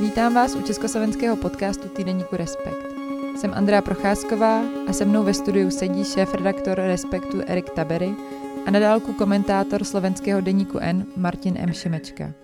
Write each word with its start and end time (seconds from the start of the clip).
Vítám 0.00 0.34
vás 0.34 0.54
u 0.56 0.62
československého 0.62 1.36
podcastu 1.36 1.88
Týdeníku 1.88 2.36
Respekt. 2.36 2.86
Jsem 3.36 3.54
Andrea 3.54 3.82
Procházková 3.82 4.62
a 4.88 4.92
se 4.92 5.04
mnou 5.04 5.24
ve 5.24 5.34
studiu 5.34 5.70
sedí 5.70 6.04
šéf-redaktor 6.04 6.76
Respektu 6.76 7.40
Erik 7.46 7.70
Tabery 7.70 8.14
a 8.66 8.70
na 8.70 8.78
dálku 8.78 9.12
komentátor 9.12 9.84
slovenského 9.84 10.40
deníku 10.40 10.78
N 10.78 11.06
Martin 11.16 11.54
M. 11.58 11.72
Šimečka. 11.72 12.43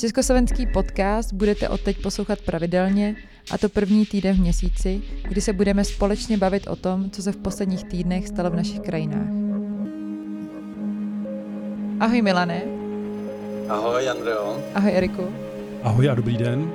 Československý 0.00 0.66
podcast 0.66 1.32
budete 1.32 1.68
odteď 1.68 2.02
poslouchat 2.02 2.40
pravidelně, 2.40 3.16
a 3.50 3.58
to 3.58 3.68
první 3.68 4.06
týden 4.06 4.36
v 4.36 4.40
měsíci, 4.40 5.02
kdy 5.28 5.40
se 5.40 5.52
budeme 5.52 5.84
společně 5.84 6.38
bavit 6.38 6.66
o 6.66 6.76
tom, 6.76 7.10
co 7.10 7.22
se 7.22 7.32
v 7.32 7.36
posledních 7.36 7.84
týdnech 7.84 8.28
stalo 8.28 8.50
v 8.50 8.54
našich 8.54 8.80
krajinách. 8.80 9.28
Ahoj 12.00 12.22
Milane. 12.22 12.62
Ahoj 13.68 14.08
Andreo. 14.08 14.62
Ahoj 14.74 14.92
Eriku. 14.96 15.22
Ahoj 15.82 16.10
a 16.10 16.14
dobrý 16.14 16.36
den. 16.36 16.72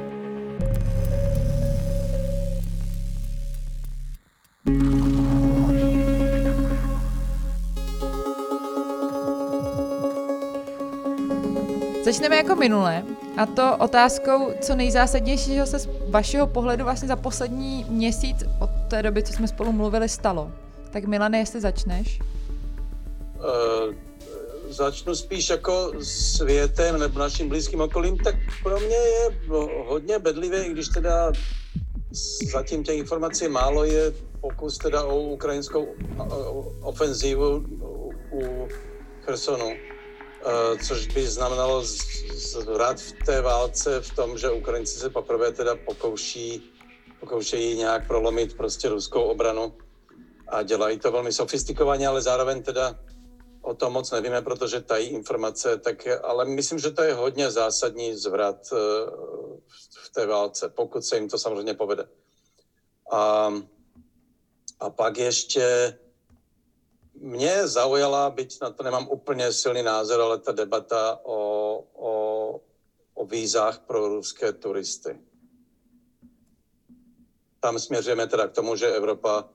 Začneme 12.06 12.36
jako 12.36 12.56
minule, 12.56 13.04
a 13.38 13.46
to 13.46 13.78
otázkou, 13.78 14.52
co 14.62 14.76
nejzásadnějšího 14.76 15.66
se 15.66 15.80
z 15.80 15.90
vašeho 16.10 16.48
pohledu 16.48 16.84
vlastně 16.84 17.08
za 17.08 17.16
poslední 17.16 17.86
měsíc 17.90 18.38
od 18.60 18.70
té 18.88 19.04
doby, 19.04 19.24
co 19.24 19.34
jsme 19.34 19.48
spolu 19.48 19.72
mluvili, 19.72 20.10
stalo. 20.10 20.52
Tak 20.92 21.06
Milane, 21.06 21.38
jestli 21.38 21.62
začneš. 21.62 22.20
Uh, 23.36 23.94
začnu 24.70 25.16
spíš 25.16 25.50
jako 25.50 25.92
světem 26.02 27.00
nebo 27.00 27.20
naším 27.20 27.50
blízkým 27.50 27.82
okolím, 27.82 28.18
tak 28.18 28.36
pro 28.64 28.80
mě 28.80 28.96
je 28.96 29.30
hodně 29.88 30.20
bedlivé, 30.20 30.64
i 30.64 30.72
když 30.72 30.88
teda 30.88 31.32
zatím 32.52 32.84
těch 32.84 32.98
informací 32.98 33.48
málo 33.48 33.84
je 33.84 34.14
pokus 34.42 34.78
teda 34.78 35.04
o 35.04 35.20
ukrajinskou 35.20 35.88
ofenzívu 36.82 37.66
u 38.32 38.68
Chersonu 39.22 39.95
což 40.88 41.08
by 41.08 41.28
znamenalo 41.28 41.84
zvrat 42.34 43.00
v 43.00 43.14
té 43.26 43.42
válce 43.42 44.02
v 44.02 44.16
tom, 44.16 44.38
že 44.38 44.52
Ukrajinci 44.52 45.00
se 45.00 45.10
poprvé 45.10 45.52
teda 45.52 45.76
pokouší, 45.76 46.74
pokoušejí 47.20 47.78
nějak 47.78 48.08
prolomit 48.08 48.58
prostě 48.58 48.90
ruskou 48.90 49.22
obranu 49.22 49.74
a 50.48 50.64
dělají 50.64 51.00
to 51.00 51.12
velmi 51.12 51.34
sofistikovaně, 51.34 52.08
ale 52.08 52.22
zároveň 52.22 52.64
teda 52.64 53.00
o 53.62 53.74
tom 53.74 53.94
moc 53.94 54.12
nevíme, 54.12 54.42
protože 54.42 54.82
tají 54.82 55.08
informace, 55.08 55.78
tak, 55.78 56.08
ale 56.24 56.46
myslím, 56.46 56.80
že 56.80 56.92
to 56.92 57.02
je 57.02 57.14
hodně 57.14 57.52
zásadní 57.52 58.16
zvrat 58.16 58.58
eh, 58.74 58.78
v 60.04 60.10
té 60.14 60.26
válce, 60.26 60.70
pokud 60.70 61.06
se 61.06 61.16
jim 61.16 61.30
to 61.30 61.38
samozřejmě 61.38 61.74
povede. 61.74 62.08
A, 63.12 63.54
a 64.80 64.90
pak 64.90 65.18
ještě 65.18 65.98
mě 67.26 67.68
zaujala, 67.68 68.30
byť 68.30 68.58
na 68.62 68.70
to 68.70 68.84
nemám 68.84 69.08
úplně 69.10 69.54
silný 69.54 69.84
názor, 69.84 70.22
ale 70.22 70.38
ta 70.38 70.52
debata 70.52 71.20
o, 71.24 71.38
o, 71.94 72.12
o 73.14 73.26
vízách 73.26 73.80
pro 73.80 74.08
ruské 74.08 74.54
turisty. 74.54 75.20
Tam 77.60 77.80
směřujeme 77.80 78.28
teda 78.28 78.48
k 78.48 78.52
tomu, 78.52 78.76
že 78.76 78.96
Evropa 78.96 79.50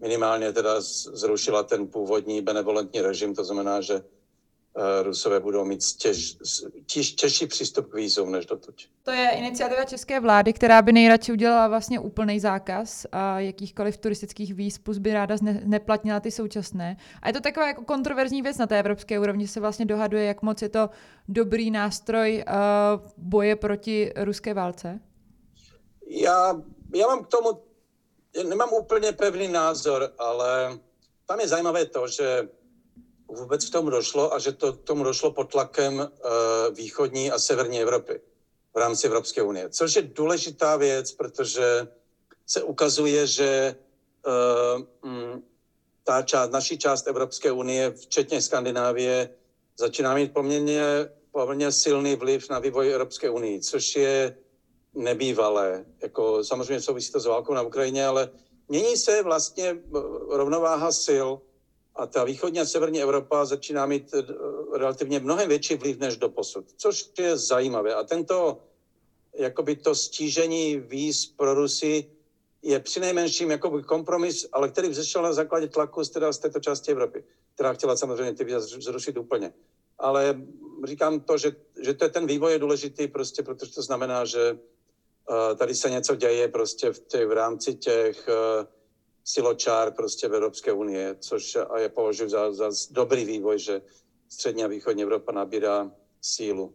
minimálně 0.00 0.52
teda 0.52 0.80
zrušila 0.80 1.62
ten 1.62 1.88
původní 1.88 2.42
benevolentní 2.42 3.00
režim, 3.00 3.34
to 3.34 3.44
znamená, 3.44 3.80
že 3.80 4.00
Rusové 5.02 5.40
budou 5.40 5.64
mít 5.64 5.80
těž, 5.98 6.36
těž, 6.86 7.12
těžší 7.12 7.46
přístup 7.46 7.90
k 7.90 7.94
vízům 7.94 8.32
než 8.32 8.46
dotud. 8.46 8.74
To 9.02 9.10
je 9.10 9.30
iniciativa 9.30 9.84
české 9.84 10.20
vlády, 10.20 10.52
která 10.52 10.82
by 10.82 10.92
nejradši 10.92 11.32
udělala 11.32 11.68
vlastně 11.68 12.00
úplný 12.00 12.40
zákaz 12.40 13.06
a 13.12 13.40
jakýchkoliv 13.40 13.96
turistických 13.96 14.54
víz, 14.54 14.78
plus 14.78 14.98
by 14.98 15.12
ráda 15.12 15.36
ne, 15.42 15.62
neplatnila 15.64 16.20
ty 16.20 16.30
současné. 16.30 16.96
A 17.22 17.28
je 17.28 17.32
to 17.32 17.40
taková 17.40 17.66
jako 17.66 17.84
kontroverzní 17.84 18.42
věc 18.42 18.58
na 18.58 18.66
té 18.66 18.78
evropské 18.78 19.20
úrovni, 19.20 19.48
se 19.48 19.60
vlastně 19.60 19.86
dohaduje, 19.86 20.24
jak 20.24 20.42
moc 20.42 20.62
je 20.62 20.68
to 20.68 20.90
dobrý 21.28 21.70
nástroj 21.70 22.44
uh, 22.48 22.54
boje 23.16 23.56
proti 23.56 24.12
ruské 24.16 24.54
válce. 24.54 25.00
Já, 26.08 26.62
já 26.94 27.06
mám 27.06 27.24
k 27.24 27.28
tomu, 27.28 27.62
nemám 28.48 28.68
úplně 28.72 29.12
pevný 29.12 29.48
názor, 29.48 30.12
ale 30.18 30.78
tam 31.26 31.40
je 31.40 31.48
zajímavé 31.48 31.86
to, 31.86 32.08
že 32.08 32.48
vůbec 33.34 33.68
k 33.68 33.72
tomu 33.72 33.90
došlo 33.90 34.34
a 34.34 34.38
že 34.38 34.52
to 34.52 34.72
k 34.72 34.82
tomu 34.82 35.04
došlo 35.04 35.30
pod 35.32 35.50
tlakem 35.50 35.98
uh, 35.98 36.06
východní 36.74 37.30
a 37.30 37.38
severní 37.38 37.80
Evropy 37.80 38.20
v 38.74 38.78
rámci 38.78 39.06
Evropské 39.06 39.42
unie. 39.42 39.70
Což 39.70 39.96
je 39.96 40.02
důležitá 40.02 40.76
věc, 40.76 41.12
protože 41.12 41.88
se 42.46 42.62
ukazuje, 42.62 43.26
že 43.26 43.76
uh, 44.26 45.10
m, 45.10 45.42
ta 46.04 46.22
část, 46.22 46.50
naší 46.50 46.78
část 46.78 47.06
Evropské 47.06 47.52
unie, 47.52 47.90
včetně 47.90 48.42
Skandinávie, 48.42 49.28
začíná 49.78 50.14
mít 50.14 50.32
poměrně, 50.34 50.82
poměrně 51.32 51.72
silný 51.72 52.16
vliv 52.16 52.50
na 52.50 52.58
vývoj 52.58 52.92
Evropské 52.92 53.30
unie, 53.30 53.60
což 53.60 53.96
je 53.96 54.36
nebývalé. 54.94 55.84
Jako, 56.02 56.44
samozřejmě 56.44 56.80
souvisí 56.80 57.12
to 57.12 57.20
s 57.20 57.26
válkou 57.26 57.54
na 57.54 57.62
Ukrajině, 57.62 58.06
ale 58.06 58.30
mění 58.68 58.96
se 58.96 59.22
vlastně 59.22 59.68
eh, 59.68 60.00
rovnováha 60.30 60.92
sil 61.04 61.28
a 61.96 62.06
ta 62.06 62.24
východní 62.24 62.60
a 62.60 62.64
severní 62.64 63.02
Evropa 63.02 63.44
začíná 63.44 63.86
mít 63.86 64.14
eh, 64.14 64.22
relativně 64.78 65.20
mnohem 65.20 65.48
větší 65.48 65.74
vliv 65.74 65.98
než 65.98 66.16
do 66.16 66.28
posud, 66.28 66.64
což 66.76 67.10
je 67.18 67.36
zajímavé. 67.36 67.94
A 67.94 68.02
tento, 68.02 68.58
jakoby 69.34 69.76
to 69.76 69.94
stížení 69.94 70.76
víz 70.76 71.26
pro 71.26 71.54
Rusy 71.54 72.10
je 72.62 72.80
přinejmenším 72.80 73.50
jakoby 73.50 73.82
kompromis, 73.82 74.46
ale 74.52 74.68
který 74.68 74.88
vzešel 74.88 75.22
na 75.22 75.32
základě 75.32 75.68
tlaku 75.68 76.04
z, 76.04 76.10
teda 76.10 76.32
z 76.32 76.38
této 76.38 76.60
části 76.60 76.92
Evropy, 76.92 77.24
která 77.54 77.72
chtěla 77.72 77.96
samozřejmě 77.96 78.32
ty 78.32 78.44
víza 78.44 78.60
zrušit 78.60 79.16
úplně. 79.16 79.52
Ale 79.98 80.40
říkám 80.84 81.20
to, 81.20 81.38
že, 81.38 81.56
že 81.80 81.94
to 81.94 82.04
je 82.04 82.10
ten 82.10 82.26
vývoj 82.26 82.52
je 82.52 82.58
důležitý 82.58 83.08
prostě, 83.08 83.42
protože 83.42 83.72
to 83.72 83.82
znamená, 83.82 84.24
že 84.24 84.52
uh, 84.52 85.56
tady 85.56 85.74
se 85.74 85.90
něco 85.90 86.14
děje 86.14 86.48
prostě 86.48 86.92
v, 86.92 86.98
těch, 86.98 87.26
v 87.26 87.32
rámci 87.32 87.74
těch 87.74 88.28
uh, 88.28 88.66
siločár 89.24 89.92
prostě 89.92 90.28
v 90.28 90.34
Evropské 90.34 90.72
unie, 90.72 91.16
což 91.18 91.56
a 91.70 91.78
je 91.78 91.88
považuji 91.88 92.30
za, 92.30 92.52
za 92.52 92.70
dobrý 92.90 93.24
vývoj, 93.24 93.58
že 93.58 93.82
střední 94.28 94.64
a 94.64 94.66
východní 94.66 95.02
Evropa 95.02 95.32
nabírá 95.32 95.90
sílu. 96.20 96.74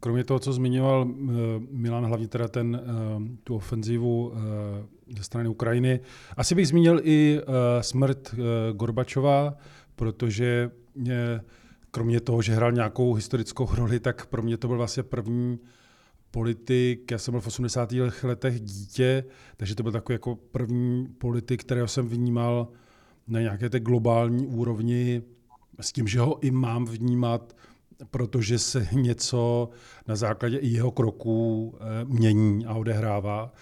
Kromě 0.00 0.24
toho, 0.24 0.40
co 0.40 0.52
zmiňoval 0.52 1.02
uh, 1.02 1.28
Milan, 1.70 2.04
hlavně 2.04 2.28
teda 2.28 2.48
ten, 2.48 2.82
uh, 2.84 3.22
tu 3.44 3.54
ofenzivu 3.54 4.28
uh, 4.28 4.36
ze 5.16 5.24
strany 5.24 5.48
Ukrajiny, 5.48 6.00
asi 6.36 6.54
bych 6.54 6.68
zmínil 6.68 7.00
i 7.04 7.40
smrt 7.80 8.34
Gorbačova, 8.72 9.54
protože 9.96 10.70
mě, 10.94 11.40
kromě 11.90 12.20
toho, 12.20 12.42
že 12.42 12.54
hrál 12.54 12.72
nějakou 12.72 13.14
historickou 13.14 13.68
roli, 13.74 14.00
tak 14.00 14.26
pro 14.26 14.42
mě 14.42 14.56
to 14.56 14.68
byl 14.68 14.76
vlastně 14.76 15.02
první 15.02 15.58
politik, 16.30 17.10
já 17.10 17.18
jsem 17.18 17.32
byl 17.32 17.40
v 17.40 17.46
80. 17.46 17.92
letech 18.22 18.60
dítě, 18.60 19.24
takže 19.56 19.74
to 19.74 19.82
byl 19.82 19.92
takový 19.92 20.14
jako 20.14 20.36
první 20.36 21.08
politik, 21.18 21.60
kterého 21.60 21.88
jsem 21.88 22.08
vnímal 22.08 22.68
na 23.28 23.40
nějaké 23.40 23.70
té 23.70 23.80
globální 23.80 24.46
úrovni 24.46 25.22
s 25.80 25.92
tím, 25.92 26.08
že 26.08 26.20
ho 26.20 26.38
i 26.44 26.50
mám 26.50 26.84
vnímat, 26.84 27.56
protože 28.10 28.58
se 28.58 28.88
něco 28.92 29.70
na 30.08 30.16
základě 30.16 30.58
i 30.58 30.68
jeho 30.68 30.90
kroků 30.90 31.74
eh, 31.74 32.04
mění 32.04 32.66
a 32.66 32.74
odehrává. 32.74 33.52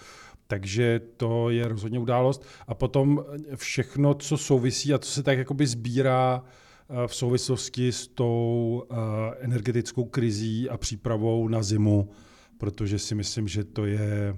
Takže 0.47 1.01
to 1.17 1.49
je 1.49 1.67
rozhodně 1.67 1.99
událost. 1.99 2.45
A 2.67 2.73
potom 2.73 3.25
všechno, 3.55 4.13
co 4.13 4.37
souvisí 4.37 4.93
a 4.93 4.97
co 4.97 5.11
se 5.11 5.23
tak 5.23 5.37
jakoby 5.37 5.67
sbírá 5.67 6.43
eh, 6.43 7.07
v 7.07 7.15
souvislosti 7.15 7.91
s 7.91 8.07
tou 8.07 8.83
eh, 8.91 8.95
energetickou 9.39 10.05
krizí 10.05 10.69
a 10.69 10.77
přípravou 10.77 11.47
na 11.47 11.63
zimu, 11.63 12.09
protože 12.59 12.99
si 12.99 13.15
myslím, 13.15 13.47
že 13.47 13.63
to 13.63 13.85
je 13.85 14.35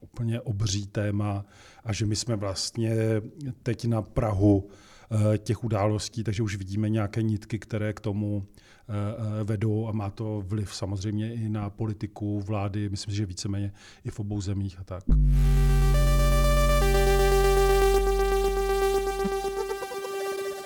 úplně 0.00 0.40
obří 0.40 0.86
téma 0.86 1.44
a 1.84 1.92
že 1.92 2.06
my 2.06 2.16
jsme 2.16 2.36
vlastně 2.36 2.94
teď 3.62 3.84
na 3.84 4.02
Prahu 4.02 4.68
eh, 5.34 5.38
těch 5.38 5.64
událostí, 5.64 6.24
takže 6.24 6.42
už 6.42 6.56
vidíme 6.56 6.88
nějaké 6.88 7.22
nitky, 7.22 7.58
které 7.58 7.92
k 7.92 8.00
tomu 8.00 8.46
eh, 8.46 8.92
eh, 9.40 9.44
vedou 9.44 9.88
a 9.88 9.92
má 9.92 10.10
to 10.10 10.42
vliv 10.46 10.74
samozřejmě 10.74 11.34
i 11.34 11.48
na 11.48 11.70
politiku 11.70 12.40
vlády, 12.40 12.88
myslím 12.88 13.12
si, 13.12 13.16
že 13.16 13.26
víceméně 13.26 13.72
i 14.04 14.10
v 14.10 14.20
obou 14.20 14.40
zemích 14.40 14.78
a 14.80 14.84
tak. 14.84 15.04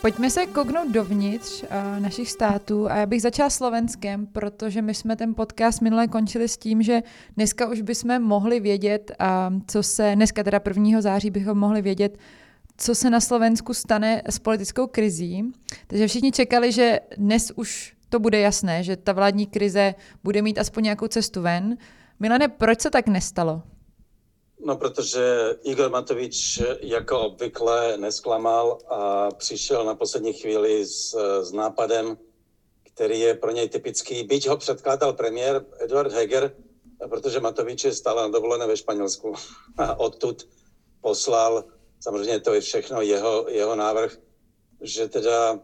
Pojďme 0.00 0.31
se 0.31 0.47
kouknout 0.47 0.88
dovnitř 0.88 1.62
uh, 1.62 1.69
našich 2.02 2.31
států 2.31 2.91
a 2.91 2.97
já 2.97 3.06
bych 3.06 3.23
začala 3.23 3.50
Slovenskem, 3.50 4.26
protože 4.26 4.82
my 4.82 4.94
jsme 4.94 5.17
ten 5.17 5.35
podcast 5.35 5.81
minule 5.81 6.08
končili 6.08 6.49
s 6.49 6.56
tím, 6.56 6.82
že 6.82 7.02
dneska 7.37 7.69
už 7.69 7.81
bychom 7.81 8.23
mohli 8.23 8.61
vědět, 8.61 9.11
uh, 9.20 9.61
co 9.67 9.82
se, 9.82 10.12
dneska 10.14 10.43
teda 10.43 10.61
1. 10.67 11.00
září 11.00 11.31
bychom 11.31 11.58
mohli 11.58 11.82
vědět, 11.82 12.19
co 12.76 12.94
se 12.94 13.11
na 13.11 13.20
Slovensku 13.20 13.75
stane 13.75 14.23
s 14.26 14.38
politickou 14.38 14.87
krizí. 14.87 15.52
Takže 15.87 16.08
všichni 16.08 16.32
čekali, 16.32 16.73
že 16.73 17.00
dnes 17.17 17.53
už 17.56 17.94
to 18.08 18.19
bude 18.19 18.41
jasné, 18.41 18.82
že 18.82 18.96
ta 18.96 19.12
vládní 19.12 19.46
krize 19.46 19.94
bude 20.25 20.43
mít 20.43 20.58
aspoň 20.58 20.85
nějakou 20.85 21.06
cestu 21.06 21.43
ven. 21.43 21.76
Milane, 22.20 22.49
proč 22.49 22.81
se 22.81 22.91
tak 22.91 23.08
nestalo? 23.08 23.62
No, 24.65 24.77
protože 24.77 25.55
Igor 25.62 25.91
Matovič 25.91 26.61
jako 26.81 27.21
obvykle 27.21 27.97
nesklamal 27.97 28.79
a 28.89 29.31
přišel 29.31 29.85
na 29.85 29.95
poslední 29.95 30.33
chvíli 30.33 30.87
s, 30.87 31.15
s 31.43 31.53
nápadem, 31.53 32.17
který 32.95 33.21
je 33.21 33.35
pro 33.35 33.51
něj 33.51 33.69
typický. 33.69 34.23
Byť 34.23 34.49
ho 34.49 34.57
předkládal 34.57 35.12
premiér 35.12 35.65
Eduard 35.79 36.12
Heger, 36.12 36.53
protože 37.09 37.41
Matovič 37.41 37.85
je 37.85 37.93
stále 37.95 38.23
na 38.23 38.29
dovolené 38.29 38.67
ve 38.67 38.77
Španělsku 38.77 39.33
a 39.79 39.99
odtud 39.99 40.49
poslal, 41.01 41.65
samozřejmě 42.01 42.41
to 42.41 42.55
je 42.55 42.61
všechno 42.61 43.01
jeho, 43.01 43.45
jeho 43.49 43.75
návrh, 43.75 44.17
že 44.81 45.09
teda 45.09 45.59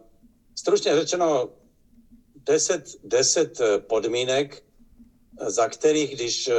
stručně 0.58 0.94
řečeno 0.94 1.48
deset, 2.34 2.82
deset 3.04 3.60
podmínek, 3.86 4.62
za 5.46 5.68
kterých, 5.68 6.14
když 6.14 6.50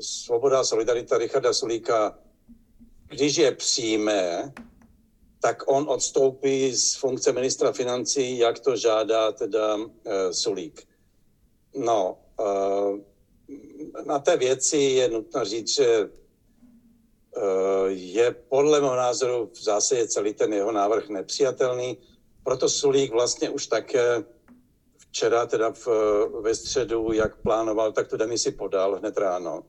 Svoboda 0.00 0.60
a 0.60 0.64
solidarita 0.64 1.18
Richarda 1.18 1.52
Sulíka, 1.52 2.18
když 3.08 3.36
je 3.36 3.52
přijme, 3.52 4.52
tak 5.40 5.62
on 5.66 5.86
odstoupí 5.88 6.74
z 6.74 6.96
funkce 6.96 7.32
ministra 7.32 7.72
financí, 7.72 8.38
jak 8.38 8.60
to 8.60 8.76
žádá 8.76 9.32
teda 9.32 9.74
uh, 9.74 9.90
Sulík. 10.30 10.88
No, 11.74 12.18
uh, 12.40 12.98
na 14.06 14.18
té 14.18 14.36
věci 14.36 14.76
je 14.76 15.08
nutno 15.08 15.44
říct, 15.44 15.74
že 15.74 16.04
uh, 16.04 16.10
je 17.88 18.30
podle 18.30 18.80
mého 18.80 18.96
názoru 18.96 19.50
v 19.54 19.62
zásadě 19.62 20.08
celý 20.08 20.34
ten 20.34 20.52
jeho 20.52 20.72
návrh 20.72 21.08
nepřijatelný, 21.08 21.98
proto 22.44 22.68
Sulík 22.68 23.12
vlastně 23.12 23.50
už 23.50 23.66
také 23.66 24.24
včera, 24.98 25.46
teda 25.46 25.72
v, 25.72 25.88
ve 26.40 26.54
středu, 26.54 27.12
jak 27.12 27.36
plánoval, 27.36 27.92
tak 27.92 28.08
tu 28.08 28.16
demisi 28.16 28.50
podal 28.50 28.96
hned 28.96 29.16
ráno. 29.16 29.64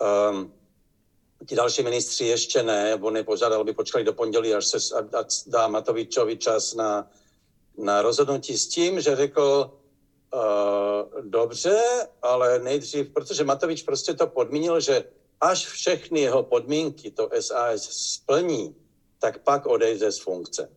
Um, 0.00 0.52
ti 1.46 1.54
další 1.54 1.82
ministři 1.82 2.24
ještě 2.24 2.62
ne, 2.62 2.90
nebo 2.90 3.10
nepožádal, 3.10 3.60
aby 3.60 3.72
počkali 3.72 4.04
do 4.04 4.12
pondělí, 4.12 4.54
až 4.54 4.66
se 4.66 4.78
a, 4.94 5.18
a 5.18 5.24
dá 5.46 5.68
Matovičovi 5.68 6.36
čas 6.36 6.74
na, 6.74 7.10
na 7.78 8.02
rozhodnutí 8.02 8.58
s 8.58 8.68
tím, 8.68 9.00
že 9.00 9.16
řekl, 9.16 9.70
uh, 10.34 11.24
dobře, 11.24 11.80
ale 12.22 12.58
nejdřív, 12.58 13.10
protože 13.10 13.44
Matovič 13.44 13.82
prostě 13.82 14.14
to 14.14 14.26
podmínil, 14.26 14.80
že 14.80 15.04
až 15.40 15.66
všechny 15.66 16.20
jeho 16.20 16.42
podmínky 16.42 17.10
to 17.10 17.30
SAS 17.40 17.82
splní, 17.82 18.76
tak 19.18 19.38
pak 19.38 19.66
odejde 19.66 20.12
z 20.12 20.18
funkce. 20.18 20.70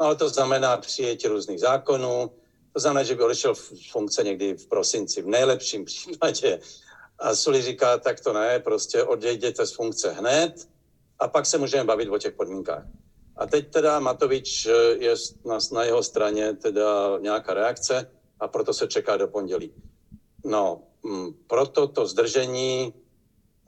No 0.00 0.06
ale 0.06 0.16
to 0.16 0.28
znamená 0.28 0.76
přijetí 0.76 1.28
různých 1.28 1.60
zákonů, 1.60 2.30
to 2.72 2.80
znamená, 2.80 3.02
že 3.02 3.14
by 3.14 3.22
odešel 3.22 3.54
v 3.54 3.72
funkce 3.90 4.24
někdy 4.24 4.54
v 4.54 4.66
prosinci, 4.66 5.22
v 5.22 5.26
nejlepším 5.26 5.84
případě 5.84 6.60
a 7.18 7.34
Suli 7.34 7.62
říká, 7.62 7.98
tak 7.98 8.20
to 8.20 8.32
ne, 8.32 8.58
prostě 8.58 9.02
odejděte 9.02 9.66
z 9.66 9.72
funkce 9.72 10.12
hned 10.12 10.68
a 11.18 11.28
pak 11.28 11.46
se 11.46 11.58
můžeme 11.58 11.84
bavit 11.84 12.08
o 12.08 12.18
těch 12.18 12.34
podmínkách. 12.34 12.84
A 13.36 13.46
teď 13.46 13.70
teda 13.70 14.00
Matovič 14.00 14.66
eh, 14.66 14.72
je 14.98 15.14
na, 15.44 15.58
na 15.72 15.84
jeho 15.84 16.02
straně 16.02 16.52
teda 16.52 17.18
nějaká 17.20 17.54
reakce 17.54 18.10
a 18.40 18.48
proto 18.48 18.72
se 18.72 18.86
čeká 18.86 19.16
do 19.16 19.28
pondělí. 19.28 19.72
No, 20.44 20.82
mm, 21.02 21.32
proto 21.46 21.86
to 21.86 22.06
zdržení 22.06 22.94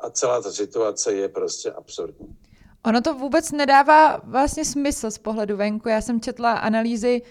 a 0.01 0.11
celá 0.11 0.43
ta 0.43 0.53
situace 0.53 1.13
je 1.13 1.29
prostě 1.29 1.73
absurdní. 1.73 2.37
Ono 2.85 3.01
to 3.01 3.15
vůbec 3.15 3.53
nedává 3.53 4.21
vlastně 4.25 4.65
smysl 4.65 5.11
z 5.11 5.19
pohledu 5.19 5.57
venku. 5.57 5.89
Já 5.89 6.01
jsem 6.01 6.21
četla 6.21 6.53
analýzy 6.53 7.23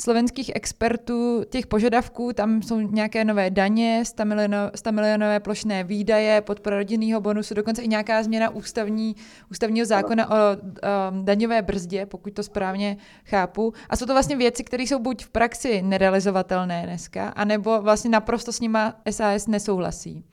slovenských 0.00 0.50
expertů 0.54 1.44
těch 1.50 1.66
požadavků, 1.66 2.32
tam 2.32 2.62
jsou 2.62 2.80
nějaké 2.80 3.24
nové 3.24 3.50
daně, 3.50 4.02
100, 4.06 4.24
milionové, 4.24 4.70
100 4.74 4.92
milionové 4.92 5.40
plošné 5.40 5.84
výdaje, 5.84 6.40
podpora 6.40 6.76
rodinného 6.76 7.20
bonusu, 7.20 7.54
dokonce 7.54 7.82
i 7.82 7.88
nějaká 7.88 8.22
změna 8.22 8.50
ústavní, 8.50 9.16
ústavního 9.50 9.86
zákona 9.86 10.30
o 10.30 10.34
um, 10.34 11.24
daňové 11.24 11.62
brzdě, 11.62 12.06
pokud 12.06 12.32
to 12.32 12.42
správně 12.42 12.96
chápu. 13.24 13.72
A 13.88 13.96
jsou 13.96 14.06
to 14.06 14.12
vlastně 14.12 14.36
věci, 14.36 14.64
které 14.64 14.82
jsou 14.82 14.98
buď 14.98 15.24
v 15.24 15.28
praxi 15.28 15.82
nerealizovatelné 15.82 16.82
dneska, 16.86 17.28
anebo 17.28 17.82
vlastně 17.82 18.10
naprosto 18.10 18.52
s 18.52 18.60
nima 18.60 18.94
SAS 19.10 19.46
nesouhlasí. 19.46 20.24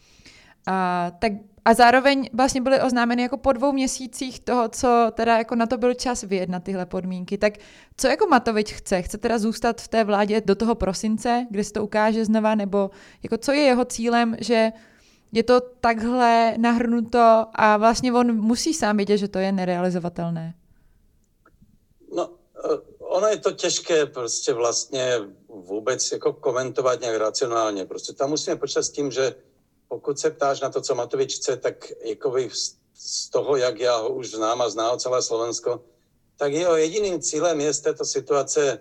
A, 0.67 1.11
tak 1.19 1.31
a 1.65 1.73
zároveň 1.73 2.29
vlastně 2.33 2.61
byly 2.61 2.81
oznámeny 2.81 3.21
jako 3.21 3.37
po 3.37 3.51
dvou 3.51 3.71
měsících 3.71 4.39
toho, 4.39 4.69
co 4.69 5.11
teda 5.13 5.37
jako 5.37 5.55
na 5.55 5.65
to 5.65 5.77
byl 5.77 5.93
čas 5.93 6.23
vyjednat 6.23 6.63
tyhle 6.63 6.85
podmínky. 6.85 7.37
Tak 7.37 7.53
co 7.97 8.07
jako 8.07 8.27
Matovič 8.27 8.73
chce? 8.73 9.01
Chce 9.01 9.17
teda 9.17 9.37
zůstat 9.37 9.81
v 9.81 9.87
té 9.87 10.03
vládě 10.03 10.41
do 10.45 10.55
toho 10.55 10.75
prosince, 10.75 11.47
kde 11.49 11.63
se 11.63 11.73
to 11.73 11.83
ukáže 11.83 12.25
znova, 12.25 12.55
nebo 12.55 12.89
jako 13.23 13.37
co 13.37 13.51
je 13.51 13.61
jeho 13.61 13.85
cílem, 13.85 14.37
že 14.39 14.71
je 15.31 15.43
to 15.43 15.61
takhle 15.61 16.53
nahrnuto 16.57 17.45
a 17.53 17.77
vlastně 17.77 18.13
on 18.13 18.35
musí 18.35 18.73
sám 18.73 18.97
vědět, 18.97 19.17
že 19.17 19.27
to 19.27 19.39
je 19.39 19.51
nerealizovatelné. 19.51 20.53
No, 22.15 22.29
eh, 22.65 22.77
ono 22.99 23.27
je 23.27 23.37
to 23.37 23.51
těžké 23.51 24.05
prostě 24.05 24.53
vlastně 24.53 25.19
vůbec 25.49 26.11
jako 26.11 26.33
komentovat 26.33 27.01
nějak 27.01 27.17
racionálně. 27.17 27.85
Prostě 27.85 28.13
tam 28.13 28.29
musíme 28.29 28.55
počítat 28.55 28.83
s 28.83 28.89
tím, 28.89 29.11
že 29.11 29.35
pokud 29.89 30.19
se 30.19 30.29
ptáš 30.29 30.61
na 30.61 30.69
to, 30.69 30.81
co 30.81 30.95
Matovič 30.95 31.35
chce, 31.35 31.57
tak 31.57 31.91
jako 32.05 32.37
z 32.93 33.29
toho, 33.29 33.55
jak 33.55 33.79
já 33.79 33.97
ho 33.97 34.09
už 34.09 34.31
znám 34.31 34.61
a 34.61 34.69
zná 34.69 34.97
celé 34.97 35.21
Slovensko, 35.21 35.83
tak 36.37 36.53
jeho 36.53 36.75
jediným 36.75 37.21
cílem 37.21 37.61
je 37.61 37.73
z 37.73 37.79
této 37.79 38.05
situace 38.05 38.79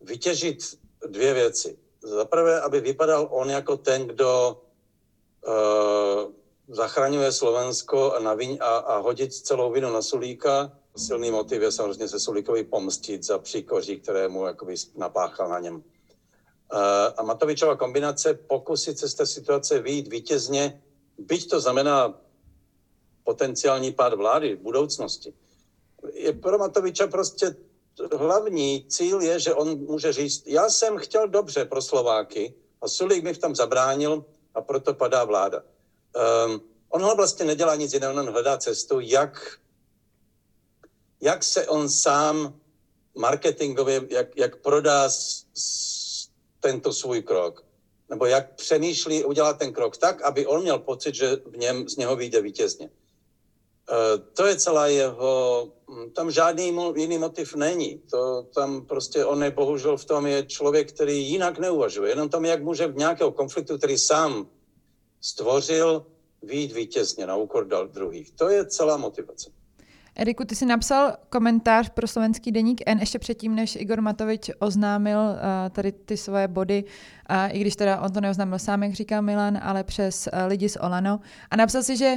vytěžit 0.00 0.58
dvě 1.06 1.34
věci. 1.34 1.78
Za 2.02 2.24
prvé, 2.24 2.60
aby 2.60 2.80
vypadal 2.80 3.28
on 3.30 3.50
jako 3.50 3.76
ten, 3.76 4.06
kdo 4.06 4.62
uh, 5.46 6.32
zachraňuje 6.68 7.32
Slovensko 7.32 8.12
a, 8.12 8.20
navíň, 8.20 8.58
a, 8.60 8.76
a 8.76 8.98
hodit 8.98 9.34
celou 9.34 9.72
vinu 9.72 9.92
na 9.92 10.02
Sulíka. 10.02 10.72
Silný 10.96 11.30
motiv 11.30 11.62
je 11.62 11.72
samozřejmě 11.72 12.08
se 12.08 12.20
Sulíkovi 12.20 12.64
pomstit 12.64 13.24
za 13.24 13.38
příkoří, 13.38 14.00
které 14.00 14.28
mu 14.28 14.46
jakoby 14.46 14.74
napáchal 14.96 15.48
na 15.48 15.60
něm. 15.60 15.82
Eh, 16.72 17.12
a 17.16 17.22
Matovičová 17.22 17.76
kombinace 17.76 18.34
pokusit 18.34 18.98
se 18.98 19.08
z 19.08 19.14
té 19.14 19.26
situace 19.26 19.78
vyjít 19.78 20.08
vítězně, 20.08 20.82
byť 21.18 21.50
to 21.50 21.60
znamená 21.60 22.20
potenciální 23.24 23.92
pád 23.92 24.14
vlády 24.14 24.56
v 24.56 24.60
budoucnosti. 24.60 25.34
Je 26.12 26.32
pro 26.32 26.58
Matoviča 26.58 27.06
prostě 27.06 27.56
hlavní 28.16 28.86
cíl 28.88 29.20
je, 29.20 29.40
že 29.40 29.54
on 29.54 29.78
může 29.78 30.12
říct, 30.12 30.46
já 30.46 30.68
jsem 30.68 30.98
chtěl 30.98 31.28
dobře 31.28 31.64
pro 31.64 31.82
Slováky 31.82 32.54
a 32.82 32.88
Sulík 32.88 33.24
mi 33.24 33.34
v 33.34 33.38
tom 33.38 33.54
zabránil 33.54 34.24
a 34.54 34.60
proto 34.60 34.94
padá 34.94 35.24
vláda. 35.24 35.62
Um, 36.46 36.60
on 36.88 37.16
vlastně 37.16 37.44
nedělá 37.44 37.76
nic 37.76 37.92
jiného, 37.92 38.14
on 38.14 38.30
hledá 38.30 38.58
cestu, 38.58 39.00
jak, 39.00 39.58
jak 41.20 41.44
se 41.44 41.66
on 41.66 41.88
sám 41.88 42.60
marketingově, 43.14 44.06
jak, 44.10 44.36
jak 44.36 44.56
prodá 44.56 45.10
s, 45.10 45.46
s 45.54 45.95
tento 46.66 46.92
svůj 46.92 47.22
krok. 47.22 47.64
Nebo 48.10 48.26
jak 48.26 48.54
přemýšlí 48.54 49.24
udělat 49.24 49.58
ten 49.58 49.72
krok 49.72 49.96
tak, 49.96 50.22
aby 50.22 50.46
on 50.46 50.62
měl 50.62 50.78
pocit, 50.78 51.14
že 51.14 51.36
v 51.46 51.56
něm 51.56 51.88
z 51.88 51.96
něho 51.96 52.16
vyjde 52.16 52.42
vítězně. 52.42 52.86
E, 52.90 54.18
to 54.34 54.46
je 54.46 54.56
celá 54.56 54.86
jeho, 54.86 55.68
hm, 55.90 56.10
tam 56.10 56.30
žádný 56.30 56.74
jiný 56.96 57.18
motiv 57.18 57.54
není. 57.54 58.02
To 58.10 58.42
tam 58.54 58.86
prostě 58.86 59.24
on 59.24 59.44
je 59.44 59.50
bohužel 59.50 59.96
v 59.96 60.04
tom 60.04 60.26
je 60.26 60.46
člověk, 60.46 60.92
který 60.92 61.30
jinak 61.30 61.58
neuvažuje. 61.58 62.10
Jenom 62.10 62.28
tom, 62.28 62.44
jak 62.44 62.62
může 62.62 62.86
v 62.86 62.96
nějakého 62.96 63.32
konfliktu, 63.32 63.78
který 63.78 63.98
sám 63.98 64.50
stvořil, 65.20 66.06
výjít 66.42 66.72
vítězně 66.72 67.26
na 67.26 67.36
úkor 67.36 67.66
druhých. 67.86 68.30
To 68.34 68.48
je 68.48 68.66
celá 68.66 68.96
motivace. 68.96 69.55
Eriku, 70.16 70.44
ty 70.44 70.56
jsi 70.56 70.66
napsal 70.66 71.12
komentář 71.28 71.88
pro 71.88 72.06
slovenský 72.06 72.52
deník 72.52 72.80
N 72.86 72.98
ještě 72.98 73.18
předtím, 73.18 73.54
než 73.54 73.76
Igor 73.76 74.00
Matovič 74.00 74.50
oznámil 74.58 75.18
uh, 75.18 75.36
tady 75.70 75.92
ty 75.92 76.16
svoje 76.16 76.48
body, 76.48 76.84
uh, 77.30 77.56
i 77.56 77.60
když 77.60 77.76
teda 77.76 78.00
on 78.00 78.12
to 78.12 78.20
neoznámil 78.20 78.58
sám, 78.58 78.82
jak 78.82 78.92
říkal 78.92 79.22
Milan, 79.22 79.58
ale 79.62 79.84
přes 79.84 80.28
uh, 80.32 80.38
lidi 80.48 80.68
z 80.68 80.76
Olano. 80.80 81.20
A 81.50 81.56
napsal 81.56 81.82
si, 81.82 81.96
že 81.96 82.16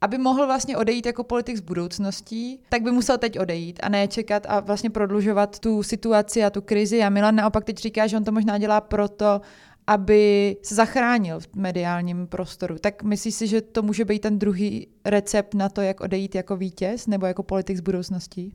aby 0.00 0.18
mohl 0.18 0.46
vlastně 0.46 0.76
odejít 0.76 1.06
jako 1.06 1.24
politik 1.24 1.56
z 1.56 1.60
budoucností, 1.60 2.60
tak 2.68 2.82
by 2.82 2.90
musel 2.90 3.18
teď 3.18 3.38
odejít 3.38 3.80
a 3.82 3.88
ne 3.88 4.08
čekat 4.08 4.46
a 4.48 4.60
vlastně 4.60 4.90
prodlužovat 4.90 5.58
tu 5.58 5.82
situaci 5.82 6.44
a 6.44 6.50
tu 6.50 6.60
krizi. 6.60 7.02
A 7.02 7.08
Milan 7.08 7.36
naopak 7.36 7.64
teď 7.64 7.76
říká, 7.76 8.06
že 8.06 8.16
on 8.16 8.24
to 8.24 8.32
možná 8.32 8.58
dělá 8.58 8.80
proto, 8.80 9.40
aby 9.86 10.56
se 10.62 10.74
zachránil 10.74 11.40
v 11.40 11.48
mediálním 11.56 12.26
prostoru. 12.26 12.76
Tak 12.80 13.02
myslíš 13.02 13.34
si, 13.34 13.46
že 13.46 13.60
to 13.60 13.82
může 13.82 14.04
být 14.04 14.18
ten 14.18 14.38
druhý 14.38 14.88
recept 15.04 15.54
na 15.54 15.68
to, 15.68 15.80
jak 15.80 16.00
odejít 16.00 16.34
jako 16.34 16.56
vítěz 16.56 17.06
nebo 17.06 17.26
jako 17.26 17.42
politik 17.42 17.76
z 17.76 17.80
budoucností? 17.80 18.54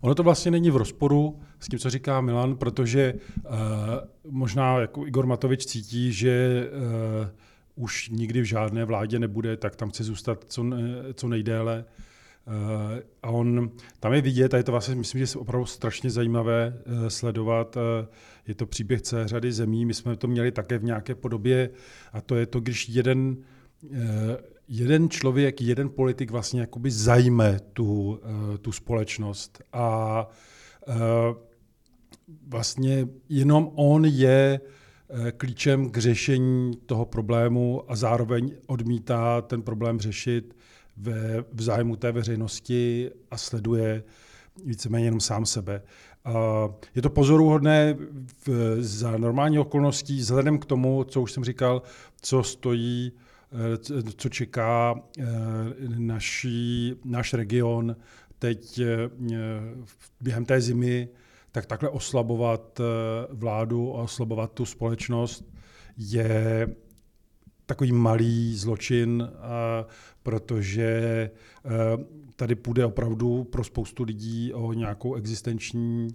Ono 0.00 0.14
to 0.14 0.22
vlastně 0.22 0.50
není 0.50 0.70
v 0.70 0.76
rozporu 0.76 1.40
s 1.60 1.68
tím, 1.68 1.78
co 1.78 1.90
říká 1.90 2.20
Milan, 2.20 2.56
protože 2.56 3.14
uh, 3.14 3.52
možná 4.30 4.78
jako 4.78 5.06
Igor 5.06 5.26
Matovič 5.26 5.66
cítí, 5.66 6.12
že 6.12 6.66
uh, 7.76 7.84
už 7.84 8.08
nikdy 8.08 8.40
v 8.40 8.44
žádné 8.44 8.84
vládě 8.84 9.18
nebude, 9.18 9.56
tak 9.56 9.76
tam 9.76 9.90
chce 9.90 10.04
zůstat 10.04 10.44
co, 10.48 10.64
co 11.14 11.28
nejdéle. 11.28 11.84
Uh, 12.46 12.54
a 13.22 13.28
on, 13.30 13.70
tam 14.00 14.12
je 14.12 14.20
vidět, 14.20 14.54
a 14.54 14.56
je 14.56 14.62
to 14.62 14.72
vlastně, 14.72 14.94
myslím, 14.94 15.26
že 15.26 15.32
je 15.32 15.40
opravdu 15.40 15.66
strašně 15.66 16.10
zajímavé 16.10 16.74
uh, 16.86 17.08
sledovat. 17.08 17.76
Uh, 17.76 17.82
je 18.50 18.54
to 18.54 18.66
příběh 18.66 19.02
celé 19.02 19.28
řady 19.28 19.52
zemí, 19.52 19.86
my 19.86 19.94
jsme 19.94 20.16
to 20.16 20.28
měli 20.28 20.52
také 20.52 20.78
v 20.78 20.84
nějaké 20.84 21.14
podobě, 21.14 21.70
a 22.12 22.20
to 22.20 22.36
je 22.36 22.46
to, 22.46 22.60
když 22.60 22.88
jeden 22.88 23.36
jeden 24.68 25.10
člověk, 25.10 25.60
jeden 25.60 25.88
politik 25.88 26.30
vlastně 26.30 26.60
jakoby 26.60 26.90
zajme 26.90 27.60
tu, 27.72 28.20
eh, 28.22 28.58
tu 28.58 28.72
společnost 28.72 29.62
a 29.72 30.28
eh, 30.88 30.94
vlastně 32.48 33.08
jenom 33.28 33.70
on 33.74 34.04
je 34.04 34.60
eh, 35.10 35.32
klíčem 35.32 35.90
k 35.90 35.98
řešení 35.98 36.76
toho 36.86 37.04
problému 37.04 37.90
a 37.90 37.96
zároveň 37.96 38.52
odmítá 38.66 39.42
ten 39.42 39.62
problém 39.62 40.00
řešit 40.00 40.56
ve, 40.96 41.44
v 41.52 41.62
zájmu 41.62 41.96
té 41.96 42.12
veřejnosti 42.12 43.10
a 43.30 43.36
sleduje 43.36 44.02
víceméně 44.64 45.06
jenom 45.06 45.20
sám 45.20 45.46
sebe. 45.46 45.82
Je 46.94 47.02
to 47.02 47.10
pozoruhodné 47.10 47.96
za 48.78 49.16
normální 49.16 49.58
okolností, 49.58 50.18
vzhledem 50.18 50.58
k 50.58 50.64
tomu, 50.64 51.04
co 51.04 51.22
už 51.22 51.32
jsem 51.32 51.44
říkal, 51.44 51.82
co 52.20 52.42
stojí 52.42 53.12
Eh, 53.52 54.02
co 54.16 54.28
čeká 54.28 55.02
eh, 55.18 55.24
naší, 55.98 56.94
náš 57.04 57.34
region 57.34 57.96
teď 58.38 58.78
eh, 58.78 59.10
během 60.20 60.44
té 60.44 60.60
zimy, 60.60 61.08
tak 61.52 61.66
takhle 61.66 61.88
oslabovat 61.88 62.80
vládu 63.30 63.96
a 63.96 64.02
oslabovat 64.02 64.52
tu 64.52 64.64
společnost 64.64 65.44
je 65.96 66.68
takový 67.66 67.92
malý 67.92 68.56
zločin, 68.56 69.28
protože 70.22 71.30
tady 72.40 72.54
půjde 72.54 72.86
opravdu 72.86 73.44
pro 73.44 73.64
spoustu 73.64 74.02
lidí 74.02 74.52
o 74.54 74.72
nějakou 74.72 75.14
existenční 75.14 76.08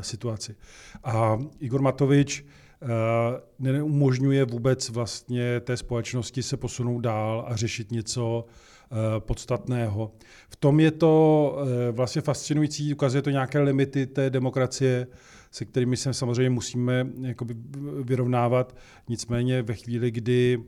situaci. 0.00 0.56
A 1.04 1.38
Igor 1.60 1.82
Matovič 1.82 2.44
Eh, 2.82 3.40
neumožňuje 3.58 4.44
vůbec 4.44 4.88
vlastně 4.88 5.60
té 5.60 5.76
společnosti 5.76 6.42
se 6.42 6.56
posunout 6.56 7.00
dál 7.00 7.44
a 7.48 7.56
řešit 7.56 7.90
něco 7.90 8.44
eh, 8.46 8.94
podstatného. 9.18 10.12
V 10.48 10.56
tom 10.56 10.80
je 10.80 10.90
to 10.90 11.56
eh, 11.58 11.92
vlastně 11.92 12.22
fascinující, 12.22 12.94
ukazuje 12.94 13.22
to 13.22 13.30
nějaké 13.30 13.58
limity 13.58 14.06
té 14.06 14.30
demokracie, 14.30 15.06
se 15.50 15.64
kterými 15.64 15.96
se 15.96 16.14
samozřejmě 16.14 16.50
musíme 16.50 17.06
jakoby 17.20 17.54
vyrovnávat. 18.02 18.76
Nicméně 19.08 19.62
ve 19.62 19.74
chvíli, 19.74 20.10
kdy 20.10 20.58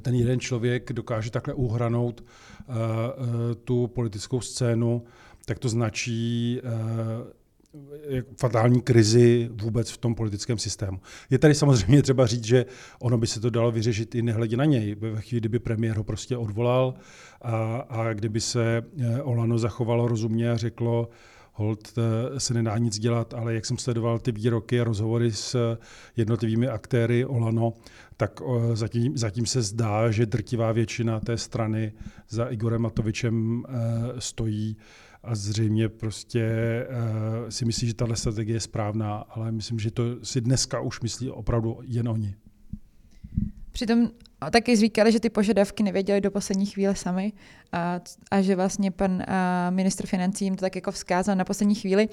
ten 0.00 0.14
jeden 0.14 0.40
člověk 0.40 0.92
dokáže 0.92 1.30
takhle 1.30 1.54
uhranout 1.54 2.24
tu 3.64 3.86
politickou 3.86 4.40
scénu, 4.40 5.04
tak 5.44 5.58
to 5.58 5.68
značí 5.68 6.60
fatální 8.40 8.80
krizi 8.80 9.50
vůbec 9.52 9.90
v 9.90 9.96
tom 9.96 10.14
politickém 10.14 10.58
systému. 10.58 11.00
Je 11.30 11.38
tady 11.38 11.54
samozřejmě 11.54 12.02
třeba 12.02 12.26
říct, 12.26 12.44
že 12.44 12.66
ono 12.98 13.18
by 13.18 13.26
se 13.26 13.40
to 13.40 13.50
dalo 13.50 13.72
vyřešit 13.72 14.14
i 14.14 14.22
nehledě 14.22 14.56
na 14.56 14.64
něj. 14.64 14.94
Ve 14.94 15.20
chvíli, 15.20 15.40
kdyby 15.40 15.58
premiér 15.58 15.96
ho 15.96 16.04
prostě 16.04 16.36
odvolal 16.36 16.94
a, 17.42 17.76
a 17.76 18.12
kdyby 18.12 18.40
se 18.40 18.82
eh, 18.98 19.22
Olano 19.22 19.58
zachovalo 19.58 20.08
rozumně 20.08 20.50
a 20.50 20.56
řeklo, 20.56 21.08
hold 21.52 21.92
eh, 21.98 22.40
se 22.40 22.54
nedá 22.54 22.78
nic 22.78 22.98
dělat, 22.98 23.34
ale 23.34 23.54
jak 23.54 23.66
jsem 23.66 23.78
sledoval 23.78 24.18
ty 24.18 24.32
výroky 24.32 24.80
a 24.80 24.84
rozhovory 24.84 25.32
s 25.32 25.76
jednotlivými 26.16 26.68
aktéry 26.68 27.24
Olano, 27.24 27.72
tak 28.16 28.40
eh, 28.42 28.76
zatím, 28.76 29.16
zatím 29.16 29.46
se 29.46 29.62
zdá, 29.62 30.10
že 30.10 30.26
drtivá 30.26 30.72
většina 30.72 31.20
té 31.20 31.38
strany 31.38 31.92
za 32.28 32.44
Igorem 32.44 32.82
Matovičem 32.82 33.64
stojí 34.18 34.76
a 35.22 35.34
zřejmě 35.34 35.88
prostě 35.88 36.46
uh, 36.90 37.48
si 37.48 37.64
myslí, 37.64 37.86
že 37.88 37.94
tahle 37.94 38.16
strategie 38.16 38.56
je 38.56 38.60
správná, 38.60 39.16
ale 39.16 39.52
myslím, 39.52 39.78
že 39.78 39.90
to 39.90 40.24
si 40.24 40.40
dneska 40.40 40.80
už 40.80 41.00
myslí 41.00 41.30
opravdu 41.30 41.78
jen 41.82 42.08
oni. 42.08 42.34
Přitom 43.72 44.10
taky 44.50 44.76
říkali, 44.76 45.12
že 45.12 45.20
ty 45.20 45.30
požadavky 45.30 45.82
nevěděli 45.82 46.20
do 46.20 46.30
poslední 46.30 46.66
chvíle 46.66 46.96
sami 46.96 47.32
a, 47.72 48.00
a 48.30 48.42
že 48.42 48.56
vlastně 48.56 48.90
pan 48.90 49.22
a, 49.22 49.70
ministr 49.70 50.06
financí 50.06 50.44
jim 50.44 50.56
to 50.56 50.60
tak 50.60 50.76
jako 50.76 50.92
vzkázal 50.92 51.36
na 51.36 51.44
poslední 51.44 51.74
chvíli. 51.74 52.08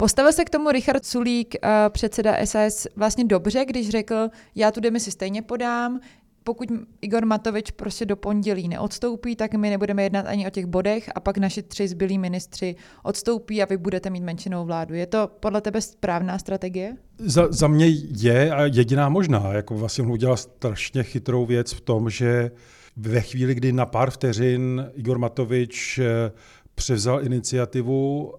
Postavil 0.00 0.32
se 0.32 0.44
k 0.44 0.50
tomu 0.50 0.70
Richard 0.70 1.04
Sulík, 1.04 1.54
předseda 1.88 2.46
SAS, 2.46 2.86
vlastně 2.96 3.24
dobře, 3.24 3.64
když 3.64 3.88
řekl, 3.88 4.28
já 4.54 4.70
tu 4.70 4.80
demisi 4.80 5.10
stejně 5.10 5.42
podám, 5.42 6.00
pokud 6.44 6.68
Igor 7.00 7.26
Matovič 7.26 7.70
prostě 7.70 8.06
do 8.06 8.16
pondělí 8.16 8.68
neodstoupí, 8.68 9.36
tak 9.36 9.54
my 9.54 9.70
nebudeme 9.70 10.02
jednat 10.02 10.26
ani 10.26 10.46
o 10.46 10.50
těch 10.50 10.66
bodech 10.66 11.10
a 11.14 11.20
pak 11.20 11.38
naši 11.38 11.62
tři 11.62 11.88
zbylí 11.88 12.18
ministři 12.18 12.76
odstoupí 13.02 13.62
a 13.62 13.66
vy 13.66 13.76
budete 13.76 14.10
mít 14.10 14.22
menšinou 14.22 14.64
vládu. 14.64 14.94
Je 14.94 15.06
to 15.06 15.30
podle 15.40 15.60
tebe 15.60 15.80
správná 15.80 16.38
strategie? 16.38 16.96
Za, 17.18 17.46
za 17.50 17.68
mě 17.68 17.86
je 18.16 18.54
a 18.54 18.64
jediná 18.64 19.08
možná. 19.08 19.52
Jako 19.52 19.74
vlastně 19.74 20.04
udělal 20.04 20.36
strašně 20.36 21.02
chytrou 21.02 21.46
věc 21.46 21.72
v 21.72 21.80
tom, 21.80 22.10
že 22.10 22.50
ve 22.96 23.20
chvíli, 23.20 23.54
kdy 23.54 23.72
na 23.72 23.86
pár 23.86 24.10
vteřin 24.10 24.90
Igor 24.94 25.18
Matovič 25.18 25.98
eh, 25.98 26.32
převzal 26.80 27.24
iniciativu, 27.24 28.34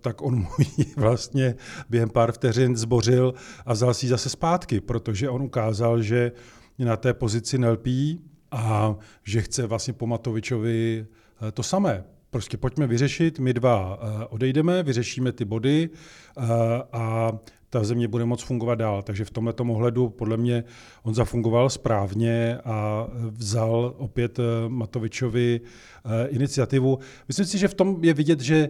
tak 0.00 0.22
on 0.22 0.36
mu 0.36 0.48
vlastně 0.96 1.54
během 1.88 2.10
pár 2.10 2.32
vteřin 2.32 2.76
zbořil 2.76 3.34
a 3.66 3.72
vzal 3.72 3.94
si 3.94 4.06
ji 4.06 4.10
zase 4.10 4.28
zpátky, 4.28 4.80
protože 4.80 5.30
on 5.30 5.42
ukázal, 5.42 6.02
že 6.02 6.32
na 6.78 6.96
té 6.96 7.14
pozici 7.14 7.58
nelpí 7.58 8.20
a 8.50 8.96
že 9.24 9.42
chce 9.42 9.66
vlastně 9.66 9.92
po 9.92 10.06
Matovičovi 10.06 11.06
eh, 11.48 11.52
to 11.52 11.62
samé. 11.62 12.04
Prostě 12.30 12.56
pojďme 12.56 12.86
vyřešit, 12.86 13.38
my 13.38 13.54
dva 13.54 13.98
eh, 14.00 14.26
odejdeme, 14.26 14.82
vyřešíme 14.82 15.32
ty 15.32 15.44
body 15.44 15.90
eh, 15.90 16.42
a 16.92 17.32
ta 17.70 17.84
země 17.84 18.08
bude 18.08 18.24
moct 18.24 18.42
fungovat 18.42 18.74
dál. 18.74 19.02
Takže 19.02 19.24
v 19.24 19.30
tomto 19.30 19.64
ohledu 19.64 20.08
podle 20.08 20.36
mě 20.36 20.64
on 21.02 21.14
zafungoval 21.14 21.70
správně 21.70 22.58
a 22.64 23.08
vzal 23.30 23.94
opět 23.98 24.38
Matovičovi 24.68 25.60
iniciativu. 26.28 26.98
Myslím 27.28 27.46
si, 27.46 27.58
že 27.58 27.68
v 27.68 27.74
tom 27.74 28.04
je 28.04 28.14
vidět, 28.14 28.40
že 28.40 28.68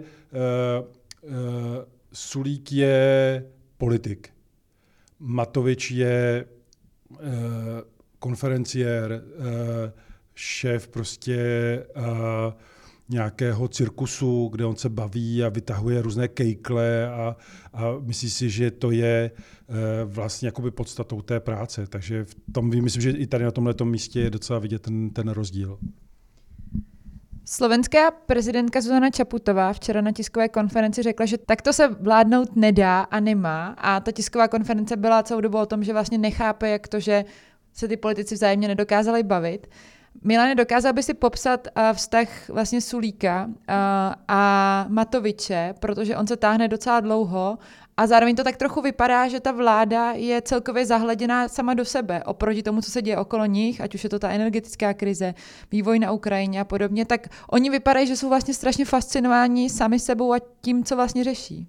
Sulík 2.12 2.72
je 2.72 3.44
politik. 3.78 4.28
Matovič 5.18 5.90
je 5.90 6.44
konferenciér, 8.18 9.12
eh, 9.12 9.92
šéf 10.34 10.88
prostě 10.88 11.36
eh, 11.36 12.52
nějakého 13.08 13.68
cirkusu, 13.68 14.48
kde 14.52 14.64
on 14.64 14.76
se 14.76 14.88
baví 14.88 15.44
a 15.44 15.48
vytahuje 15.48 16.02
různé 16.02 16.28
kejkle 16.28 17.08
a, 17.08 17.36
a 17.72 17.82
myslí 18.00 18.30
si, 18.30 18.50
že 18.50 18.70
to 18.70 18.90
je 18.90 19.30
eh, 19.30 19.75
vlastně 20.04 20.48
jakoby 20.48 20.70
podstatou 20.70 21.22
té 21.22 21.40
práce. 21.40 21.86
Takže 21.86 22.25
v 22.25 22.36
tom 22.52 22.82
myslím, 22.82 23.02
že 23.02 23.10
i 23.10 23.26
tady 23.26 23.44
na 23.44 23.50
tomhle 23.50 23.75
místě 23.84 24.20
je 24.20 24.30
docela 24.30 24.58
vidět 24.58 24.82
ten, 24.82 25.10
ten 25.10 25.28
rozdíl. 25.28 25.78
Slovenská 27.48 28.10
prezidentka 28.10 28.80
Zuzana 28.80 29.10
Čaputová 29.10 29.72
včera 29.72 30.00
na 30.00 30.12
tiskové 30.12 30.48
konferenci 30.48 31.02
řekla, 31.02 31.26
že 31.26 31.38
takto 31.38 31.72
se 31.72 31.88
vládnout 31.88 32.56
nedá 32.56 33.00
a 33.00 33.20
nemá. 33.20 33.66
A 33.78 34.00
ta 34.00 34.12
tisková 34.12 34.48
konference 34.48 34.96
byla 34.96 35.22
celou 35.22 35.40
dobu 35.40 35.58
o 35.58 35.66
tom, 35.66 35.84
že 35.84 35.92
vlastně 35.92 36.18
nechápe, 36.18 36.68
jak 36.68 36.88
to, 36.88 37.00
že 37.00 37.25
se 37.72 37.88
ty 37.88 37.96
politici 37.96 38.34
vzájemně 38.34 38.68
nedokázali 38.68 39.22
bavit. 39.22 39.66
Milane, 40.25 40.54
dokázal 40.54 40.92
by 40.92 41.02
si 41.02 41.14
popsat 41.14 41.68
uh, 41.76 41.82
vztah 41.92 42.49
vlastně 42.49 42.80
Sulíka 42.80 43.44
uh, 43.46 43.54
a 44.28 44.87
Matoviče, 44.88 45.75
protože 45.80 46.16
on 46.16 46.26
se 46.26 46.37
táhne 46.37 46.68
docela 46.68 47.00
dlouho 47.00 47.58
a 47.96 48.06
zároveň 48.06 48.37
to 48.37 48.44
tak 48.44 48.56
trochu 48.56 48.80
vypadá, 48.82 49.28
že 49.28 49.40
ta 49.40 49.52
vláda 49.52 50.12
je 50.12 50.42
celkově 50.42 50.87
zahleděná 50.87 51.49
sama 51.49 51.75
do 51.75 51.85
sebe 51.85 52.25
oproti 52.25 52.62
tomu, 52.62 52.80
co 52.80 52.90
se 52.90 53.02
děje 53.02 53.18
okolo 53.18 53.46
nich, 53.46 53.80
ať 53.80 53.94
už 53.94 54.04
je 54.04 54.11
to 54.11 54.18
ta 54.18 54.30
energetická 54.30 54.94
krize, 54.94 55.35
vývoj 55.73 55.99
na 55.99 56.12
Ukrajině 56.12 56.61
a 56.61 56.64
podobně, 56.64 57.04
tak 57.04 57.28
oni 57.50 57.70
vypadají, 57.70 58.06
že 58.06 58.16
jsou 58.16 58.28
vlastně 58.28 58.54
strašně 58.54 58.85
fascinováni 58.85 59.70
sami 59.70 59.99
sebou 59.99 60.32
a 60.32 60.38
tím, 60.61 60.85
co 60.85 60.96
vlastně 60.96 61.25
řeší. 61.25 61.66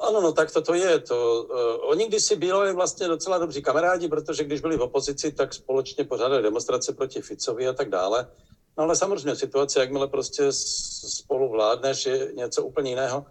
Ano, 0.00 0.20
no 0.20 0.32
tak 0.32 0.52
to, 0.52 0.62
to 0.62 0.74
je. 0.74 0.98
To, 0.98 1.46
uh, 1.50 1.90
oni 1.90 2.06
kdysi 2.06 2.36
byli 2.36 2.72
vlastně 2.72 3.08
docela 3.08 3.38
dobří 3.38 3.62
kamarádi, 3.62 4.08
protože 4.08 4.44
když 4.44 4.60
byli 4.60 4.76
v 4.76 4.82
opozici, 4.82 5.32
tak 5.32 5.54
společně 5.54 6.04
pořádali 6.04 6.42
demonstrace 6.42 6.92
proti 6.92 7.20
Ficovi 7.20 7.68
a 7.68 7.72
tak 7.72 7.88
dále. 7.88 8.30
No 8.78 8.84
ale 8.84 8.96
samozřejmě 8.96 9.36
situace, 9.36 9.80
jakmile 9.80 10.08
prostě 10.08 10.52
spolu 10.52 11.48
vládneš, 11.48 12.06
je 12.06 12.32
něco 12.34 12.64
úplně 12.64 12.90
jiného. 12.90 13.26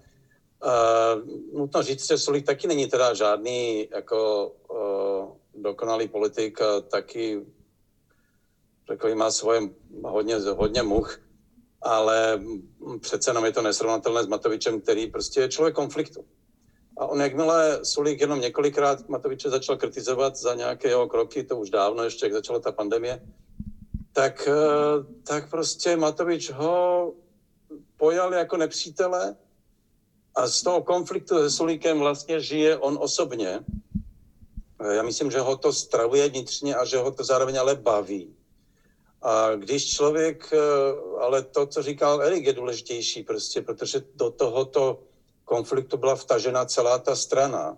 Uh, 0.65 1.59
nutno 1.59 1.83
říct, 1.83 2.07
že 2.07 2.17
Solík 2.17 2.45
taky 2.45 2.67
není 2.67 2.87
teda 2.87 3.13
žádný 3.13 3.87
jako 3.91 4.51
uh, 4.69 5.61
dokonalý 5.61 6.07
politik 6.07 6.59
taky 6.87 7.45
takový 8.91 9.15
má 9.15 9.31
svoje 9.31 9.61
hodně, 10.03 10.35
hodně 10.35 10.83
much. 10.83 11.19
Ale 11.81 12.41
přece 12.99 13.29
jenom 13.29 13.45
je 13.45 13.51
to 13.51 13.61
nesrovnatelné 13.61 14.23
s 14.23 14.27
Matovičem, 14.27 14.81
který 14.81 15.07
prostě 15.07 15.41
je 15.41 15.49
člověk 15.49 15.75
konfliktu. 15.75 16.25
A 16.97 17.05
on 17.05 17.21
jakmile 17.21 17.79
Sulík 17.83 18.21
jenom 18.21 18.41
několikrát 18.41 19.09
Matoviče 19.09 19.49
začal 19.49 19.77
kritizovat 19.77 20.35
za 20.35 20.55
nějaké 20.55 20.87
jeho 20.87 21.07
kroky, 21.07 21.43
to 21.43 21.57
už 21.57 21.69
dávno, 21.69 22.03
ještě 22.03 22.25
jak 22.25 22.33
začala 22.33 22.59
ta 22.59 22.71
pandemie, 22.71 23.21
tak, 24.13 24.47
eh, 24.47 25.23
tak 25.23 25.49
prostě 25.49 25.97
Matovič 25.97 26.51
ho 26.51 27.13
pojal 27.97 28.33
jako 28.33 28.57
nepřítele 28.57 29.35
a 30.35 30.47
z 30.47 30.61
toho 30.61 30.83
konfliktu 30.83 31.37
se 31.37 31.49
Sulíkem 31.49 31.99
vlastně 31.99 32.39
žije 32.39 32.77
on 32.77 32.97
osobně. 33.01 33.59
Eh, 34.79 34.95
já 34.95 35.03
myslím, 35.03 35.31
že 35.31 35.39
ho 35.39 35.57
to 35.57 35.73
stravuje 35.73 36.29
vnitřně 36.29 36.75
a 36.75 36.85
že 36.85 36.97
ho 36.97 37.11
to 37.11 37.23
zároveň 37.23 37.59
ale 37.59 37.75
baví. 37.75 38.35
A 39.21 39.55
když 39.55 39.91
člověk, 39.91 40.53
eh, 40.53 40.57
ale 41.19 41.41
to, 41.41 41.65
co 41.65 41.81
říkal 41.81 42.21
Erik, 42.21 42.45
je 42.45 42.53
důležitější 42.53 43.23
prostě, 43.23 43.61
protože 43.61 44.01
do 44.15 44.31
tohoto 44.31 45.03
konfliktu 45.45 45.97
byla 45.97 46.15
vtažena 46.15 46.65
celá 46.65 46.97
ta 46.97 47.15
strana 47.15 47.77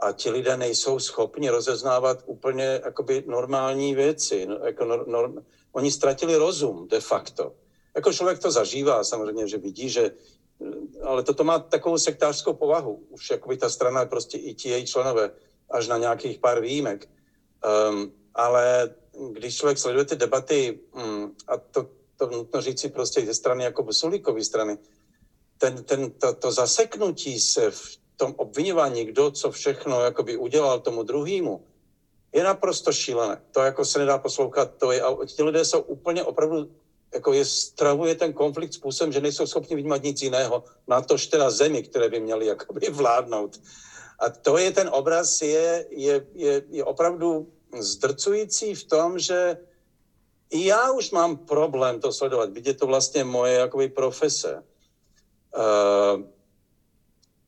a 0.00 0.12
ti 0.12 0.30
lidé 0.30 0.56
nejsou 0.56 0.98
schopni 0.98 1.50
rozeznávat 1.50 2.22
úplně 2.26 2.80
jakoby 2.84 3.24
normální 3.26 3.94
věci. 3.94 4.46
No, 4.46 4.56
jako 4.56 4.84
nor, 4.84 5.08
norm, 5.08 5.44
oni 5.72 5.90
ztratili 5.90 6.36
rozum 6.36 6.88
de 6.88 7.00
facto. 7.00 7.54
Jako 7.94 8.12
člověk 8.12 8.38
to 8.38 8.50
zažívá 8.50 9.04
samozřejmě, 9.04 9.48
že 9.48 9.58
vidí, 9.58 9.88
že 9.88 10.10
ale 11.02 11.22
toto 11.22 11.44
má 11.44 11.58
takovou 11.58 11.98
sektářskou 11.98 12.52
povahu. 12.52 13.06
Už 13.10 13.30
jakoby 13.30 13.56
ta 13.56 13.70
strana, 13.70 14.04
prostě 14.04 14.38
i 14.38 14.54
ti 14.54 14.68
její 14.68 14.86
členové, 14.86 15.30
až 15.70 15.88
na 15.88 15.98
nějakých 15.98 16.38
pár 16.38 16.60
výjimek. 16.60 17.08
Um, 17.90 18.12
ale 18.34 18.94
když 19.32 19.56
člověk 19.56 19.78
sleduje 19.78 20.04
ty 20.04 20.16
debaty, 20.16 20.80
um, 20.92 21.34
a 21.46 21.56
to, 21.56 21.90
to 22.16 22.26
nutno 22.26 22.60
říci 22.60 22.88
prostě 22.88 23.26
ze 23.26 23.34
strany 23.34 23.64
jako 23.64 23.92
Sulíkovy 23.92 24.44
strany, 24.44 24.78
ten, 25.58 25.84
ten, 25.84 26.10
to, 26.10 26.34
to 26.34 26.52
zaseknutí 26.52 27.40
se 27.40 27.70
v 27.70 27.98
tom 28.16 28.34
obvinování, 28.36 29.04
kdo 29.04 29.30
co 29.30 29.50
všechno 29.50 30.00
jakoby 30.00 30.36
udělal 30.36 30.80
tomu 30.80 31.02
druhému, 31.02 31.64
je 32.34 32.42
naprosto 32.44 32.92
šílené. 32.92 33.42
To 33.52 33.60
jako 33.60 33.84
se 33.84 33.98
nedá 33.98 34.18
poslouchat. 34.18 34.74
To 34.78 34.92
je, 34.92 35.02
a 35.02 35.16
ti 35.26 35.42
lidé 35.42 35.64
jsou 35.64 35.80
úplně 35.80 36.24
opravdu, 36.24 36.70
jako 37.14 37.32
je, 37.32 37.44
stravuje 37.44 38.14
ten 38.14 38.32
konflikt 38.32 38.74
způsobem, 38.74 39.12
že 39.12 39.20
nejsou 39.20 39.46
schopni 39.46 39.76
vnímat 39.76 40.02
nic 40.02 40.22
jiného, 40.22 40.64
na 40.88 41.00
to 41.00 41.16
teda 41.30 41.50
zemi, 41.50 41.82
které 41.82 42.08
by 42.08 42.20
měli 42.20 42.46
jakoby 42.46 42.90
vládnout. 42.90 43.60
A 44.18 44.30
to 44.30 44.58
je 44.58 44.70
ten 44.70 44.88
obraz, 44.92 45.42
je, 45.42 45.86
je, 45.90 46.26
je, 46.34 46.62
je 46.70 46.84
opravdu 46.84 47.52
zdrcující 47.82 48.74
v 48.74 48.84
tom, 48.84 49.18
že 49.18 49.56
i 50.50 50.66
já 50.66 50.92
už 50.92 51.10
mám 51.10 51.36
problém 51.36 52.00
to 52.00 52.12
sledovat, 52.12 52.50
byť 52.50 52.66
je 52.66 52.74
to 52.74 52.86
vlastně 52.86 53.24
moje 53.24 53.54
jakoby 53.54 53.88
profese. 53.88 54.62
Uh, 55.56 56.22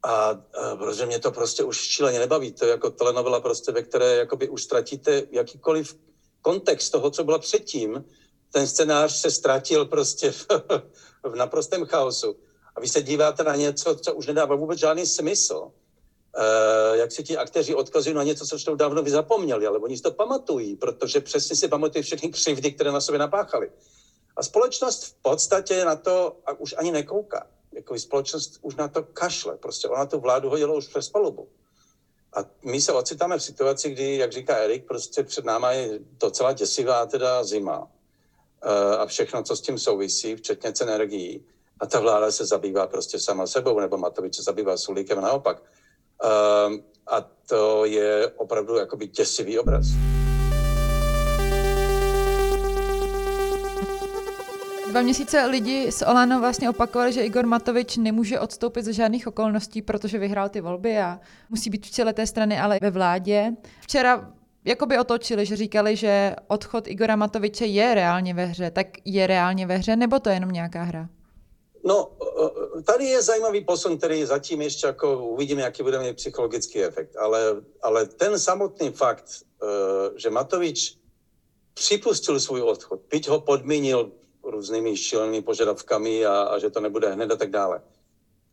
a, 0.03 0.31
a 0.31 0.77
protože 0.77 1.07
mě 1.07 1.19
to 1.19 1.31
prostě 1.31 1.65
už 1.65 1.77
šíleně 1.77 2.19
nebaví. 2.19 2.53
To 2.53 2.65
je 2.65 2.71
jako 2.71 2.91
telenovela 2.91 3.41
prostě, 3.41 3.73
ve 3.73 3.83
které 3.83 4.17
jakoby 4.17 4.49
už 4.49 4.63
ztratíte 4.63 5.23
jakýkoliv 5.31 5.97
kontext 6.43 6.93
toho, 6.93 7.11
co 7.11 7.25
bylo 7.25 7.39
předtím. 7.39 8.05
Ten 8.53 8.67
scénář 8.67 9.13
se 9.13 9.31
ztratil 9.31 9.85
prostě 9.85 10.31
v, 10.31 10.47
v 11.23 11.35
naprostém 11.35 11.85
chaosu. 11.85 12.37
A 12.77 12.81
vy 12.81 12.89
se 12.89 13.03
díváte 13.03 13.45
na 13.45 13.57
něco, 13.57 13.95
co 13.95 14.15
už 14.15 14.27
nedává 14.27 14.57
vůbec 14.57 14.79
žádný 14.79 15.07
smysl. 15.07 15.71
Uh, 16.37 16.97
jak 16.97 17.13
si 17.13 17.23
ti 17.23 17.37
akteři 17.37 17.75
odkazují 17.75 18.15
na 18.15 18.23
něco, 18.23 18.47
co 18.47 18.57
už 18.57 18.65
dávno 18.77 19.03
vy 19.03 19.11
zapomněli, 19.11 19.67
ale 19.67 19.79
oni 19.79 19.97
si 19.97 20.03
to 20.03 20.11
pamatují, 20.11 20.77
protože 20.77 21.21
přesně 21.21 21.57
si 21.57 21.69
pamatují 21.69 22.05
všechny 22.05 22.29
křivdy, 22.29 22.73
které 22.73 22.93
na 22.93 23.01
sobě 23.01 23.19
napáchali. 23.19 23.71
A 24.37 24.43
společnost 24.43 25.05
v 25.05 25.15
podstatě 25.23 25.85
na 25.85 25.97
to 25.97 26.37
a 26.47 26.53
už 26.53 26.75
ani 26.79 26.93
nekouká 26.93 27.47
jako 27.77 27.99
společnost 27.99 28.59
už 28.63 28.75
na 28.77 28.89
to 28.89 29.03
kašle. 29.03 29.57
Prostě 29.57 29.89
ona 29.89 30.07
tu 30.07 30.21
vládu 30.21 30.49
hodila 30.49 30.75
už 30.75 30.87
přes 30.87 31.09
palubu. 31.09 31.49
A 32.33 32.45
my 32.65 32.81
se 32.81 32.93
ocitáme 32.93 33.39
v 33.39 33.43
situaci, 33.43 33.91
kdy, 33.91 34.17
jak 34.17 34.33
říká 34.33 34.57
Erik, 34.57 34.87
prostě 34.87 35.23
před 35.23 35.45
náma 35.45 35.73
je 35.73 35.99
docela 36.01 36.53
děsivá 36.53 37.07
teda 37.07 37.45
zima 37.45 37.91
eh, 38.63 38.97
a 38.97 39.07
všechno, 39.07 39.43
co 39.43 39.57
s 39.57 39.61
tím 39.61 39.79
souvisí, 39.79 40.37
včetně 40.37 40.73
cen 40.73 40.89
energií. 40.89 41.45
A 41.81 41.87
ta 41.87 42.01
vláda 42.01 42.33
se 42.33 42.47
zabývá 42.47 42.87
prostě 42.87 43.21
sama 43.21 43.47
sebou, 43.47 43.81
nebo 43.81 43.99
Matovič 43.99 44.37
se 44.37 44.43
zabývá 44.43 44.77
Sulíkem 44.77 45.21
naopak. 45.21 45.63
Eh, 46.25 46.83
a 47.07 47.21
to 47.49 47.85
je 47.85 48.29
opravdu 48.37 48.77
jakoby 48.77 49.07
děsivý 49.07 49.59
obraz. 49.59 49.87
dva 54.97 55.03
měsíce 55.03 55.47
lidi 55.47 55.93
z 55.93 56.03
Olano 56.03 56.41
vlastně 56.41 56.71
opakovali, 56.71 57.13
že 57.13 57.23
Igor 57.23 57.47
Matovič 57.47 57.97
nemůže 57.97 58.41
odstoupit 58.41 58.85
ze 58.85 58.93
žádných 58.93 59.27
okolností, 59.27 59.83
protože 59.83 60.19
vyhrál 60.19 60.49
ty 60.49 60.61
volby 60.61 60.99
a 60.99 61.21
musí 61.51 61.71
být 61.71 61.87
v 61.87 61.91
čele 61.91 62.13
té 62.13 62.27
strany, 62.27 62.61
ale 62.61 62.79
ve 62.83 62.91
vládě. 62.91 63.53
Včera 63.81 64.31
jakoby 64.65 64.99
otočili, 64.99 65.47
že 65.47 65.57
říkali, 65.57 65.97
že 65.97 66.37
odchod 66.49 66.89
Igora 66.89 67.17
Matoviče 67.17 67.67
je 67.67 67.95
reálně 67.95 68.35
ve 68.35 68.45
hře. 68.45 68.71
Tak 68.71 68.87
je 69.05 69.27
reálně 69.27 69.67
ve 69.67 69.77
hře, 69.77 69.97
nebo 69.97 70.21
to 70.21 70.29
je 70.29 70.37
jenom 70.37 70.51
nějaká 70.51 70.83
hra? 70.83 71.09
No, 71.87 72.11
tady 72.85 73.05
je 73.05 73.23
zajímavý 73.23 73.65
posun, 73.65 73.99
který 73.99 74.25
zatím 74.25 74.63
ještě 74.63 74.87
jako 74.87 75.19
uvidíme, 75.19 75.63
jaký 75.63 75.83
bude 75.83 75.99
mít 75.99 76.17
psychologický 76.17 76.83
efekt, 76.85 77.17
ale, 77.17 77.63
ale 77.83 78.07
ten 78.07 78.39
samotný 78.39 78.91
fakt, 78.91 79.25
eh, 79.63 79.67
že 80.17 80.31
Matovič 80.31 80.99
připustil 81.75 82.41
svůj 82.41 82.63
odchod, 82.63 83.01
byť 83.11 83.29
ho 83.29 83.41
podmínil 83.41 84.13
různými 84.43 84.97
šílenými 84.97 85.43
požadavkami 85.43 86.27
a, 86.27 86.43
a 86.43 86.59
že 86.59 86.71
to 86.71 86.81
nebude 86.81 87.13
hned 87.13 87.31
a 87.31 87.37
tak 87.37 87.51
dále. 87.51 87.83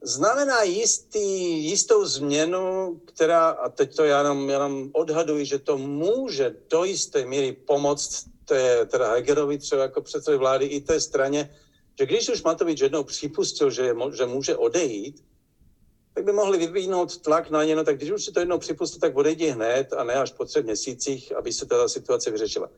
Znamená 0.02 0.62
jistý, 0.64 1.64
jistou 1.64 2.06
změnu, 2.06 3.00
která, 3.06 3.50
a 3.50 3.70
teď 3.70 3.96
to 3.96 4.04
já 4.04 4.18
jenom, 4.18 4.50
jenom 4.50 4.90
odhaduji, 4.94 5.46
že 5.46 5.60
to 5.60 5.78
může 5.78 6.56
do 6.70 6.84
jisté 6.84 7.26
míry 7.26 7.52
pomoct 7.52 8.26
té, 8.46 8.86
teda 8.86 9.12
Hegerovi 9.12 9.58
třeba 9.58 9.82
jako 9.82 10.02
předsedy 10.02 10.38
vlády 10.38 10.66
i 10.66 10.82
té 10.82 11.00
straně, 11.00 11.50
že 12.00 12.06
když 12.06 12.30
už 12.30 12.44
Matovič 12.44 12.82
jednou 12.82 13.04
připustil, 13.04 13.70
že, 13.70 13.82
je, 13.82 13.96
že 14.14 14.26
může 14.26 14.56
odejít, 14.56 15.24
tak 16.14 16.26
by 16.26 16.32
mohli 16.32 16.58
vyvinout 16.58 17.18
tlak 17.18 17.50
na 17.50 17.64
ně, 17.64 17.76
no 17.76 17.84
tak 17.84 17.98
když 17.98 18.12
už 18.12 18.26
si 18.26 18.32
to 18.32 18.40
jednou 18.40 18.58
připustil, 18.58 19.00
tak 19.00 19.16
odejdi 19.16 19.48
hned 19.48 19.94
a 19.94 20.04
ne 20.04 20.14
až 20.14 20.32
po 20.32 20.46
třech 20.46 20.66
měsících, 20.66 21.36
aby 21.36 21.54
se 21.54 21.66
ta 21.66 21.88
situace 21.88 22.32
vyřešila. 22.32 22.70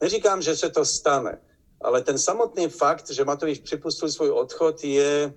Neříkám, 0.00 0.42
že 0.42 0.56
se 0.56 0.70
to 0.70 0.84
stane, 0.84 1.40
ale 1.80 2.02
ten 2.02 2.18
samotný 2.18 2.68
fakt, 2.68 3.10
že 3.10 3.24
Matovič 3.24 3.58
připustil 3.58 4.08
svůj 4.08 4.30
odchod, 4.30 4.84
je, 4.84 5.32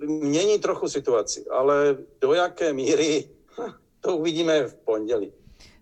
mění 0.00 0.58
trochu 0.58 0.88
situaci, 0.88 1.44
ale 1.50 1.98
do 2.20 2.32
jaké 2.32 2.72
míry, 2.72 3.30
to 4.00 4.16
uvidíme 4.16 4.66
v 4.66 4.74
pondělí. 4.74 5.32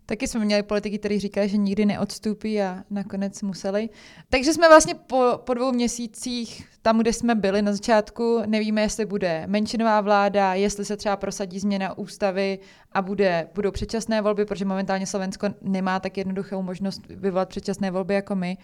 Taky 0.06 0.28
jsme 0.28 0.44
měli 0.44 0.62
politiky, 0.62 0.98
kteří 0.98 1.18
říkali, 1.18 1.48
že 1.48 1.56
nikdy 1.56 1.86
neodstoupí 1.86 2.62
a 2.62 2.84
nakonec 2.90 3.42
museli. 3.42 3.88
Takže 4.28 4.52
jsme 4.52 4.68
vlastně 4.68 4.94
po, 4.94 5.40
po 5.44 5.54
dvou 5.54 5.72
měsících 5.72 6.68
tam, 6.82 6.98
kde 6.98 7.12
jsme 7.12 7.34
byli 7.34 7.62
na 7.62 7.72
začátku, 7.72 8.42
nevíme, 8.46 8.82
jestli 8.82 9.06
bude 9.06 9.42
menšinová 9.46 10.00
vláda, 10.00 10.54
jestli 10.54 10.84
se 10.84 10.96
třeba 10.96 11.16
prosadí 11.16 11.58
změna 11.58 11.98
ústavy 11.98 12.58
a 12.92 13.02
bude, 13.02 13.48
budou 13.54 13.70
předčasné 13.70 14.22
volby, 14.22 14.44
protože 14.44 14.64
momentálně 14.64 15.06
Slovensko 15.06 15.48
nemá 15.62 16.00
tak 16.00 16.16
jednoduchou 16.16 16.62
možnost 16.62 17.02
vyvolat 17.08 17.48
předčasné 17.48 17.90
volby 17.90 18.14
jako 18.14 18.34
my 18.34 18.58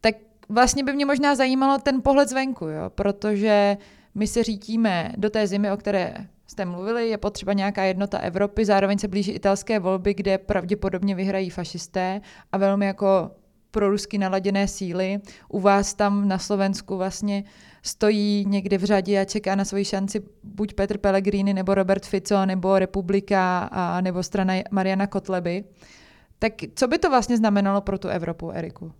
tak 0.00 0.14
vlastně 0.48 0.84
by 0.84 0.92
mě 0.92 1.06
možná 1.06 1.34
zajímalo 1.34 1.78
ten 1.78 2.02
pohled 2.02 2.28
zvenku, 2.28 2.64
jo? 2.68 2.90
protože 2.90 3.76
my 4.14 4.26
se 4.26 4.42
řítíme 4.42 5.12
do 5.16 5.30
té 5.30 5.46
zimy, 5.46 5.72
o 5.72 5.76
které 5.76 6.14
jste 6.50 6.64
mluvili, 6.64 7.08
je 7.08 7.18
potřeba 7.18 7.52
nějaká 7.52 7.84
jednota 7.84 8.18
Evropy, 8.18 8.64
zároveň 8.64 8.98
se 8.98 9.08
blíží 9.08 9.32
italské 9.32 9.78
volby, 9.78 10.14
kde 10.14 10.38
pravděpodobně 10.38 11.14
vyhrají 11.14 11.50
fašisté 11.50 12.20
a 12.52 12.58
velmi 12.58 12.86
jako 12.86 13.30
pro 13.70 13.90
rusky 13.90 14.18
naladěné 14.18 14.68
síly. 14.68 15.18
U 15.48 15.60
vás 15.60 15.94
tam 15.94 16.28
na 16.28 16.38
Slovensku 16.38 16.96
vlastně 16.96 17.44
stojí 17.82 18.44
někde 18.48 18.78
v 18.78 18.84
řadě 18.84 19.20
a 19.20 19.24
čeká 19.24 19.54
na 19.54 19.64
svoji 19.64 19.84
šanci 19.84 20.22
buď 20.42 20.74
Petr 20.74 20.98
Pellegrini, 20.98 21.54
nebo 21.54 21.74
Robert 21.74 22.06
Fico, 22.06 22.46
nebo 22.46 22.78
Republika, 22.78 23.68
a, 23.72 24.00
nebo 24.00 24.22
strana 24.22 24.54
Mariana 24.70 25.06
Kotleby. 25.06 25.64
Tak 26.38 26.52
co 26.74 26.88
by 26.88 26.98
to 26.98 27.10
vlastně 27.10 27.36
znamenalo 27.36 27.80
pro 27.80 27.98
tu 27.98 28.08
Evropu, 28.08 28.50
Eriku? 28.50 28.92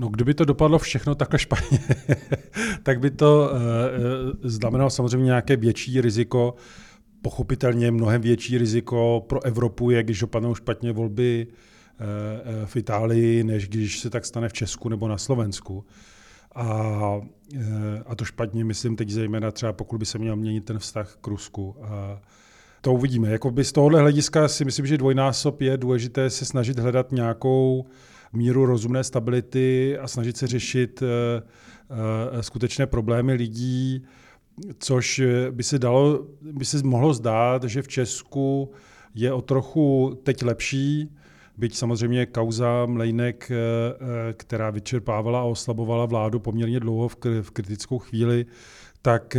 No, 0.00 0.08
kdyby 0.08 0.34
to 0.34 0.44
dopadlo 0.44 0.78
všechno 0.78 1.14
takhle 1.14 1.38
špatně, 1.38 1.78
tak 2.82 3.00
by 3.00 3.10
to 3.10 3.50
uh, 3.52 3.58
znamenalo 4.42 4.90
samozřejmě 4.90 5.24
nějaké 5.24 5.56
větší 5.56 6.00
riziko, 6.00 6.54
pochopitelně 7.22 7.90
mnohem 7.90 8.20
větší 8.20 8.58
riziko 8.58 9.24
pro 9.28 9.44
Evropu 9.44 9.90
je, 9.90 10.02
když 10.02 10.20
dopadnou 10.20 10.54
špatně 10.54 10.92
volby 10.92 11.46
uh, 11.46 12.66
v 12.66 12.76
Itálii, 12.76 13.44
než 13.44 13.68
když 13.68 13.98
se 13.98 14.10
tak 14.10 14.24
stane 14.24 14.48
v 14.48 14.52
Česku 14.52 14.88
nebo 14.88 15.08
na 15.08 15.18
Slovensku. 15.18 15.84
A, 16.54 16.64
uh, 17.16 17.62
a 18.06 18.14
to 18.14 18.24
špatně, 18.24 18.64
myslím 18.64 18.96
teď 18.96 19.10
zejména 19.10 19.50
třeba 19.50 19.72
pokud 19.72 19.98
by 19.98 20.06
se 20.06 20.18
měl 20.18 20.36
měnit 20.36 20.64
ten 20.64 20.78
vztah 20.78 21.16
k 21.20 21.26
Rusku. 21.26 21.76
A 21.82 22.20
to 22.80 22.92
uvidíme. 22.92 23.30
Jako 23.30 23.50
by 23.50 23.64
z 23.64 23.72
tohohle 23.72 24.00
hlediska 24.00 24.48
si 24.48 24.64
myslím, 24.64 24.86
že 24.86 24.98
dvojnásob 24.98 25.60
je 25.60 25.76
důležité 25.76 26.30
se 26.30 26.44
snažit 26.44 26.78
hledat 26.78 27.12
nějakou 27.12 27.86
míru 28.32 28.66
rozumné 28.66 29.04
stability 29.04 29.98
a 29.98 30.08
snažit 30.08 30.36
se 30.36 30.46
řešit 30.46 31.02
skutečné 32.40 32.86
problémy 32.86 33.32
lidí, 33.32 34.04
což 34.78 35.22
by 35.50 35.62
se 35.62 35.78
dalo, 35.78 36.26
by 36.40 36.64
se 36.64 36.78
mohlo 36.84 37.14
zdát, 37.14 37.64
že 37.64 37.82
v 37.82 37.88
Česku 37.88 38.70
je 39.14 39.32
o 39.32 39.42
trochu 39.42 40.18
teď 40.22 40.42
lepší, 40.42 41.16
byť 41.56 41.76
samozřejmě 41.76 42.26
kauza 42.26 42.86
Mlejnek, 42.86 43.50
která 44.32 44.70
vyčerpávala 44.70 45.40
a 45.40 45.44
oslabovala 45.44 46.06
vládu 46.06 46.40
poměrně 46.40 46.80
dlouho 46.80 47.08
v 47.42 47.50
kritickou 47.50 47.98
chvíli, 47.98 48.46
tak 49.02 49.36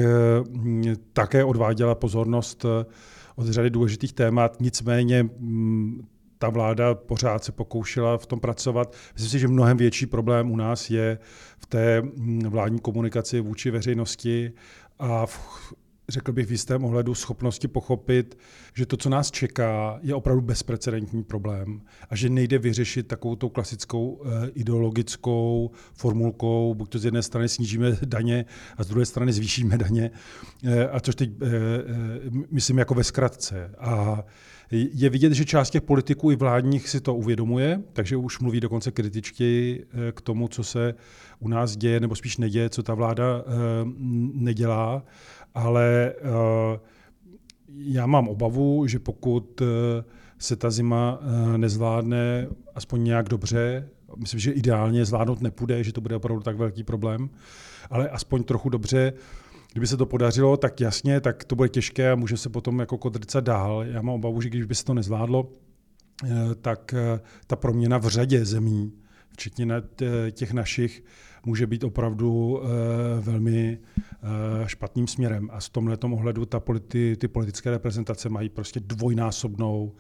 také 1.14 1.44
odváděla 1.44 1.96
pozornost 1.96 2.66
od 3.36 3.48
řady 3.48 3.70
důležitých 3.70 4.14
témat, 4.14 4.58
nicméně 4.62 5.24
mm, 5.24 6.08
ta 6.40 6.50
vláda 6.50 6.96
pořád 6.96 7.44
se 7.44 7.52
pokoušela 7.52 8.18
v 8.18 8.26
tom 8.26 8.40
pracovat. 8.40 8.96
Myslím 9.14 9.30
si, 9.30 9.40
že 9.40 9.48
mnohem 9.48 9.78
větší 9.78 10.06
problém 10.06 10.52
u 10.52 10.56
nás 10.56 10.90
je 10.90 11.18
v 11.58 11.66
té 11.66 12.02
mm, 12.02 12.42
vládní 12.50 12.80
komunikaci 12.80 13.40
vůči 13.40 13.72
veřejnosti 13.72 14.52
a 15.00 15.26
v, 15.26 15.40
řekl 16.10 16.32
bych 16.32 16.48
v 16.48 16.52
jistém 16.52 16.86
ohledu 16.86 17.16
schopnosti 17.16 17.68
pochopit, 17.68 18.38
že 18.74 18.86
to, 18.86 18.98
co 18.98 19.10
nás 19.10 19.32
čeká, 19.32 20.00
je 20.02 20.16
opravdu 20.16 20.42
bezprecedentní 20.42 21.24
problém 21.24 21.82
a 22.10 22.16
že 22.16 22.30
nejde 22.30 22.58
vyřešit 22.58 23.08
takovou 23.08 23.36
tou 23.36 23.50
klasickou 23.50 24.22
eh, 24.26 24.50
ideologickou 24.50 25.72
formulkou, 25.94 26.74
buď 26.74 26.90
to 26.90 27.00
z 27.00 27.06
jedné 27.06 27.22
strany 27.22 27.50
snížíme 27.50 27.98
daně 28.06 28.46
a 28.78 28.84
z 28.84 28.88
druhé 28.88 29.06
strany 29.06 29.34
zvýšíme 29.34 29.78
daně, 29.78 30.12
eh, 30.64 30.90
a 30.90 31.00
což 31.00 31.16
teď 31.16 31.30
eh, 31.42 31.48
myslím 32.52 32.78
jako 32.78 32.94
ve 32.94 33.04
zkratce. 33.04 33.72
A 33.80 34.24
je 34.72 35.10
vidět, 35.10 35.34
že 35.34 35.46
část 35.46 35.70
těch 35.70 35.82
politiků 35.82 36.32
i 36.32 36.36
vládních 36.36 36.90
si 36.90 37.02
to 37.02 37.16
uvědomuje, 37.16 37.82
takže 37.94 38.18
už 38.18 38.40
mluví 38.40 38.60
dokonce 38.60 38.92
kritičky 38.92 39.86
k 40.12 40.22
tomu, 40.22 40.48
co 40.48 40.64
se 40.64 40.94
u 41.40 41.48
nás 41.48 41.78
děje, 41.78 42.00
nebo 42.00 42.16
spíš 42.16 42.38
neděje, 42.38 42.70
co 42.70 42.84
ta 42.84 42.94
vláda 42.94 43.44
nedělá 44.34 45.04
ale 45.60 46.14
eh, 46.18 46.80
já 47.78 48.06
mám 48.06 48.28
obavu, 48.28 48.88
že 48.88 49.00
pokud 49.00 49.62
eh, 49.62 49.66
se 50.38 50.56
ta 50.56 50.70
zima 50.72 51.20
eh, 51.22 51.58
nezvládne 51.58 52.48
aspoň 52.76 53.04
nějak 53.04 53.30
dobře, 53.30 53.90
myslím, 54.18 54.40
že 54.40 54.52
ideálně 54.52 55.06
zvládnout 55.06 55.42
nepůjde, 55.42 55.84
že 55.84 55.94
to 55.94 56.02
bude 56.02 56.16
opravdu 56.16 56.44
tak 56.44 56.58
velký 56.58 56.84
problém, 56.84 57.30
ale 57.90 58.10
aspoň 58.10 58.44
trochu 58.44 58.70
dobře, 58.70 59.14
kdyby 59.72 59.88
se 59.88 59.98
to 59.98 60.06
podařilo, 60.06 60.58
tak 60.58 60.82
jasně, 60.82 61.22
tak 61.22 61.44
to 61.44 61.56
bude 61.56 61.70
těžké 61.70 62.12
a 62.12 62.16
může 62.16 62.38
se 62.38 62.50
potom 62.50 62.80
jako 62.80 62.98
kodrcat 62.98 63.44
dál. 63.44 63.84
Já 63.88 64.02
mám 64.02 64.16
obavu, 64.16 64.42
že 64.42 64.50
když 64.50 64.66
by 64.66 64.76
se 64.76 64.86
to 64.86 64.94
nezvládlo, 64.94 65.50
tak 66.62 66.96
ta 67.48 67.56
proměna 67.56 67.98
v 67.98 68.08
řadě 68.08 68.46
zemí, 68.46 68.94
včetně 69.34 69.68
těch 70.32 70.54
našich, 70.54 71.04
může 71.46 71.68
být 71.68 71.84
opravdu 71.84 72.62
eh, 72.64 72.68
velmi 73.22 73.78
eh, 74.24 74.68
špatným 74.68 75.08
směrem. 75.08 75.50
A 75.52 75.60
z 75.60 75.70
tomhle 75.70 75.98
ohledu 76.02 76.46
ta 76.46 76.60
politi, 76.60 77.16
ty 77.16 77.28
politické 77.28 77.72
reprezentace 77.72 78.30
mají 78.30 78.50
prostě 78.50 78.80
dvojnásobnou 78.80 79.92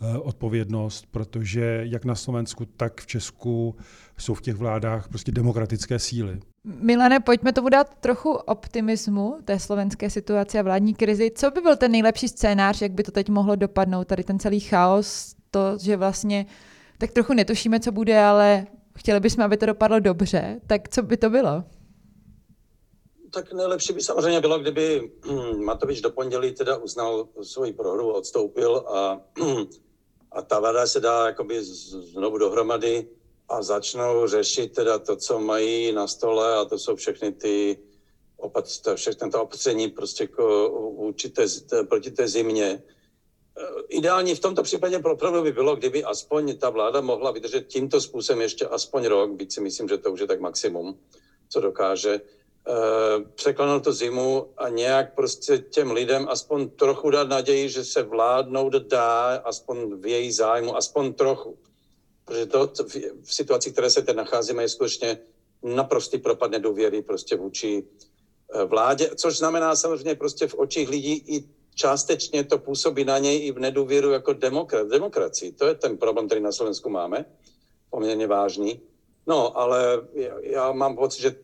eh, 0.00 0.18
odpovědnost, 0.18 1.06
protože 1.10 1.80
jak 1.84 2.04
na 2.04 2.14
Slovensku, 2.14 2.64
tak 2.64 3.00
v 3.00 3.06
Česku 3.06 3.76
jsou 4.18 4.34
v 4.34 4.42
těch 4.42 4.56
vládách 4.56 5.08
prostě 5.08 5.32
demokratické 5.32 5.98
síly. 5.98 6.40
Milane, 6.64 7.20
pojďme 7.20 7.52
tomu 7.52 7.68
dát 7.68 7.94
trochu 8.00 8.32
optimismu 8.32 9.36
té 9.44 9.58
slovenské 9.58 10.10
situace 10.10 10.58
a 10.58 10.62
vládní 10.62 10.94
krizi. 10.94 11.30
Co 11.34 11.50
by 11.50 11.60
byl 11.60 11.76
ten 11.76 11.92
nejlepší 11.92 12.28
scénář, 12.28 12.82
jak 12.82 12.92
by 12.92 13.02
to 13.02 13.10
teď 13.10 13.28
mohlo 13.28 13.56
dopadnout, 13.56 14.04
tady 14.04 14.24
ten 14.24 14.38
celý 14.38 14.60
chaos, 14.60 15.34
to, 15.50 15.78
že 15.80 15.96
vlastně 15.96 16.46
tak 16.98 17.10
trochu 17.10 17.34
netušíme, 17.34 17.80
co 17.80 17.92
bude, 17.92 18.22
ale 18.22 18.66
chtěli 18.98 19.20
bychom, 19.20 19.44
aby 19.44 19.56
to 19.56 19.66
dopadlo 19.66 20.00
dobře, 20.00 20.60
tak 20.66 20.88
co 20.88 21.02
by 21.02 21.16
to 21.16 21.30
bylo? 21.30 21.64
Tak 23.30 23.52
nejlepší 23.52 23.92
by 23.92 24.00
samozřejmě 24.00 24.40
bylo, 24.40 24.58
kdyby 24.58 25.12
Matovič 25.64 26.00
do 26.00 26.10
pondělí 26.10 26.52
teda 26.52 26.76
uznal 26.76 27.28
svoji 27.42 27.72
prohru, 27.72 28.12
odstoupil 28.12 28.76
a, 28.76 29.20
a 30.32 30.42
ta 30.42 30.60
vláda 30.60 30.86
se 30.86 31.00
dá 31.00 31.26
jakoby 31.26 31.64
znovu 31.64 32.38
dohromady 32.38 33.08
a 33.48 33.62
začnou 33.62 34.26
řešit 34.26 34.72
teda 34.72 34.98
to, 34.98 35.16
co 35.16 35.40
mají 35.40 35.92
na 35.92 36.06
stole 36.06 36.56
a 36.56 36.64
to 36.64 36.78
jsou 36.78 36.96
všechny 36.96 37.32
ty 37.32 37.78
opatření, 38.36 38.96
všechny 38.96 39.30
to 39.30 39.42
opatření 39.42 39.88
prostě 39.88 40.24
jako 40.24 40.70
určité, 40.90 41.44
proti 41.88 42.10
té 42.10 42.28
zimě 42.28 42.82
ideální 43.88 44.34
v 44.34 44.40
tomto 44.40 44.62
případě 44.62 44.98
opravdu 44.98 45.42
by 45.42 45.52
bylo, 45.52 45.76
kdyby 45.76 46.04
aspoň 46.04 46.56
ta 46.56 46.70
vláda 46.70 47.00
mohla 47.00 47.30
vydržet 47.30 47.66
tímto 47.66 48.00
způsobem 48.00 48.40
ještě 48.40 48.66
aspoň 48.66 49.06
rok, 49.06 49.30
byť 49.30 49.52
si 49.52 49.60
myslím, 49.60 49.88
že 49.88 49.98
to 49.98 50.12
už 50.12 50.20
je 50.20 50.26
tak 50.26 50.40
maximum, 50.40 50.98
co 51.48 51.60
dokáže, 51.60 52.20
eh, 52.20 53.24
překlenout 53.34 53.84
tu 53.84 53.92
zimu 53.92 54.46
a 54.56 54.68
nějak 54.68 55.14
prostě 55.14 55.58
těm 55.58 55.90
lidem 55.90 56.28
aspoň 56.28 56.68
trochu 56.68 57.10
dát 57.10 57.28
naději, 57.28 57.68
že 57.68 57.84
se 57.84 58.02
vládnout 58.02 58.72
dá, 58.72 59.42
aspoň 59.44 60.00
v 60.00 60.06
její 60.06 60.32
zájmu, 60.32 60.76
aspoň 60.76 61.12
trochu. 61.12 61.58
Protože 62.24 62.46
to 62.46 62.72
v 63.22 63.34
situaci, 63.34 63.72
které 63.72 63.90
se 63.90 64.02
teď 64.02 64.16
nacházíme, 64.16 64.62
je 64.62 64.68
skutečně 64.68 65.18
naprostý 65.62 66.18
propad 66.18 66.50
nedůvěry 66.50 67.02
prostě 67.02 67.36
vůči 67.36 67.82
eh, 68.54 68.64
vládě, 68.64 69.10
což 69.16 69.38
znamená 69.38 69.76
samozřejmě 69.76 70.14
prostě 70.14 70.46
v 70.46 70.54
očích 70.54 70.88
lidí 70.88 71.14
i 71.26 71.57
částečně 71.78 72.44
to 72.44 72.58
působí 72.58 73.04
na 73.04 73.18
něj 73.18 73.46
i 73.46 73.52
v 73.52 73.58
nedůvěru 73.58 74.10
jako 74.10 74.32
demokrat, 74.32 74.88
demokracii. 74.88 75.52
To 75.52 75.66
je 75.66 75.74
ten 75.74 75.96
problém, 75.96 76.26
který 76.26 76.40
na 76.40 76.52
Slovensku 76.52 76.90
máme, 76.90 77.24
poměrně 77.90 78.26
vážný. 78.26 78.80
No, 79.26 79.58
ale 79.58 80.02
já, 80.12 80.34
já 80.42 80.72
mám 80.72 80.96
pocit, 80.96 81.22
že 81.22 81.36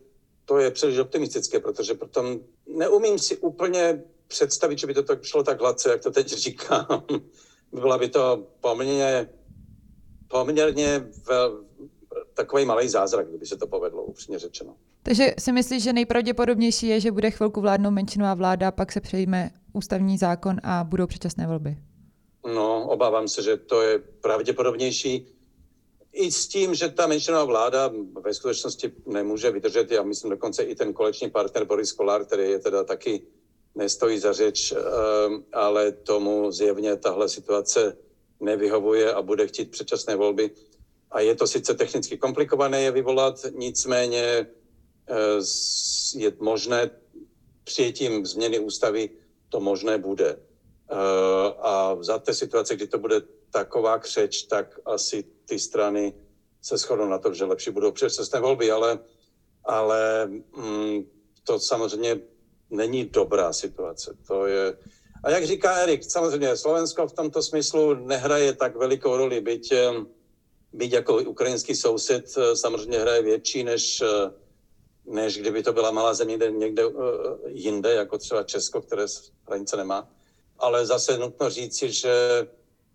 to 0.45 0.57
je 0.57 0.71
příliš 0.71 0.97
optimistické, 0.97 1.59
protože 1.59 1.93
potom 1.93 2.39
neumím 2.67 3.19
si 3.19 3.37
úplně 3.37 4.03
představit, 4.27 4.79
že 4.79 4.87
by 4.87 4.93
to 4.93 5.03
tak 5.03 5.23
šlo 5.23 5.43
tak 5.43 5.61
hladce, 5.61 5.89
jak 5.89 6.01
to 6.01 6.11
teď 6.11 6.27
říkám. 6.27 7.03
Byla 7.71 7.97
by 7.97 8.09
to 8.09 8.47
poměrně, 8.61 9.29
poměrně 10.27 11.07
vel, 11.27 11.63
takový 12.33 12.65
malý 12.65 12.89
zázrak, 12.89 13.27
kdyby 13.27 13.45
se 13.45 13.57
to 13.57 13.67
povedlo, 13.67 14.03
upřímně 14.03 14.39
řečeno. 14.39 14.75
Takže 15.03 15.33
si 15.39 15.51
myslíš, 15.51 15.83
že 15.83 15.93
nejpravděpodobnější 15.93 16.87
je, 16.87 16.99
že 16.99 17.11
bude 17.11 17.31
chvilku 17.31 17.61
vládnout 17.61 17.91
menšinová 17.91 18.33
vláda, 18.33 18.71
pak 18.71 18.91
se 18.91 19.01
přejme 19.01 19.51
ústavní 19.75 20.17
zákon 20.17 20.57
a 20.63 20.83
budou 20.83 21.07
předčasné 21.07 21.47
volby? 21.47 21.77
No, 22.53 22.87
obávám 22.87 23.27
se, 23.27 23.43
že 23.43 23.57
to 23.57 23.81
je 23.81 23.99
pravděpodobnější. 23.99 25.27
I 26.13 26.31
s 26.31 26.47
tím, 26.47 26.75
že 26.75 26.89
ta 26.89 27.07
menšinová 27.07 27.43
vláda 27.43 27.91
ve 28.21 28.33
skutečnosti 28.33 28.91
nemůže 29.05 29.51
vydržet, 29.51 29.91
já 29.91 30.03
myslím 30.03 30.31
dokonce 30.31 30.63
i 30.63 30.75
ten 30.75 30.93
koleční 30.93 31.29
partner 31.29 31.65
Boris 31.65 31.91
Kolár, 31.91 32.25
který 32.25 32.43
je 32.43 32.59
teda 32.59 32.83
taky 32.83 33.21
nestojí 33.75 34.19
za 34.19 34.33
řeč, 34.33 34.71
eh, 34.71 34.77
ale 35.53 35.91
tomu 35.91 36.51
zjevně 36.51 36.95
tahle 36.95 37.29
situace 37.29 37.97
nevyhovuje 38.39 39.13
a 39.13 39.21
bude 39.21 39.47
chtít 39.47 39.71
předčasné 39.71 40.15
volby. 40.15 40.51
A 41.11 41.19
je 41.19 41.35
to 41.35 41.47
sice 41.47 41.73
technicky 41.73 42.17
komplikované 42.17 42.81
je 42.81 42.91
vyvolat, 42.91 43.45
nicméně 43.55 44.23
eh, 44.23 44.45
je 46.15 46.31
možné 46.39 46.89
přijetím 47.63 48.25
změny 48.25 48.59
ústavy 48.59 49.09
to 49.49 49.59
možné 49.59 49.97
bude. 49.97 50.37
Eh, 50.91 51.53
a 51.59 51.97
za 51.99 52.19
té 52.19 52.33
situace, 52.33 52.75
kdy 52.75 52.87
to 52.87 52.99
bude 52.99 53.21
taková 53.51 53.99
křeč, 53.99 54.43
tak 54.43 54.79
asi 54.85 55.23
ty 55.45 55.59
strany 55.59 56.13
se 56.61 56.77
shodnou 56.77 57.05
na 57.05 57.17
to, 57.17 57.33
že 57.33 57.45
lepší 57.45 57.71
budou 57.71 57.91
předčasné 57.91 58.39
volby, 58.39 58.71
ale, 58.71 58.99
ale 59.63 60.25
mm, 60.57 61.03
to 61.43 61.59
samozřejmě 61.59 62.19
není 62.69 63.05
dobrá 63.05 63.53
situace. 63.53 64.17
To 64.27 64.45
je, 64.45 64.77
a 65.23 65.29
jak 65.29 65.45
říká 65.45 65.75
Erik, 65.75 66.03
samozřejmě 66.03 66.57
Slovensko 66.57 67.07
v 67.07 67.13
tomto 67.13 67.41
smyslu 67.43 67.93
nehraje 67.93 68.53
tak 68.53 68.75
velikou 68.75 69.17
roli, 69.17 69.41
byť, 69.41 69.71
eh, 69.71 70.05
byť 70.73 70.91
jako 70.91 71.17
ukrajinský 71.17 71.75
soused 71.75 72.25
eh, 72.37 72.55
samozřejmě 72.55 72.99
hraje 72.99 73.21
větší 73.21 73.63
než 73.63 74.03
než 75.07 75.37
kdyby 75.37 75.63
to 75.63 75.73
byla 75.73 75.91
malá 75.91 76.13
země 76.13 76.37
někde, 76.49 76.85
uh, 76.85 77.03
jinde, 77.47 77.93
jako 77.93 78.17
třeba 78.17 78.43
Česko, 78.43 78.81
které 78.81 79.05
hranice 79.47 79.77
nemá. 79.77 80.09
Ale 80.59 80.85
zase 80.85 81.17
nutno 81.17 81.49
říci, 81.49 81.91
že 81.91 82.47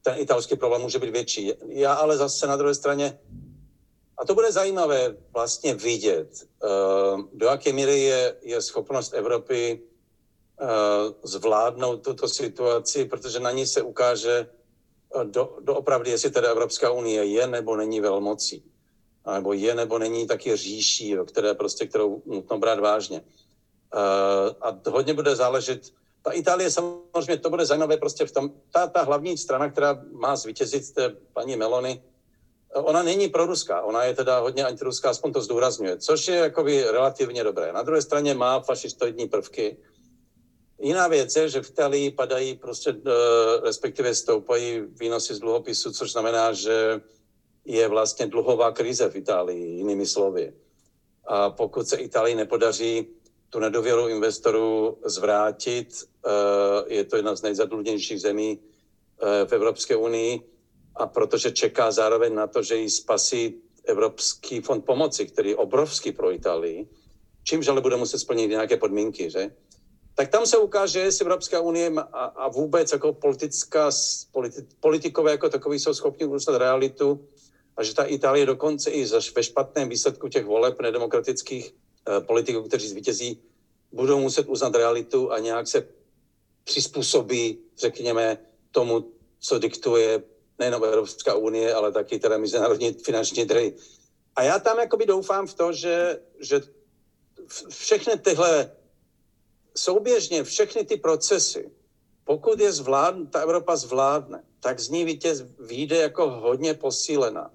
ten 0.03 0.15
italský 0.19 0.57
problém 0.57 0.83
může 0.83 0.99
být 0.99 1.11
větší. 1.11 1.53
Já 1.69 1.95
ale 1.95 2.17
zase 2.17 2.47
na 2.47 2.57
druhé 2.57 2.75
straně, 2.75 3.19
a 4.19 4.25
to 4.25 4.35
bude 4.35 4.53
zajímavé 4.53 5.17
vlastně 5.33 5.75
vidět, 5.75 6.29
uh, 6.63 7.21
do 7.33 7.47
jaké 7.47 7.73
míry 7.73 8.01
je, 8.01 8.37
je 8.43 8.63
schopnost 8.63 9.15
Evropy 9.15 9.83
uh, 10.61 10.69
zvládnout 11.23 11.97
tuto 11.97 12.29
situaci, 12.29 13.05
protože 13.05 13.41
na 13.41 13.51
ní 13.51 13.67
se 13.67 13.83
ukáže 13.83 14.47
do, 15.25 15.57
doopravdy, 15.61 16.11
jestli 16.11 16.31
teda 16.31 16.51
Evropská 16.51 16.91
unie 16.91 17.25
je 17.25 17.47
nebo 17.47 17.77
není 17.77 18.01
velmocí 18.01 18.70
nebo 19.35 19.53
je 19.53 19.75
nebo 19.75 19.99
není 19.99 20.27
taky 20.27 20.57
říší, 20.57 21.17
které 21.27 21.55
prostě, 21.55 21.87
kterou 21.87 22.23
nutno 22.27 22.59
brát 22.59 22.81
vážně. 22.81 23.21
Uh, 23.21 24.55
a 24.61 24.91
hodně 24.91 25.15
bude 25.15 25.37
záležet, 25.37 25.81
ta 26.23 26.31
Itálie 26.31 26.71
samozřejmě, 26.71 27.37
to 27.37 27.51
bude 27.51 27.67
zajímavé 27.67 27.97
prostě 27.97 28.27
v 28.27 28.33
tom, 28.33 28.51
ta, 28.73 28.87
ta 28.87 29.03
hlavní 29.03 29.39
strana, 29.39 29.71
která 29.71 30.03
má 30.13 30.37
zvítězit, 30.37 30.95
té 30.95 31.17
paní 31.33 31.57
Meloni, 31.57 32.03
ona 32.75 33.03
není 33.03 33.29
proruská, 33.29 33.83
ona 33.83 34.05
je 34.05 34.15
teda 34.15 34.39
hodně 34.39 34.65
antiruská, 34.65 35.11
aspoň 35.11 35.33
to 35.33 35.43
zdůrazňuje, 35.43 35.99
což 35.99 36.29
je 36.29 36.37
jakoby 36.37 36.85
relativně 36.85 37.45
dobré. 37.45 37.73
Na 37.73 37.83
druhé 37.83 38.03
straně 38.03 38.35
má 38.35 38.61
fašistoidní 38.61 39.29
prvky. 39.29 39.77
Jiná 40.81 41.09
věc 41.09 41.37
je, 41.37 41.49
že 41.49 41.63
v 41.63 41.71
Itálii 41.71 42.11
padají 42.11 42.55
prostě, 42.55 42.95
respektive 43.63 44.15
stoupají 44.15 44.81
výnosy 44.81 45.35
z 45.35 45.39
dluhopisu, 45.39 45.93
což 45.93 46.13
znamená, 46.13 46.53
že 46.53 47.01
je 47.65 47.89
vlastně 47.89 48.27
dluhová 48.27 48.73
krize 48.73 49.11
v 49.11 49.17
Itálii, 49.17 49.67
jinými 49.67 50.07
slovy. 50.07 50.53
A 51.27 51.51
pokud 51.51 51.89
se 51.89 51.97
Itálii 51.97 52.35
nepodaří 52.35 53.07
tu 53.51 53.59
nedověru 53.59 54.09
investorů 54.09 54.99
zvrátit, 55.05 55.89
eh, 56.27 56.95
je 56.95 57.05
to 57.05 57.17
jedna 57.17 57.37
z 57.37 57.43
nejzadlužnějších 57.43 58.21
zemí 58.21 58.59
eh, 58.59 59.47
v 59.47 59.53
Evropské 59.53 59.97
unii, 59.97 60.41
a 60.97 61.07
protože 61.07 61.51
čeká 61.51 61.91
zároveň 61.91 62.35
na 62.35 62.47
to, 62.47 62.63
že 62.63 62.77
ji 62.77 62.91
spasí 62.91 63.55
Evropský 63.85 64.61
fond 64.61 64.85
pomoci, 64.85 65.27
který 65.27 65.51
je 65.51 65.57
obrovský 65.57 66.13
pro 66.13 66.33
Itálii, 66.33 66.89
čímž 67.45 67.69
ale 67.69 67.81
bude 67.81 67.97
muset 67.97 68.19
splnit 68.19 68.49
nějaké 68.49 68.77
podmínky, 68.77 69.31
že? 69.31 69.51
Tak 70.15 70.29
tam 70.29 70.47
se 70.47 70.59
ukáže, 70.59 71.01
jestli 71.01 71.25
Evropská 71.25 71.61
unie 71.61 71.93
a, 72.13 72.25
a 72.25 72.49
vůbec 72.49 72.93
jako 72.93 73.13
politická, 73.13 73.91
politi, 74.33 74.67
politikové 74.81 75.31
jako 75.31 75.49
takový 75.49 75.79
jsou 75.79 75.95
schopni 75.95 76.27
udržet 76.27 76.59
realitu 76.59 77.29
a 77.77 77.83
že 77.83 77.95
ta 77.95 78.05
Itálie 78.05 78.47
dokonce 78.47 78.91
i 78.91 79.07
ve 79.35 79.43
špatném 79.43 79.89
výsledku 79.89 80.29
těch 80.29 80.45
voleb 80.45 80.81
nedemokratických 80.81 81.75
eh, 81.75 82.21
politiků, 82.21 82.63
kteří 82.63 82.89
zvítězí, 82.89 83.43
budou 83.93 84.21
muset 84.21 84.49
uznat 84.49 84.75
realitu 84.75 85.33
a 85.33 85.39
nějak 85.39 85.69
se 85.69 85.89
přizpůsobí, 86.65 87.59
řekněme, 87.79 88.39
tomu, 88.71 89.13
co 89.41 89.59
diktuje 89.59 90.23
nejen 90.59 90.75
Evropská 90.75 91.35
unie, 91.35 91.75
ale 91.75 91.93
taky 91.93 92.19
teda 92.19 92.39
mezinárodní 92.39 92.93
finanční 92.93 93.47
trhy. 93.47 93.75
A 94.37 94.43
já 94.43 94.59
tam 94.59 94.79
jakoby 94.79 95.07
doufám 95.07 95.47
v 95.47 95.55
to, 95.55 95.73
že, 95.73 96.21
že 96.41 96.61
všechny 97.69 98.19
tyhle 98.19 98.73
souběžně, 99.77 100.45
všechny 100.45 100.85
ty 100.85 100.97
procesy, 100.97 101.71
pokud 102.25 102.61
je 102.61 102.73
zvládne, 102.73 103.27
ta 103.27 103.41
Evropa 103.41 103.77
zvládne, 103.77 104.45
tak 104.61 104.81
z 104.81 104.89
ní 104.89 105.05
vítěz 105.05 105.45
vyjde 105.59 105.97
jako 105.97 106.31
hodně 106.31 106.75
posílená. 106.75 107.51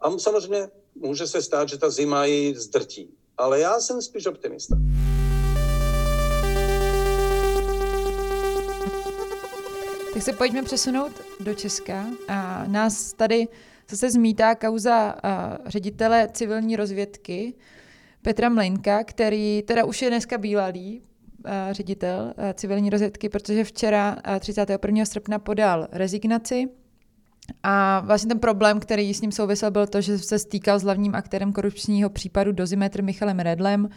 A 0.00 0.18
samozřejmě 0.18 0.68
může 0.94 1.26
se 1.26 1.42
stát, 1.42 1.68
že 1.68 1.78
ta 1.78 1.90
zima 1.90 2.24
ji 2.24 2.54
zdrtí. 2.54 3.14
Ale 3.38 3.60
já 3.60 3.80
jsem 3.80 4.02
spíš 4.02 4.26
optimista. 4.26 4.76
Tak 10.14 10.22
se 10.22 10.32
pojďme 10.32 10.62
přesunout 10.62 11.12
do 11.40 11.54
Česka. 11.54 12.06
A 12.28 12.64
nás 12.66 13.12
tady 13.12 13.48
zase 13.90 14.10
zmítá 14.10 14.54
kauza 14.54 15.14
ředitele 15.66 16.28
civilní 16.32 16.76
rozvědky 16.76 17.54
Petra 18.22 18.48
Mlejnka, 18.48 19.04
který 19.04 19.62
teda 19.62 19.84
už 19.84 20.02
je 20.02 20.08
dneska 20.08 20.38
bývalý 20.38 21.02
ředitel 21.70 22.34
civilní 22.54 22.90
rozvědky, 22.90 23.28
protože 23.28 23.64
včera 23.64 24.16
31. 24.40 25.04
srpna 25.04 25.38
podal 25.38 25.88
rezignaci 25.92 26.68
a 27.62 28.00
vlastně 28.00 28.28
ten 28.28 28.38
problém, 28.38 28.80
který 28.80 29.14
s 29.14 29.20
ním 29.20 29.32
souvisel, 29.32 29.70
byl 29.70 29.86
to, 29.86 30.00
že 30.00 30.18
se 30.18 30.38
stýkal 30.38 30.78
s 30.78 30.82
hlavním 30.82 31.14
aktérem 31.14 31.52
korupčního 31.52 32.10
případu 32.10 32.52
Dozimetr 32.52 33.02
Michalem 33.02 33.38
Redlem, 33.38 33.88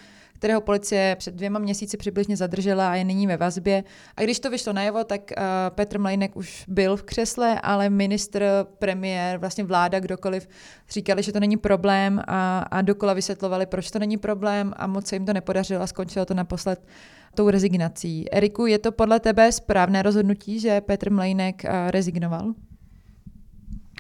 kterého 0.44 0.62
policie 0.62 1.16
před 1.20 1.36
dvěma 1.36 1.60
měsíci 1.60 1.98
přibližně 1.98 2.38
zadržela 2.38 2.92
a 2.92 2.96
je 2.96 3.04
nyní 3.04 3.28
ve 3.28 3.38
vazbě. 3.38 3.84
A 4.18 4.22
když 4.22 4.40
to 4.40 4.50
vyšlo 4.50 4.74
najevo, 4.74 5.04
tak 5.04 5.22
uh, 5.22 5.44
Petr 5.70 6.00
Mlejnek 6.00 6.36
už 6.36 6.66
byl 6.68 6.98
v 6.98 7.04
křesle, 7.04 7.60
ale 7.62 7.90
ministr, 7.90 8.46
premiér, 8.80 9.38
vlastně 9.38 9.64
vláda, 9.64 10.00
kdokoliv 10.00 10.48
říkali, 10.90 11.24
že 11.24 11.32
to 11.32 11.40
není 11.40 11.58
problém 11.58 12.22
a, 12.28 12.60
a 12.60 12.82
dokola 12.82 13.14
vysvětlovali, 13.14 13.66
proč 13.66 13.92
to 13.92 14.00
není 14.00 14.18
problém 14.18 14.74
a 14.76 14.88
moc 14.88 15.08
se 15.08 15.16
jim 15.16 15.26
to 15.26 15.34
nepodařilo 15.34 15.82
a 15.82 15.88
skončilo 15.88 16.26
to 16.26 16.34
naposled 16.34 16.88
tou 17.36 17.50
rezignací. 17.50 18.34
Eriku, 18.34 18.66
je 18.66 18.80
to 18.80 18.92
podle 18.92 19.20
tebe 19.20 19.52
správné 19.52 20.02
rozhodnutí, 20.02 20.60
že 20.60 20.82
Petr 20.82 21.12
Mlejnek 21.12 21.64
uh, 21.64 21.92
rezignoval? 21.92 22.54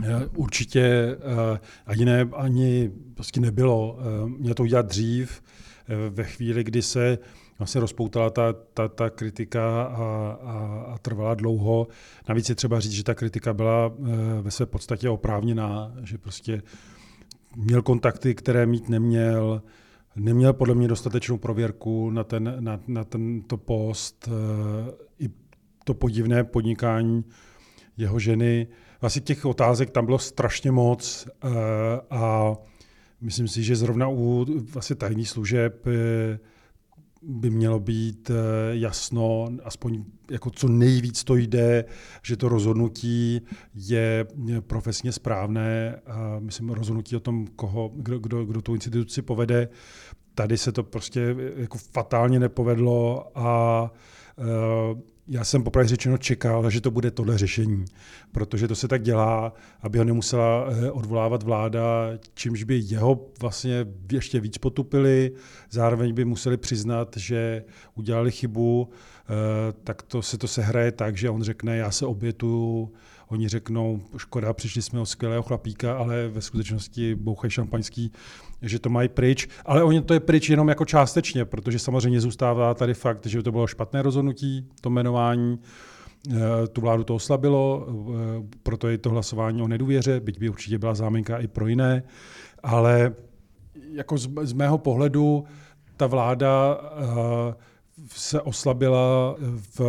Eh, 0.01 0.29
určitě 0.35 1.17
ani, 1.85 2.05
ne, 2.05 2.29
ani 2.35 2.91
prostě 3.13 3.41
nebylo. 3.41 3.99
Měl 4.37 4.53
to 4.53 4.63
udělat 4.63 4.85
dřív, 4.85 5.43
ve 6.09 6.23
chvíli, 6.23 6.63
kdy 6.63 6.81
se 6.81 7.17
vlastně 7.59 7.81
rozpoutala 7.81 8.29
ta, 8.29 8.53
ta, 8.53 8.87
ta 8.87 9.09
kritika 9.09 9.83
a, 9.83 10.37
a, 10.41 10.85
a 10.93 10.97
trvala 10.97 11.33
dlouho. 11.33 11.87
Navíc 12.29 12.49
je 12.49 12.55
třeba 12.55 12.79
říct, 12.79 12.91
že 12.91 13.03
ta 13.03 13.13
kritika 13.13 13.53
byla 13.53 13.91
ve 14.41 14.51
své 14.51 14.65
podstatě 14.65 15.09
oprávněná, 15.09 15.93
že 16.03 16.17
prostě 16.17 16.61
měl 17.55 17.81
kontakty, 17.81 18.35
které 18.35 18.65
mít 18.65 18.89
neměl, 18.89 19.61
neměl 20.15 20.53
podle 20.53 20.75
mě 20.75 20.87
dostatečnou 20.87 21.37
prověrku 21.37 22.09
na, 22.09 22.23
ten, 22.23 22.55
na, 22.59 22.79
na 22.87 23.03
tento 23.03 23.57
post, 23.57 24.29
i 25.19 25.29
to 25.83 25.93
podivné 25.93 26.43
podnikání 26.43 27.23
jeho 27.97 28.19
ženy 28.19 28.67
vlastně 29.03 29.21
těch 29.21 29.45
otázek 29.45 29.89
tam 29.89 30.05
bylo 30.05 30.19
strašně 30.19 30.71
moc 30.71 31.27
eh, 31.27 31.49
a 32.09 32.53
myslím 33.21 33.47
si, 33.47 33.63
že 33.63 33.75
zrovna 33.75 34.07
u 34.07 34.45
vlastně 34.73 34.95
tajných 34.95 35.29
služeb 35.29 35.87
eh, 35.87 36.39
by 37.21 37.49
mělo 37.49 37.79
být 37.79 38.29
eh, 38.29 38.33
jasno, 38.71 39.49
aspoň 39.63 40.03
jako 40.31 40.49
co 40.49 40.67
nejvíc 40.67 41.23
to 41.23 41.35
jde, 41.35 41.85
že 42.23 42.37
to 42.37 42.49
rozhodnutí 42.49 43.41
je 43.75 44.27
profesně 44.59 45.11
správné. 45.11 45.95
A 46.05 46.39
myslím, 46.39 46.69
rozhodnutí 46.69 47.15
o 47.15 47.19
tom, 47.19 47.47
koho, 47.47 47.91
kdo, 47.95 48.19
kdo, 48.19 48.45
kdo 48.45 48.61
tu 48.61 48.73
instituci 48.73 49.21
povede, 49.21 49.69
tady 50.35 50.57
se 50.57 50.71
to 50.71 50.83
prostě 50.83 51.35
jako 51.55 51.77
fatálně 51.77 52.39
nepovedlo 52.39 53.31
a 53.35 53.91
já 55.27 55.43
jsem 55.43 55.63
popravdě 55.63 55.89
řečeno 55.89 56.17
čekal, 56.17 56.69
že 56.69 56.81
to 56.81 56.91
bude 56.91 57.11
tohle 57.11 57.37
řešení, 57.37 57.85
protože 58.31 58.67
to 58.67 58.75
se 58.75 58.87
tak 58.87 59.03
dělá, 59.03 59.53
aby 59.81 59.97
ho 59.97 60.03
nemusela 60.03 60.65
eh, 60.67 60.91
odvolávat 60.91 61.43
vláda, 61.43 62.09
čímž 62.33 62.63
by 62.63 62.81
jeho 62.83 63.25
vlastně 63.39 63.85
ještě 64.11 64.39
víc 64.39 64.57
potupili, 64.57 65.31
zároveň 65.69 66.13
by 66.13 66.25
museli 66.25 66.57
přiznat, 66.57 67.17
že 67.17 67.63
udělali 67.95 68.31
chybu, 68.31 68.89
tak 69.83 70.01
to 70.01 70.21
se 70.21 70.37
to 70.37 70.47
sehraje 70.47 70.91
tak, 70.91 71.17
že 71.17 71.29
on 71.29 71.43
řekne, 71.43 71.77
já 71.77 71.91
se 71.91 72.05
obětuju, 72.05 72.93
Oni 73.33 73.47
řeknou, 73.47 74.01
škoda, 74.17 74.53
přišli 74.53 74.81
jsme 74.81 74.99
o 74.99 75.05
skvělého 75.05 75.43
chlapíka, 75.43 75.97
ale 75.97 76.27
ve 76.27 76.41
skutečnosti 76.41 77.15
bouchají 77.15 77.51
šampaňský, 77.51 78.11
že 78.61 78.79
to 78.79 78.89
mají 78.89 79.09
pryč. 79.09 79.47
Ale 79.65 79.83
oni 79.83 80.01
to 80.01 80.13
je 80.13 80.19
pryč 80.19 80.49
jenom 80.49 80.69
jako 80.69 80.85
částečně, 80.85 81.45
protože 81.45 81.79
samozřejmě 81.79 82.21
zůstává 82.21 82.73
tady 82.73 82.93
fakt, 82.93 83.25
že 83.25 83.43
to 83.43 83.51
bylo 83.51 83.67
špatné 83.67 84.01
rozhodnutí, 84.01 84.67
to 84.81 84.89
jmenování. 84.89 85.59
Eh, 86.31 86.67
tu 86.67 86.81
vládu 86.81 87.03
to 87.03 87.15
oslabilo, 87.15 87.87
eh, 87.87 88.47
proto 88.63 88.87
je 88.87 88.97
to 88.97 89.09
hlasování 89.09 89.61
o 89.61 89.67
nedůvěře, 89.67 90.19
byť 90.19 90.39
by 90.39 90.49
určitě 90.49 90.77
byla 90.77 90.95
záminka 90.95 91.37
i 91.37 91.47
pro 91.47 91.67
jiné, 91.67 92.03
ale 92.63 93.13
jako 93.93 94.17
z, 94.17 94.29
z 94.41 94.53
mého 94.53 94.77
pohledu 94.77 95.43
ta 95.97 96.07
vláda 96.07 96.75
uh, 96.75 97.53
se 98.07 98.41
oslabila 98.41 99.35
v 99.77 99.81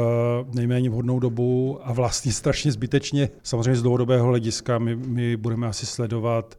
nejméně 0.54 0.90
vhodnou 0.90 1.20
dobu 1.20 1.78
a 1.82 1.92
vlastně 1.92 2.32
strašně 2.32 2.72
zbytečně. 2.72 3.30
Samozřejmě 3.42 3.76
z 3.76 3.82
dlouhodobého 3.82 4.26
hlediska 4.26 4.78
my, 4.78 4.96
my 4.96 5.36
budeme 5.36 5.66
asi 5.66 5.86
sledovat 5.86 6.58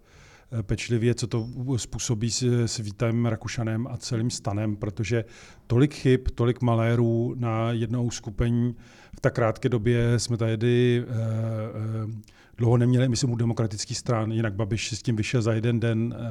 eh, 0.59 0.63
pečlivě, 0.63 1.15
co 1.15 1.27
to 1.27 1.47
způsobí 1.77 2.31
s, 2.31 2.43
s 2.65 2.77
Vítem 2.77 3.25
Rakušanem 3.25 3.87
a 3.87 3.97
celým 3.97 4.29
stanem, 4.29 4.75
protože 4.75 5.25
tolik 5.67 5.93
chyb, 5.93 6.21
tolik 6.35 6.61
malérů 6.61 7.35
na 7.37 7.71
jednou 7.71 8.11
skupení 8.11 8.75
v 9.17 9.21
tak 9.21 9.35
krátké 9.35 9.69
době 9.69 10.19
jsme 10.19 10.37
tady 10.37 11.03
eh, 11.07 11.11
eh, 11.11 12.35
dlouho 12.57 12.77
neměli, 12.77 13.09
myslím, 13.09 13.31
u 13.31 13.35
demokratických 13.35 13.97
stran, 13.97 14.31
jinak 14.31 14.53
Babiš 14.53 14.93
s 14.93 15.01
tím 15.01 15.15
vyšel 15.15 15.41
za 15.41 15.53
jeden 15.53 15.79
den 15.79 16.15
eh, 16.17 16.25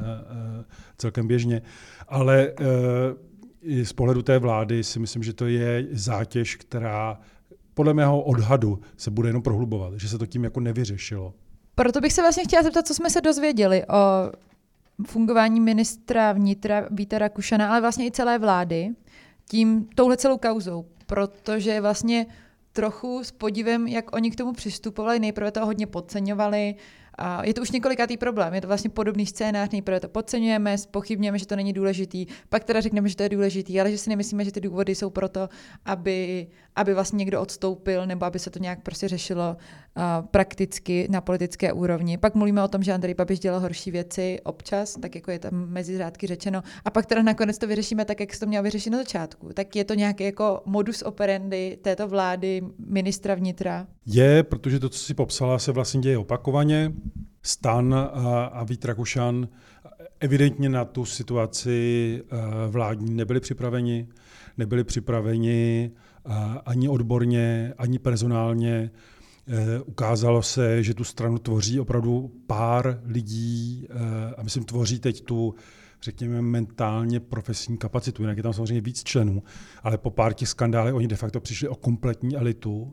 eh, 0.61 0.65
celkem 0.99 1.29
běžně. 1.29 1.63
Ale 2.09 2.49
eh, 2.49 2.65
z 3.85 3.93
pohledu 3.93 4.23
té 4.23 4.39
vlády 4.39 4.85
si 4.85 4.99
myslím, 4.99 5.23
že 5.23 5.33
to 5.33 5.47
je 5.47 5.87
zátěž, 5.91 6.57
která 6.57 7.21
podle 7.75 7.95
mého 7.95 8.23
odhadu 8.23 8.81
se 8.97 9.11
bude 9.11 9.29
jenom 9.29 9.43
prohlubovat, 9.43 9.95
že 9.95 10.09
se 10.09 10.19
to 10.19 10.27
tím 10.27 10.45
jako 10.45 10.61
nevyřešilo. 10.61 11.35
Proto 11.75 12.01
bych 12.01 12.13
se 12.13 12.23
vlastně 12.23 12.45
chtěla 12.45 12.63
zeptat, 12.63 12.87
co 12.87 12.95
jsme 12.95 13.11
se 13.11 13.21
dozvěděli 13.21 13.85
o 13.85 14.33
fungování 15.07 15.61
ministra 15.61 16.33
vnitra 16.33 16.89
Víta 16.91 17.19
Rakušana, 17.19 17.71
ale 17.71 17.81
vlastně 17.81 18.07
i 18.07 18.11
celé 18.11 18.39
vlády 18.39 18.91
tím, 19.49 19.89
touhle 19.95 20.17
celou 20.17 20.39
kauzou, 20.39 20.85
protože 21.07 21.81
vlastně 21.81 22.27
trochu 22.73 23.25
s 23.25 23.31
podívem, 23.31 23.87
jak 23.87 24.17
oni 24.17 24.31
k 24.31 24.37
tomu 24.37 24.53
přistupovali, 24.53 25.21
nejprve 25.21 25.51
to 25.51 25.67
hodně 25.67 25.87
podceňovali, 25.87 26.75
a 27.19 27.47
je 27.47 27.55
to 27.55 27.63
už 27.63 27.71
několikátý 27.71 28.17
problém, 28.17 28.55
je 28.55 28.61
to 28.61 28.67
vlastně 28.67 28.91
podobný 28.91 29.27
scénář, 29.27 29.71
nejprve 29.71 30.01
to 30.01 30.09
podceňujeme, 30.09 30.77
pochybněme, 30.91 31.39
že 31.39 31.47
to 31.47 31.57
není 31.57 31.73
důležitý, 31.73 32.27
pak 32.49 32.65
teda 32.65 32.81
řekneme, 32.81 33.09
že 33.09 33.17
to 33.17 33.23
je 33.23 33.29
důležitý, 33.29 33.81
ale 33.81 33.91
že 33.91 33.99
si 33.99 34.11
nemyslíme, 34.11 34.45
že 34.45 34.53
ty 34.53 34.61
důvody 34.61 34.95
jsou 34.95 35.11
proto, 35.11 35.49
aby, 35.85 36.47
aby 36.77 36.95
vlastně 36.95 37.17
někdo 37.17 37.41
odstoupil 37.41 38.07
nebo 38.07 38.25
aby 38.25 38.39
se 38.39 38.51
to 38.51 38.59
nějak 38.59 38.83
prostě 38.83 39.09
řešilo 39.09 39.57
uh, 39.97 40.27
prakticky 40.27 41.07
na 41.11 41.21
politické 41.21 41.73
úrovni. 41.73 42.19
Pak 42.19 42.35
mluvíme 42.35 42.63
o 42.63 42.69
tom, 42.69 42.83
že 42.83 42.93
Andrej 42.93 43.15
Babiš 43.15 43.39
dělal 43.39 43.61
horší 43.61 43.91
věci 43.91 44.39
občas, 44.45 44.97
tak 45.03 45.15
jako 45.15 45.31
je 45.31 45.39
tam 45.39 45.69
mezi 45.69 45.99
řádky 45.99 46.27
řečeno. 46.27 46.63
A 46.85 46.91
pak 46.91 47.07
teda 47.07 47.23
nakonec 47.23 47.59
to 47.59 47.67
vyřešíme 47.67 48.05
tak, 48.05 48.21
jak 48.21 48.35
se 48.35 48.41
to 48.41 48.47
mělo 48.47 48.63
vyřešit 48.63 48.91
na 48.91 48.99
začátku. 48.99 49.51
Tak 49.55 49.77
je 49.77 49.85
to 49.85 49.95
nějaký 49.95 50.25
jako 50.25 50.63
modus 50.65 51.03
operandi 51.03 51.79
této 51.83 52.09
vlády, 52.09 52.63
ministra 52.87 53.35
vnitra? 53.35 53.87
Je, 54.07 54.43
protože 54.43 54.81
to, 54.81 54.89
co 54.89 54.99
si 54.99 55.15
popsala, 55.15 55.59
se 55.59 55.73
vlastně 55.73 56.01
děje 56.01 56.19
opakovaně. 56.19 56.93
Stan 57.43 57.95
a, 57.95 58.45
a 58.45 58.65
Vít 58.65 58.85
Rakušan 58.85 59.49
evidentně 60.21 60.69
na 60.69 60.85
tu 60.85 61.05
situaci 61.05 62.23
eh, 62.23 62.37
vládní 62.69 63.15
nebyli 63.15 63.41
připraveni. 63.41 64.09
Nebyli 64.59 64.85
připraveni 64.85 65.91
eh, 66.27 66.31
ani 66.67 66.89
odborně, 66.89 67.75
ani 67.79 67.99
personálně. 67.99 68.91
Eh, 69.49 69.81
ukázalo 69.81 70.43
se, 70.43 70.83
že 70.83 70.95
tu 70.95 71.05
stranu 71.05 71.39
tvoří 71.39 71.81
opravdu 71.81 72.33
pár 72.47 73.01
lidí, 73.05 73.89
a 74.37 74.43
myslím, 74.43 74.65
tvoří 74.65 74.99
teď 74.99 75.25
tu, 75.25 75.55
řekněme, 76.03 76.43
mentálně 76.43 77.21
profesní 77.21 77.79
kapacitu. 77.79 78.23
Jinak 78.23 78.37
je 78.37 78.43
tam 78.43 78.53
samozřejmě 78.53 78.81
víc 78.81 79.05
členů, 79.05 79.43
ale 79.83 79.99
po 79.99 80.11
pár 80.11 80.35
těch 80.35 80.49
skandálech 80.49 80.95
oni 80.95 81.09
de 81.09 81.17
facto 81.17 81.41
přišli 81.41 81.69
o 81.69 81.75
kompletní 81.75 82.37
elitu. 82.37 82.93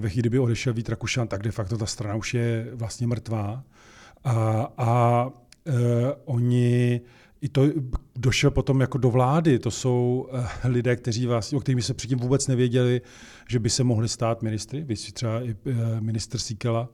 Ve 0.00 0.08
chvíli, 0.08 0.22
kdyby 0.22 0.38
odešel 0.38 0.72
Vít 0.72 0.88
Rakušan, 0.88 1.28
tak 1.28 1.42
de 1.42 1.50
facto 1.50 1.78
ta 1.78 1.86
strana 1.86 2.14
už 2.14 2.34
je 2.34 2.68
vlastně 2.72 3.06
mrtvá. 3.06 3.64
A, 4.24 4.68
a 4.78 5.30
oni 6.24 7.00
i 7.40 7.48
to 7.48 7.66
došel 8.16 8.50
potom 8.50 8.80
jako 8.80 8.98
do 8.98 9.10
vlády. 9.10 9.58
To 9.58 9.70
jsou 9.70 10.28
uh, 10.32 10.44
lidé, 10.64 10.96
kteří 10.96 11.26
vlastně, 11.26 11.58
o 11.58 11.60
kterými 11.60 11.82
se 11.82 11.94
předtím 11.94 12.18
vůbec 12.18 12.46
nevěděli, 12.46 13.00
že 13.48 13.58
by 13.58 13.70
se 13.70 13.84
mohli 13.84 14.08
stát 14.08 14.42
ministry, 14.42 14.84
vy 14.84 14.94
třeba 14.94 15.42
i 15.42 15.54
uh, 15.64 15.74
minister 16.00 16.40
Síkela. 16.40 16.88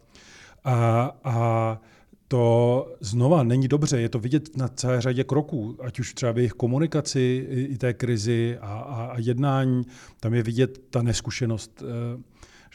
A, 0.65 1.11
a 1.25 1.81
to 2.29 2.89
znova 3.01 3.43
není 3.43 3.69
dobře, 3.69 4.01
je 4.01 4.09
to 4.09 4.19
vidět 4.19 4.57
na 4.57 4.69
celé 4.69 5.01
řadě 5.01 5.25
kroků, 5.25 5.77
ať 5.83 6.01
už 6.01 6.15
třeba 6.15 6.33
v 6.33 6.37
jejich 6.37 6.53
komunikaci 6.53 7.47
i, 7.51 7.61
i 7.61 7.79
té 7.79 7.95
krizi 7.95 8.59
a, 8.61 8.67
a, 8.67 9.05
a 9.05 9.19
jednání, 9.19 9.83
tam 10.21 10.35
je 10.35 10.43
vidět 10.43 10.79
ta 10.91 11.03
neskušenost, 11.03 11.83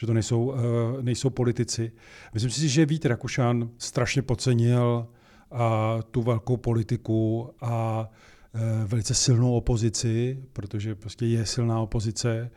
že 0.00 0.06
to 0.06 0.14
nejsou, 0.14 0.54
nejsou 1.00 1.30
politici. 1.30 1.92
Myslím 2.34 2.50
si, 2.50 2.68
že 2.68 2.86
Vít 2.86 3.06
Rakušan 3.06 3.70
strašně 3.78 4.22
podcenil 4.22 5.06
a 5.50 5.98
tu 6.10 6.22
velkou 6.22 6.56
politiku 6.56 7.50
a 7.60 8.08
e, 8.54 8.86
velice 8.86 9.14
silnou 9.14 9.56
opozici, 9.56 10.38
protože 10.52 10.94
prostě 10.94 11.26
je 11.26 11.46
silná 11.46 11.80
opozice, 11.80 12.50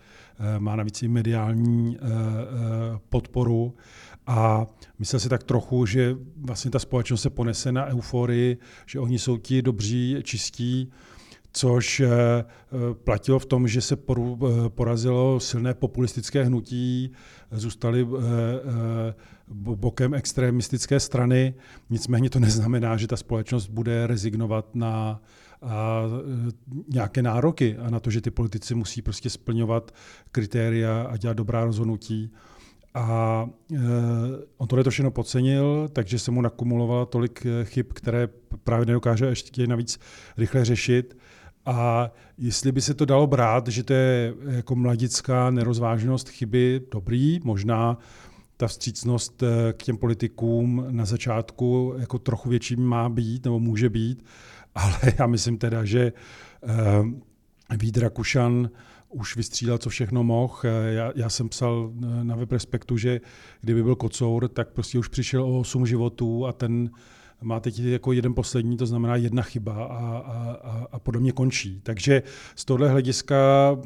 e, 0.55 0.59
má 0.59 0.75
navíc 0.75 1.03
i 1.03 1.07
mediální 1.07 1.97
e, 1.97 1.99
podporu. 3.09 3.75
A 4.27 4.65
myslel 4.99 5.19
si 5.19 5.29
tak 5.29 5.43
trochu, 5.43 5.85
že 5.85 6.15
vlastně 6.41 6.71
ta 6.71 6.79
společnost 6.79 7.21
se 7.21 7.29
ponese 7.29 7.71
na 7.71 7.85
euforii, 7.85 8.57
že 8.85 8.99
oni 8.99 9.19
jsou 9.19 9.37
ti 9.37 9.61
dobří, 9.61 10.17
čistí, 10.23 10.91
což 11.53 12.01
platilo 13.03 13.39
v 13.39 13.45
tom, 13.45 13.67
že 13.67 13.81
se 13.81 13.95
porazilo 14.67 15.39
silné 15.39 15.73
populistické 15.73 16.43
hnutí, 16.43 17.11
zůstaly 17.51 18.07
bokem 19.53 20.13
extremistické 20.13 20.99
strany. 20.99 21.53
Nicméně 21.89 22.29
to 22.29 22.39
neznamená, 22.39 22.97
že 22.97 23.07
ta 23.07 23.17
společnost 23.17 23.67
bude 23.67 24.07
rezignovat 24.07 24.75
na 24.75 25.21
a 25.63 26.03
nějaké 26.93 27.21
nároky 27.21 27.77
a 27.77 27.89
na 27.89 27.99
to, 27.99 28.11
že 28.11 28.21
ty 28.21 28.31
politici 28.31 28.75
musí 28.75 29.01
prostě 29.01 29.29
splňovat 29.29 29.93
kritéria 30.31 31.01
a 31.01 31.17
dělat 31.17 31.37
dobrá 31.37 31.65
rozhodnutí. 31.65 32.31
A 32.93 33.49
on 34.57 34.67
to 34.67 34.89
všechno 34.89 35.11
podcenil, 35.11 35.89
takže 35.93 36.19
se 36.19 36.31
mu 36.31 36.41
nakumulovalo 36.41 37.05
tolik 37.05 37.45
chyb, 37.63 37.85
které 37.93 38.29
právě 38.63 38.85
nedokáže 38.85 39.25
ještě 39.25 39.67
navíc 39.67 39.99
rychle 40.37 40.65
řešit. 40.65 41.17
A 41.65 42.11
jestli 42.37 42.71
by 42.71 42.81
se 42.81 42.93
to 42.93 43.05
dalo 43.05 43.27
brát, 43.27 43.67
že 43.67 43.83
to 43.83 43.93
je 43.93 44.33
jako 44.49 44.75
mladická 44.75 45.49
nerozvážnost 45.51 46.29
chyby, 46.29 46.81
dobrý, 46.91 47.39
možná 47.43 47.97
ta 48.61 48.67
vstřícnost 48.67 49.43
eh, 49.43 49.73
k 49.73 49.83
těm 49.83 49.97
politikům 49.97 50.85
na 50.89 51.05
začátku 51.05 51.95
jako 51.97 52.19
trochu 52.19 52.49
větší 52.49 52.75
má 52.75 53.09
být 53.09 53.45
nebo 53.45 53.59
může 53.59 53.89
být, 53.89 54.25
ale 54.75 54.99
já 55.19 55.27
myslím 55.27 55.57
teda, 55.57 55.85
že 55.85 56.13
eh, 56.63 57.77
Vít 57.77 57.97
Rakušan 57.97 58.69
už 59.09 59.35
vystřídal, 59.35 59.77
co 59.77 59.89
všechno 59.89 60.23
mohl. 60.23 60.55
Eh, 60.63 60.93
já, 60.93 61.11
já 61.15 61.29
jsem 61.29 61.49
psal 61.49 61.91
na 62.23 62.35
web 62.35 62.51
Respektu, 62.51 62.97
že 62.97 63.21
kdyby 63.61 63.83
byl 63.83 63.95
kocour, 63.95 64.47
tak 64.47 64.69
prostě 64.69 64.99
už 64.99 65.07
přišel 65.07 65.43
o 65.43 65.59
8 65.59 65.85
životů 65.85 66.45
a 66.47 66.53
ten 66.53 66.89
má 67.41 67.59
teď 67.59 67.79
jako 67.79 68.11
jeden 68.11 68.33
poslední, 68.33 68.77
to 68.77 68.85
znamená 68.85 69.15
jedna 69.15 69.41
chyba 69.41 69.73
a, 69.73 69.87
a, 69.87 70.57
a, 70.63 70.87
a 70.91 70.99
podobně 70.99 71.31
končí. 71.31 71.81
Takže 71.83 72.23
z 72.55 72.65
tohle 72.65 72.89
hlediska 72.89 73.37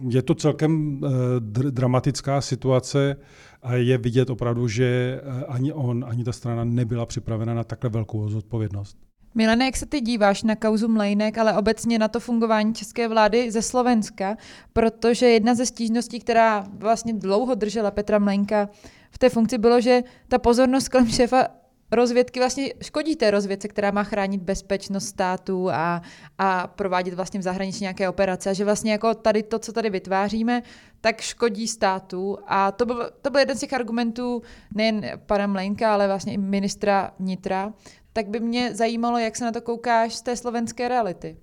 je 0.09 0.21
to 0.21 0.35
celkem 0.35 0.99
dr- 1.39 1.71
dramatická 1.71 2.41
situace 2.41 3.15
a 3.61 3.75
je 3.75 3.97
vidět 3.97 4.29
opravdu, 4.29 4.67
že 4.67 5.21
eh, 5.23 5.45
ani 5.47 5.73
on, 5.73 6.05
ani 6.07 6.23
ta 6.23 6.31
strana 6.31 6.63
nebyla 6.63 7.05
připravena 7.05 7.53
na 7.53 7.63
takhle 7.63 7.89
velkou 7.89 8.29
zodpovědnost. 8.29 8.97
Milene, 9.35 9.65
jak 9.65 9.77
se 9.77 9.85
ty 9.85 10.01
díváš 10.01 10.43
na 10.43 10.55
kauzu 10.55 10.87
Mlejnek, 10.87 11.37
ale 11.37 11.57
obecně 11.57 11.99
na 11.99 12.07
to 12.07 12.19
fungování 12.19 12.73
české 12.73 13.07
vlády 13.07 13.51
ze 13.51 13.61
Slovenska, 13.61 14.37
protože 14.73 15.25
jedna 15.25 15.55
ze 15.55 15.65
stížností, 15.65 16.19
která 16.19 16.67
vlastně 16.77 17.13
dlouho 17.13 17.55
držela 17.55 17.91
Petra 17.91 18.19
Mlejnka 18.19 18.69
v 19.11 19.17
té 19.17 19.29
funkci, 19.29 19.57
bylo, 19.57 19.81
že 19.81 20.03
ta 20.27 20.39
pozornost 20.39 20.89
kolem 20.89 21.07
šéfa 21.07 21.47
rozvědky 21.91 22.39
vlastně 22.39 22.73
škodí 22.81 23.15
té 23.15 23.31
rozvědce, 23.31 23.67
která 23.67 23.91
má 23.91 24.03
chránit 24.03 24.41
bezpečnost 24.41 25.05
státu 25.05 25.69
a, 25.71 26.01
a 26.37 26.67
provádět 26.67 27.13
vlastně 27.13 27.39
v 27.39 27.43
zahraničí 27.43 27.81
nějaké 27.81 28.09
operace. 28.09 28.49
A 28.49 28.53
že 28.53 28.65
vlastně 28.65 28.91
jako 28.91 29.13
tady 29.13 29.43
to, 29.43 29.59
co 29.59 29.73
tady 29.73 29.89
vytváříme, 29.89 30.63
tak 31.01 31.21
škodí 31.21 31.67
státu. 31.67 32.37
A 32.47 32.71
to 32.71 32.85
byl, 32.85 33.11
to 33.21 33.29
byl 33.29 33.39
jeden 33.39 33.57
z 33.57 33.59
těch 33.59 33.73
argumentů 33.73 34.41
nejen 34.75 35.11
pana 35.25 35.47
Mlenka, 35.47 35.93
ale 35.93 36.07
vlastně 36.07 36.33
i 36.33 36.37
ministra 36.37 37.13
vnitra. 37.19 37.73
Tak 38.13 38.27
by 38.27 38.39
mě 38.39 38.75
zajímalo, 38.75 39.17
jak 39.17 39.35
se 39.35 39.45
na 39.45 39.51
to 39.51 39.61
koukáš 39.61 40.15
z 40.15 40.21
té 40.21 40.35
slovenské 40.35 40.87
reality. 40.87 41.37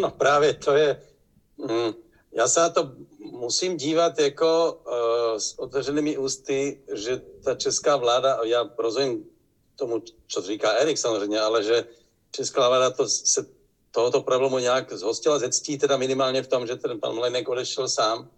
No 0.00 0.10
právě 0.10 0.54
to 0.54 0.76
je... 0.76 1.00
Mm, 1.58 1.92
já 2.36 2.48
se 2.48 2.60
na 2.60 2.68
to 2.68 2.92
musím 3.32 3.76
dívat 3.76 4.18
jako 4.18 4.80
uh, 4.86 5.38
s 5.38 5.58
otevřenými 5.58 6.18
ústy, 6.18 6.82
že 6.92 7.22
ta 7.44 7.54
česká 7.54 7.96
vláda, 7.96 8.38
já 8.44 8.70
rozumím 8.78 9.24
tomu, 9.76 10.02
co 10.28 10.40
říká 10.42 10.72
Erik 10.72 10.98
samozřejmě, 10.98 11.40
ale 11.40 11.62
že 11.62 11.84
česká 12.30 12.68
vláda 12.68 12.90
to, 12.90 13.08
se 13.08 13.46
tohoto 13.90 14.20
problému 14.20 14.58
nějak 14.58 14.92
zhostila 14.92 15.38
ze 15.38 15.50
ctí, 15.50 15.78
teda 15.78 15.96
minimálně 15.96 16.42
v 16.42 16.48
tom, 16.48 16.66
že 16.66 16.76
ten 16.76 17.00
pan 17.00 17.14
Mlenek 17.14 17.48
odešel 17.48 17.88
sám, 17.88 18.30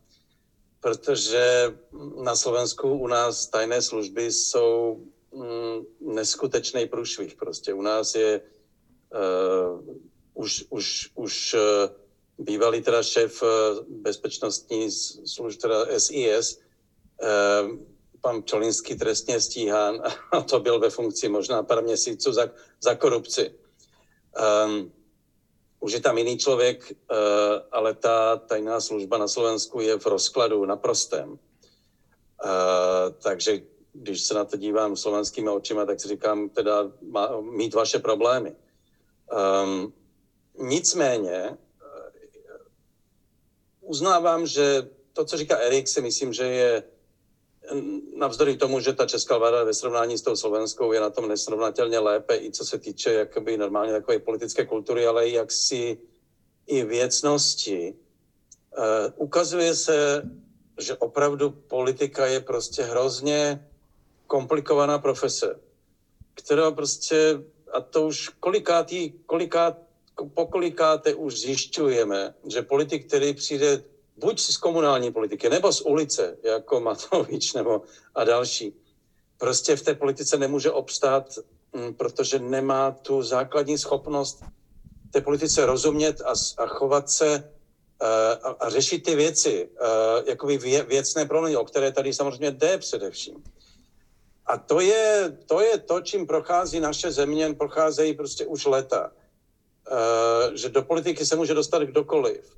protože 0.81 1.75
na 2.23 2.37
Slovensku 2.37 2.95
u 2.95 3.07
nás 3.07 3.47
tajné 3.47 3.83
služby 3.83 4.33
jsou 4.33 5.03
mm, 5.35 6.15
neskutečný 6.15 6.87
průšvih. 6.87 7.35
Prostě 7.35 7.75
u 7.75 7.83
nás 7.83 8.15
je 8.15 8.41
uh, 9.11 9.97
už, 10.35 10.65
už, 10.71 11.11
už 11.15 11.55
uh, 11.55 11.91
bývalý 12.39 12.83
teda 12.83 13.03
šéf 13.03 13.43
eh, 13.43 13.47
bezpečnostní 13.89 14.91
služby, 15.27 15.61
teda 15.61 15.87
SIS, 15.99 16.61
eh, 17.23 17.69
pan 18.21 18.43
Čolinský 18.45 18.99
trestně 18.99 19.41
stíhán 19.41 20.03
a 20.33 20.43
to 20.43 20.61
byl 20.61 20.79
ve 20.79 20.91
funkci 20.91 21.29
možná 21.29 21.63
pár 21.63 21.83
měsíců 21.83 22.33
za, 22.33 22.51
za 22.81 22.95
korupci. 22.95 23.55
Um, 24.67 24.93
už 25.81 25.93
je 25.93 26.01
tam 26.01 26.19
jiný 26.19 26.39
člověk, 26.39 26.93
uh, 26.93 27.17
ale 27.73 27.95
ta 27.95 28.37
tajná 28.37 28.81
služba 28.81 29.19
na 29.19 29.29
Slovensku 29.29 29.81
je 29.81 29.99
v 29.99 30.07
rozkladu 30.07 30.65
naprostém. 30.65 31.39
Takže 33.23 33.61
když 33.93 34.21
se 34.23 34.35
na 34.35 34.45
to 34.45 34.57
dívám 34.57 34.97
slovenskými 34.97 35.49
očima, 35.49 35.85
tak 35.85 36.01
si 36.01 36.09
říkám, 36.09 36.49
teda 36.49 36.91
má, 37.03 37.41
mít 37.41 37.75
vaše 37.75 37.99
problémy. 37.99 38.57
Um, 39.65 39.93
nicméně, 40.59 41.59
uznávám, 43.89 44.47
že 44.47 44.89
to, 45.13 45.25
co 45.25 45.37
říká 45.37 45.57
Erik, 45.57 45.89
si 45.89 46.01
myslím, 46.01 46.33
že 46.33 46.45
je 46.45 46.83
navzdory 48.17 48.57
tomu, 48.57 48.81
že 48.81 48.93
ta 48.93 49.07
česká 49.07 49.39
vláda 49.39 49.65
ve 49.65 49.75
srovnání 49.75 50.19
s 50.19 50.23
tou 50.23 50.37
slovenskou 50.37 50.93
je 50.93 51.01
na 51.01 51.11
tom 51.11 51.29
nesrovnatelně 51.29 51.99
lépe, 51.99 52.37
i 52.37 52.53
co 52.53 52.65
se 52.65 52.79
týče 52.79 53.13
jakoby 53.13 53.57
normálně 53.57 53.93
takové 53.93 54.19
politické 54.19 54.67
kultury, 54.67 55.07
ale 55.07 55.29
i 55.29 55.33
jaksi 55.33 55.99
i 56.67 56.85
věcnosti. 56.85 57.95
Uh, 58.79 58.85
ukazuje 59.17 59.75
se, 59.75 60.23
že 60.81 60.97
opravdu 60.97 61.51
politika 61.51 62.27
je 62.27 62.41
prostě 62.41 62.83
hrozně 62.83 63.69
komplikovaná 64.27 64.99
profese, 64.99 65.61
která 66.35 66.71
prostě, 66.71 67.43
a 67.73 67.81
to 67.81 68.07
už 68.07 68.29
kolikátý, 68.29 69.13
kolikát, 69.27 69.88
pokolikáte 70.25 71.15
už 71.15 71.41
zjišťujeme, 71.41 72.35
že 72.47 72.63
politik, 72.63 73.07
který 73.07 73.35
přijde 73.35 73.83
buď 74.17 74.41
z 74.41 74.57
komunální 74.57 75.13
politiky, 75.13 75.49
nebo 75.49 75.73
z 75.73 75.81
ulice, 75.81 76.37
jako 76.43 76.81
Matovič 76.81 77.53
nebo 77.53 77.83
a 78.15 78.25
další, 78.25 78.75
prostě 79.39 79.77
v 79.77 79.83
té 79.83 79.95
politice 79.95 80.39
nemůže 80.39 80.71
obstát, 80.71 81.39
mm, 81.73 81.95
protože 81.95 82.39
nemá 82.39 82.91
tu 82.91 83.23
základní 83.23 83.79
schopnost 83.79 84.45
té 85.11 85.21
politice 85.21 85.67
rozumět 85.67 86.21
a, 86.21 86.33
a 86.59 86.67
chovat 86.67 87.11
se 87.11 87.51
eh, 88.03 88.37
a, 88.43 88.49
a 88.61 88.69
řešit 88.69 89.03
ty 89.03 89.15
věci, 89.15 89.69
eh, 89.81 90.31
jakoby 90.31 90.59
vě, 90.59 90.83
věcné 90.83 91.27
problémy, 91.27 91.57
o 91.57 91.65
které 91.65 91.93
tady 91.93 92.15
samozřejmě 92.15 92.51
jde 92.51 92.79
především. 92.79 93.45
A 94.47 94.59
to 94.59 94.81
je, 94.81 95.37
to 95.47 95.61
je 95.61 95.79
to, 95.79 96.01
čím 96.01 96.27
prochází 96.27 96.81
naše 96.81 97.13
země, 97.13 97.55
procházejí 97.55 98.15
prostě 98.15 98.47
už 98.47 98.67
leta. 98.67 99.13
Uh, 99.91 100.55
že 100.55 100.69
do 100.69 100.83
politiky 100.83 101.27
se 101.27 101.37
může 101.37 101.55
dostat 101.55 101.83
kdokoliv, 101.83 102.57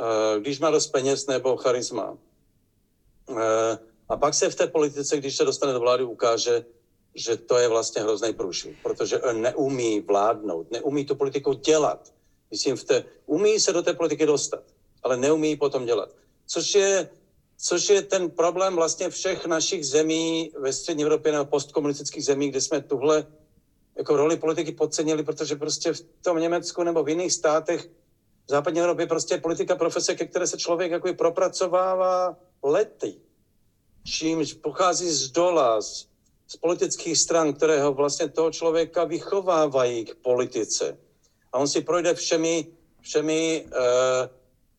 uh, 0.00 0.40
když 0.40 0.58
má 0.58 0.70
dost 0.70 0.86
peněz 0.86 1.26
nebo 1.26 1.56
charisma. 1.56 2.10
Uh, 2.10 3.38
a 4.08 4.16
pak 4.16 4.34
se 4.34 4.50
v 4.50 4.54
té 4.54 4.66
politice, 4.66 5.16
když 5.16 5.36
se 5.36 5.44
dostane 5.44 5.72
do 5.72 5.80
vlády, 5.80 6.04
ukáže, 6.04 6.64
že 7.14 7.36
to 7.36 7.58
je 7.58 7.68
vlastně 7.68 8.02
hrozný 8.02 8.32
průšvih, 8.32 8.76
protože 8.82 9.20
neumí 9.32 10.00
vládnout, 10.00 10.70
neumí 10.70 11.04
tu 11.04 11.14
politiku 11.14 11.52
dělat. 11.52 12.12
Myslím, 12.50 12.76
v 12.76 12.84
té, 12.84 13.04
umí 13.26 13.60
se 13.60 13.72
do 13.72 13.82
té 13.82 13.92
politiky 13.92 14.26
dostat, 14.26 14.62
ale 15.02 15.16
neumí 15.16 15.56
potom 15.56 15.86
dělat. 15.86 16.08
Což 16.46 16.74
je 16.74 17.08
což 17.56 17.88
je 17.88 18.02
ten 18.02 18.30
problém 18.30 18.76
vlastně 18.76 19.10
všech 19.10 19.46
našich 19.46 19.86
zemí 19.86 20.52
ve 20.58 20.72
střední 20.72 21.02
Evropě 21.02 21.32
nebo 21.32 21.44
postkomunistických 21.44 22.24
zemí, 22.24 22.48
kde 22.48 22.60
jsme 22.60 22.80
tuhle 22.80 23.26
jako 23.96 24.16
roli 24.16 24.36
politiky 24.36 24.72
podcenili, 24.72 25.22
protože 25.22 25.56
prostě 25.56 25.92
v 25.92 26.00
tom 26.22 26.38
Německu 26.38 26.82
nebo 26.82 27.02
v 27.02 27.08
jiných 27.08 27.32
státech 27.32 27.88
v 28.46 28.50
západní 28.50 28.80
Evropě 28.80 29.06
prostě 29.06 29.38
politika 29.38 29.76
profese, 29.76 30.14
ke 30.14 30.26
které 30.26 30.46
se 30.46 30.58
člověk 30.58 30.90
jako 30.90 31.14
propracovává 31.14 32.36
lety. 32.62 33.14
Čímž 34.04 34.52
pochází 34.52 35.10
z 35.10 35.30
dola, 35.30 35.82
z, 35.82 36.08
z 36.46 36.56
politických 36.56 37.18
stran, 37.18 37.52
které 37.52 37.82
ho 37.82 37.94
vlastně 37.94 38.28
toho 38.28 38.50
člověka 38.50 39.04
vychovávají 39.04 40.04
k 40.04 40.14
politice. 40.14 40.98
A 41.52 41.58
on 41.58 41.68
si 41.68 41.80
projde 41.80 42.14
všemi, 42.14 42.66
všemi 43.00 43.64
uh, 43.66 43.72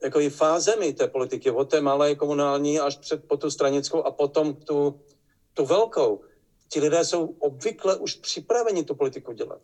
jako 0.03 0.19
i 0.19 0.29
fázemi 0.29 0.93
té 0.93 1.07
politiky, 1.07 1.51
od 1.51 1.69
té 1.69 1.81
malé 1.81 2.15
komunální 2.15 2.79
až 2.79 2.97
před 2.97 3.27
po 3.27 3.37
tu 3.37 3.51
stranickou 3.51 4.03
a 4.03 4.11
potom 4.11 4.53
tu, 4.53 5.01
tu 5.53 5.65
velkou. 5.65 6.21
Ti 6.69 6.79
lidé 6.79 7.05
jsou 7.05 7.25
obvykle 7.25 7.95
už 7.95 8.15
připraveni 8.15 8.83
tu 8.83 8.95
politiku 8.95 9.31
dělat. 9.31 9.59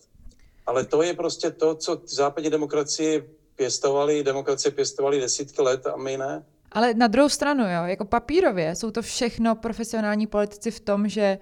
Ale 0.66 0.86
to 0.86 1.02
je 1.02 1.14
prostě 1.14 1.52
to, 1.52 1.76
co 1.76 2.02
západní 2.06 2.50
demokracii 2.50 3.30
pěstovali, 3.56 4.24
demokracie 4.24 4.72
pěstovali 4.72 5.20
desítky 5.20 5.62
let 5.62 5.88
a 5.88 5.98
my 5.98 6.18
ne. 6.18 6.46
Ale 6.72 6.94
na 6.94 7.08
druhou 7.08 7.30
stranu, 7.30 7.64
jo, 7.64 7.84
jako 7.86 8.06
papírově 8.06 8.76
jsou 8.76 8.92
to 8.92 9.02
všechno 9.02 9.56
profesionální 9.56 10.28
politici 10.28 10.72
v 10.72 10.80
tom, 10.80 11.08
že 11.08 11.38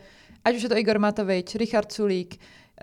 ať 0.46 0.56
už 0.56 0.64
je 0.64 0.70
to 0.70 0.78
Igor 0.78 1.00
Matovič, 1.00 1.56
Richard 1.56 1.92
Sulík, 1.92 2.40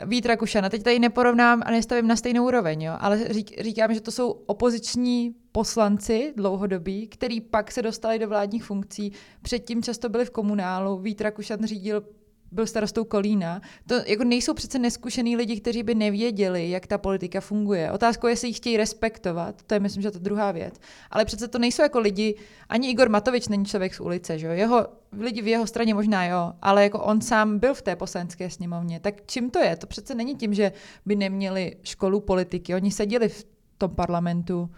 Vít 0.07 0.26
Rakušana. 0.26 0.68
Teď 0.68 0.83
tady 0.83 0.99
neporovnám 0.99 1.62
a 1.66 1.70
nestavím 1.70 2.07
na 2.07 2.16
stejnou 2.16 2.47
úroveň, 2.47 2.83
jo, 2.83 2.93
ale 2.99 3.29
řík, 3.31 3.61
říkám, 3.61 3.95
že 3.95 4.01
to 4.01 4.11
jsou 4.11 4.31
opoziční 4.31 5.35
poslanci 5.53 6.33
dlouhodobí, 6.37 7.09
který 7.09 7.41
pak 7.41 7.72
se 7.72 7.83
dostali 7.83 8.18
do 8.18 8.29
vládních 8.29 8.64
funkcí. 8.64 9.12
Předtím 9.43 9.83
často 9.83 10.09
byli 10.09 10.24
v 10.24 10.31
komunálu. 10.31 10.99
Vít 10.99 11.20
Rakušan 11.20 11.66
řídil 11.66 12.05
byl 12.53 12.66
starostou 12.66 13.05
Kolína. 13.05 13.61
To 13.86 13.94
jako 14.07 14.24
nejsou 14.24 14.55
přece 14.55 14.78
neskušený 14.78 15.36
lidi, 15.36 15.61
kteří 15.61 15.82
by 15.82 15.94
nevěděli, 15.94 16.70
jak 16.70 16.86
ta 16.86 16.99
politika 16.99 17.40
funguje. 17.40 17.92
Otázkou 17.92 18.26
je, 18.26 18.32
jestli 18.32 18.49
ji 18.49 18.55
chtějí 18.55 18.76
respektovat, 18.76 19.62
to 19.62 19.74
je 19.74 19.80
myslím, 19.80 20.03
že 20.03 20.11
to 20.11 20.18
druhá 20.18 20.53
věc. 20.53 20.74
Ale 21.11 21.24
přece 21.24 21.49
to 21.49 21.59
nejsou 21.59 21.82
jako 21.82 21.99
lidi, 21.99 22.34
ani 22.68 22.90
Igor 22.90 23.09
Matovič 23.09 23.49
není 23.49 23.64
člověk 23.64 23.94
z 23.94 24.01
ulice, 24.01 24.38
že 24.38 24.46
jo? 24.46 24.53
Jeho, 24.53 24.86
lidi 25.12 25.42
v 25.42 25.46
jeho 25.49 25.66
straně 25.66 25.94
možná 25.94 26.26
jo, 26.26 26.53
ale 26.62 26.82
jako 26.82 27.05
on 27.05 27.20
sám 27.20 27.59
byl 27.59 27.74
v 27.74 27.82
té 27.82 27.96
poslanecké 27.96 28.51
sněmovně. 28.51 29.01
Tak 29.01 29.14
čím 29.26 29.51
to 29.51 29.59
je? 29.59 29.76
To 29.76 29.86
přece 29.86 30.14
není 30.14 30.36
tím, 30.36 30.55
že 30.55 30.72
by 31.07 31.16
neměli 31.16 31.76
školu 31.82 32.20
politiky. 32.20 32.74
Oni 32.74 32.90
seděli 32.90 33.28
v 33.28 33.46
tom 33.78 33.90
parlamentu 33.90 34.70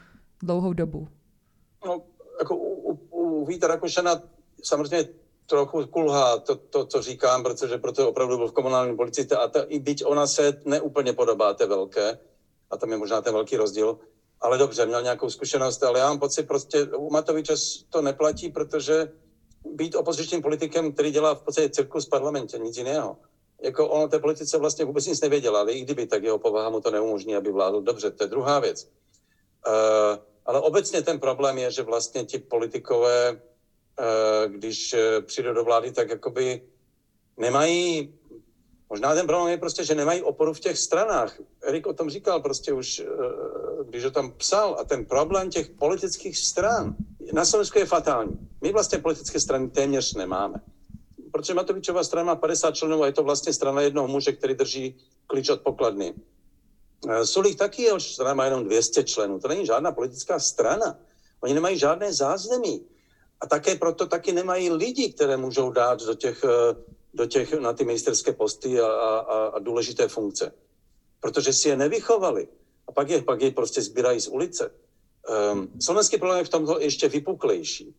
dlouhou 0.42 0.72
dobu. 0.72 1.08
No, 1.86 2.02
jako 2.38 2.56
u, 2.56 2.92
u, 2.92 2.98
u 3.10 3.46
Víta 3.46 3.66
Rakušana 3.66 4.22
samozřejmě 4.62 5.08
trochu 5.50 5.86
kulhá 5.86 6.38
to, 6.38 6.54
to, 6.54 6.86
co 6.86 7.02
říkám, 7.02 7.42
protože 7.42 7.78
proto 7.78 8.08
opravdu 8.08 8.36
byl 8.36 8.48
v 8.48 8.52
komunální 8.52 8.96
policii 8.96 9.26
a 9.26 9.48
ta, 9.48 9.62
i 9.62 9.78
byť 9.78 10.04
ona 10.04 10.26
se 10.26 10.60
neúplně 10.64 11.12
podobá 11.12 11.54
té 11.54 11.66
velké, 11.66 12.18
a 12.70 12.76
tam 12.76 12.90
je 12.90 12.96
možná 12.96 13.20
ten 13.20 13.34
velký 13.34 13.56
rozdíl, 13.56 13.98
ale 14.40 14.58
dobře, 14.58 14.86
měl 14.86 15.02
nějakou 15.02 15.30
zkušenost, 15.30 15.82
ale 15.82 15.98
já 15.98 16.08
mám 16.08 16.18
pocit, 16.18 16.42
prostě 16.42 16.86
u 16.86 17.10
Matoviče 17.10 17.54
to 17.90 18.02
neplatí, 18.02 18.48
protože 18.48 19.12
být 19.66 19.94
opozičním 19.94 20.42
politikem, 20.42 20.92
který 20.92 21.10
dělá 21.10 21.34
v 21.34 21.42
podstatě 21.42 21.70
cirkus 21.70 22.06
v 22.06 22.10
parlamentě, 22.10 22.58
nic 22.58 22.76
jiného. 22.76 23.16
Jako 23.62 23.88
on 23.88 24.02
o 24.02 24.08
té 24.08 24.18
politice 24.18 24.58
vlastně 24.58 24.84
vůbec 24.84 25.06
nic 25.06 25.20
nevěděl, 25.20 25.56
ale 25.56 25.72
i 25.72 25.80
kdyby, 25.80 26.06
tak 26.06 26.22
jeho 26.22 26.38
povaha 26.38 26.70
mu 26.70 26.80
to 26.80 26.90
neumožní, 26.90 27.36
aby 27.36 27.52
vládl 27.52 27.80
dobře. 27.80 28.10
To 28.10 28.24
je 28.24 28.28
druhá 28.28 28.58
věc. 28.58 28.88
Uh, 29.66 30.18
ale 30.46 30.60
obecně 30.60 31.02
ten 31.02 31.20
problém 31.20 31.58
je, 31.58 31.70
že 31.70 31.82
vlastně 31.82 32.24
ti 32.24 32.38
politikové 32.38 33.40
když 34.46 34.92
eh, 34.92 35.20
přijdou 35.20 35.52
do 35.52 35.64
vlády, 35.64 35.92
tak 35.92 36.10
jakoby 36.10 36.62
nemají, 37.36 38.14
možná 38.90 39.14
ten 39.14 39.26
problém 39.26 39.48
je 39.48 39.58
prostě, 39.58 39.84
že 39.84 39.94
nemají 39.94 40.22
oporu 40.22 40.52
v 40.52 40.60
těch 40.60 40.78
stranách. 40.78 41.40
Erik 41.62 41.86
o 41.86 41.92
tom 41.92 42.10
říkal 42.10 42.40
prostě 42.40 42.72
už, 42.72 42.98
eh, 43.00 43.04
když 43.84 44.04
ho 44.04 44.10
tam 44.10 44.32
psal. 44.32 44.76
A 44.80 44.84
ten 44.84 45.04
problém 45.04 45.50
těch 45.50 45.70
politických 45.70 46.38
stran 46.38 46.96
na 47.32 47.44
Slovensku 47.44 47.78
je 47.78 47.86
fatální. 47.86 48.48
My 48.60 48.72
vlastně 48.72 48.98
politické 48.98 49.40
strany 49.40 49.68
téměř 49.68 50.14
nemáme. 50.14 50.60
Protože 51.32 51.54
Matovičová 51.54 52.04
strana 52.04 52.26
má 52.26 52.36
50 52.36 52.74
členů 52.74 53.02
a 53.02 53.06
je 53.06 53.12
to 53.12 53.22
vlastně 53.22 53.52
strana 53.52 53.82
jednoho 53.82 54.08
muže, 54.08 54.32
který 54.32 54.54
drží 54.54 54.96
klíč 55.26 55.48
od 55.48 55.60
pokladny. 55.60 56.14
Sulík 57.24 57.58
taky 57.58 57.82
je, 57.82 58.00
strana 58.00 58.34
má 58.34 58.44
jenom 58.44 58.64
200 58.64 59.04
členů. 59.04 59.40
To 59.40 59.48
není 59.48 59.66
žádná 59.66 59.92
politická 59.92 60.38
strana. 60.38 60.98
Oni 61.40 61.54
nemají 61.54 61.78
žádné 61.78 62.12
zázemí. 62.12 62.84
A 63.40 63.46
také 63.46 63.74
proto 63.74 64.06
taky 64.06 64.32
nemají 64.32 64.70
lidi, 64.70 65.12
které 65.12 65.36
můžou 65.36 65.70
dát 65.70 66.02
do 66.02 66.14
těch, 66.14 66.44
eh, 66.44 66.76
do 67.14 67.26
těch 67.26 67.52
na 67.52 67.72
ty 67.72 67.84
ministerské 67.84 68.32
posty 68.32 68.80
a, 68.80 68.86
a, 68.86 69.46
a 69.46 69.58
důležité 69.58 70.08
funkce. 70.08 70.52
Protože 71.20 71.52
si 71.52 71.68
je 71.68 71.76
nevychovali. 71.76 72.48
A 72.88 72.92
pak 72.92 73.08
je, 73.08 73.22
pak 73.22 73.40
je 73.42 73.50
prostě 73.50 73.82
sbírají 73.82 74.20
z 74.20 74.28
ulice. 74.28 74.70
Um, 75.52 75.68
slovenský 75.80 76.18
problém 76.18 76.38
je 76.38 76.44
v 76.44 76.48
tomto 76.48 76.80
ještě 76.80 77.08
vypuklejší. 77.08 77.86
Uh, 77.86 77.94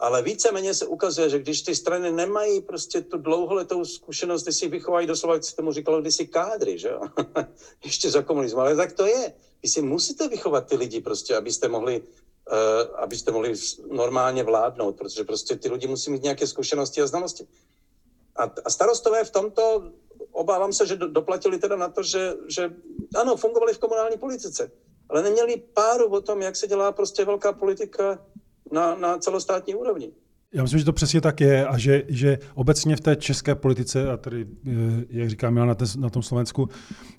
ale 0.00 0.22
víceméně 0.22 0.74
se 0.74 0.86
ukazuje, 0.86 1.30
že 1.30 1.38
když 1.38 1.62
ty 1.62 1.74
strany 1.74 2.12
nemají 2.12 2.60
prostě 2.60 3.00
tu 3.00 3.18
dlouholetou 3.18 3.84
zkušenost, 3.84 4.42
kdy 4.42 4.52
si 4.52 4.68
vychovají 4.68 5.06
doslova, 5.06 5.34
jak 5.34 5.44
se 5.44 5.56
tomu 5.56 5.72
říkalo 5.72 6.00
kdysi 6.00 6.26
kádry, 6.26 6.78
že 6.78 6.90
ještě 7.84 8.10
za 8.10 8.22
komunismu. 8.22 8.60
Ale 8.60 8.76
tak 8.76 8.92
to 8.92 9.06
je. 9.06 9.32
Vy 9.62 9.68
si 9.68 9.82
musíte 9.82 10.28
vychovat 10.28 10.66
ty 10.66 10.76
lidi 10.76 11.00
prostě, 11.00 11.36
abyste 11.36 11.68
mohli 11.68 12.02
abyste 12.96 13.30
mohli 13.30 13.54
normálně 13.90 14.42
vládnout, 14.42 14.96
protože 14.96 15.24
prostě 15.24 15.56
ty 15.56 15.68
lidi 15.68 15.86
musí 15.86 16.10
mít 16.10 16.22
nějaké 16.22 16.46
zkušenosti 16.46 17.02
a 17.02 17.06
znalosti. 17.06 17.46
A, 18.36 18.50
a 18.64 18.70
starostové 18.70 19.24
v 19.24 19.30
tomto, 19.30 19.82
obávám 20.32 20.72
se, 20.72 20.86
že 20.86 20.96
do, 20.96 21.08
doplatili 21.08 21.58
teda 21.58 21.76
na 21.76 21.88
to, 21.88 22.02
že, 22.02 22.34
že 22.48 22.70
ano, 23.16 23.36
fungovali 23.36 23.72
v 23.74 23.78
komunální 23.78 24.16
politice, 24.16 24.70
ale 25.08 25.22
neměli 25.22 25.56
páru 25.56 26.06
o 26.06 26.20
tom, 26.20 26.42
jak 26.42 26.56
se 26.56 26.66
dělá 26.66 26.92
prostě 26.92 27.24
velká 27.24 27.52
politika 27.52 28.18
na, 28.72 28.94
na 28.94 29.18
celostátní 29.18 29.74
úrovni. 29.74 30.12
Já 30.54 30.62
myslím, 30.62 30.78
že 30.78 30.84
to 30.84 30.92
přesně 30.92 31.20
tak 31.20 31.40
je 31.40 31.66
a 31.66 31.78
že, 31.78 32.02
že 32.08 32.38
obecně 32.54 32.96
v 32.96 33.00
té 33.00 33.16
české 33.16 33.54
politice, 33.54 34.12
a 34.12 34.16
tady, 34.16 34.46
eh, 34.66 34.70
jak 35.10 35.30
říkám 35.30 35.56
já 35.56 35.64
na, 35.64 35.76
na 35.98 36.10
tom 36.10 36.22
Slovensku, 36.22 36.68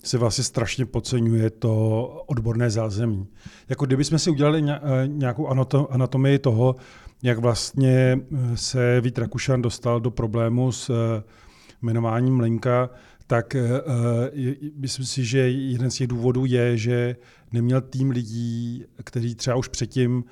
se 0.02 0.18
vlastně 0.18 0.44
strašně 0.44 0.86
podceňuje 0.86 1.50
to 1.50 2.06
odborné 2.26 2.70
zázemí. 2.70 3.26
Jako 3.68 3.86
kdybychom 3.86 4.18
si 4.18 4.30
udělali 4.30 4.64
eh, 4.68 4.80
nějakou 5.06 5.48
anatomii 5.90 6.38
toho, 6.38 6.76
jak 7.22 7.38
vlastně 7.38 8.18
eh, 8.18 8.56
se 8.56 9.00
Vít 9.00 9.18
Rakušan 9.18 9.62
dostal 9.62 10.00
do 10.00 10.10
problému 10.10 10.72
s 10.72 10.90
jmenováním 11.82 12.40
Lenka, 12.40 12.90
tak 13.26 13.56
myslím 14.76 15.06
si, 15.06 15.24
že 15.24 15.38
jeden 15.38 15.90
z 15.90 15.94
těch 15.94 16.06
důvodů 16.06 16.44
je, 16.44 16.76
že 16.76 17.16
neměl 17.52 17.80
tým 17.80 18.10
lidí, 18.10 18.84
kteří 19.04 19.34
třeba 19.34 19.56
už 19.56 19.68
předtím 19.68 20.24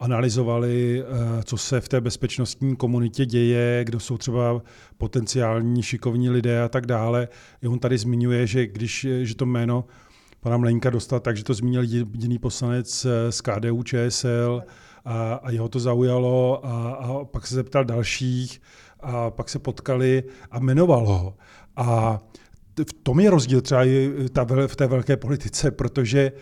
analyzovali, 0.00 1.02
eh, 1.02 1.42
co 1.42 1.56
se 1.56 1.80
v 1.80 1.88
té 1.88 2.00
bezpečnostní 2.00 2.76
komunitě 2.76 3.26
děje, 3.26 3.84
kdo 3.84 4.00
jsou 4.00 4.18
třeba 4.18 4.62
potenciální 4.98 5.82
šikovní 5.82 6.30
lidé 6.30 6.62
a 6.62 6.68
tak 6.68 6.86
dále. 6.86 7.28
I 7.62 7.68
on 7.68 7.78
tady 7.78 7.98
zmiňuje, 7.98 8.46
že 8.46 8.66
když 8.66 9.06
že 9.22 9.34
to 9.34 9.46
jméno 9.46 9.84
pana 10.40 10.56
Mlenka 10.56 10.90
dostal 10.90 11.20
tak, 11.20 11.36
že 11.36 11.44
to 11.44 11.54
zmínil 11.54 11.82
jediný 11.82 12.38
poslanec 12.38 13.04
eh, 13.04 13.32
z 13.32 13.40
KDU 13.40 13.82
ČSL 13.82 14.62
a, 15.04 15.34
a 15.34 15.50
jeho 15.50 15.68
to 15.68 15.80
zaujalo 15.80 16.66
a, 16.66 16.92
a 16.92 17.24
pak 17.24 17.46
se 17.46 17.54
zeptal 17.54 17.84
dalších 17.84 18.60
a 19.00 19.30
pak 19.30 19.48
se 19.48 19.58
potkali 19.58 20.22
a 20.50 20.58
jmenoval 20.58 21.06
ho. 21.06 21.34
A 21.76 22.18
v 22.78 22.92
tom 23.02 23.20
je 23.20 23.30
rozdíl 23.30 23.60
třeba 23.60 23.84
i 23.84 24.12
ta, 24.32 24.46
v 24.66 24.76
té 24.76 24.86
velké 24.86 25.16
politice, 25.16 25.70
protože 25.70 26.32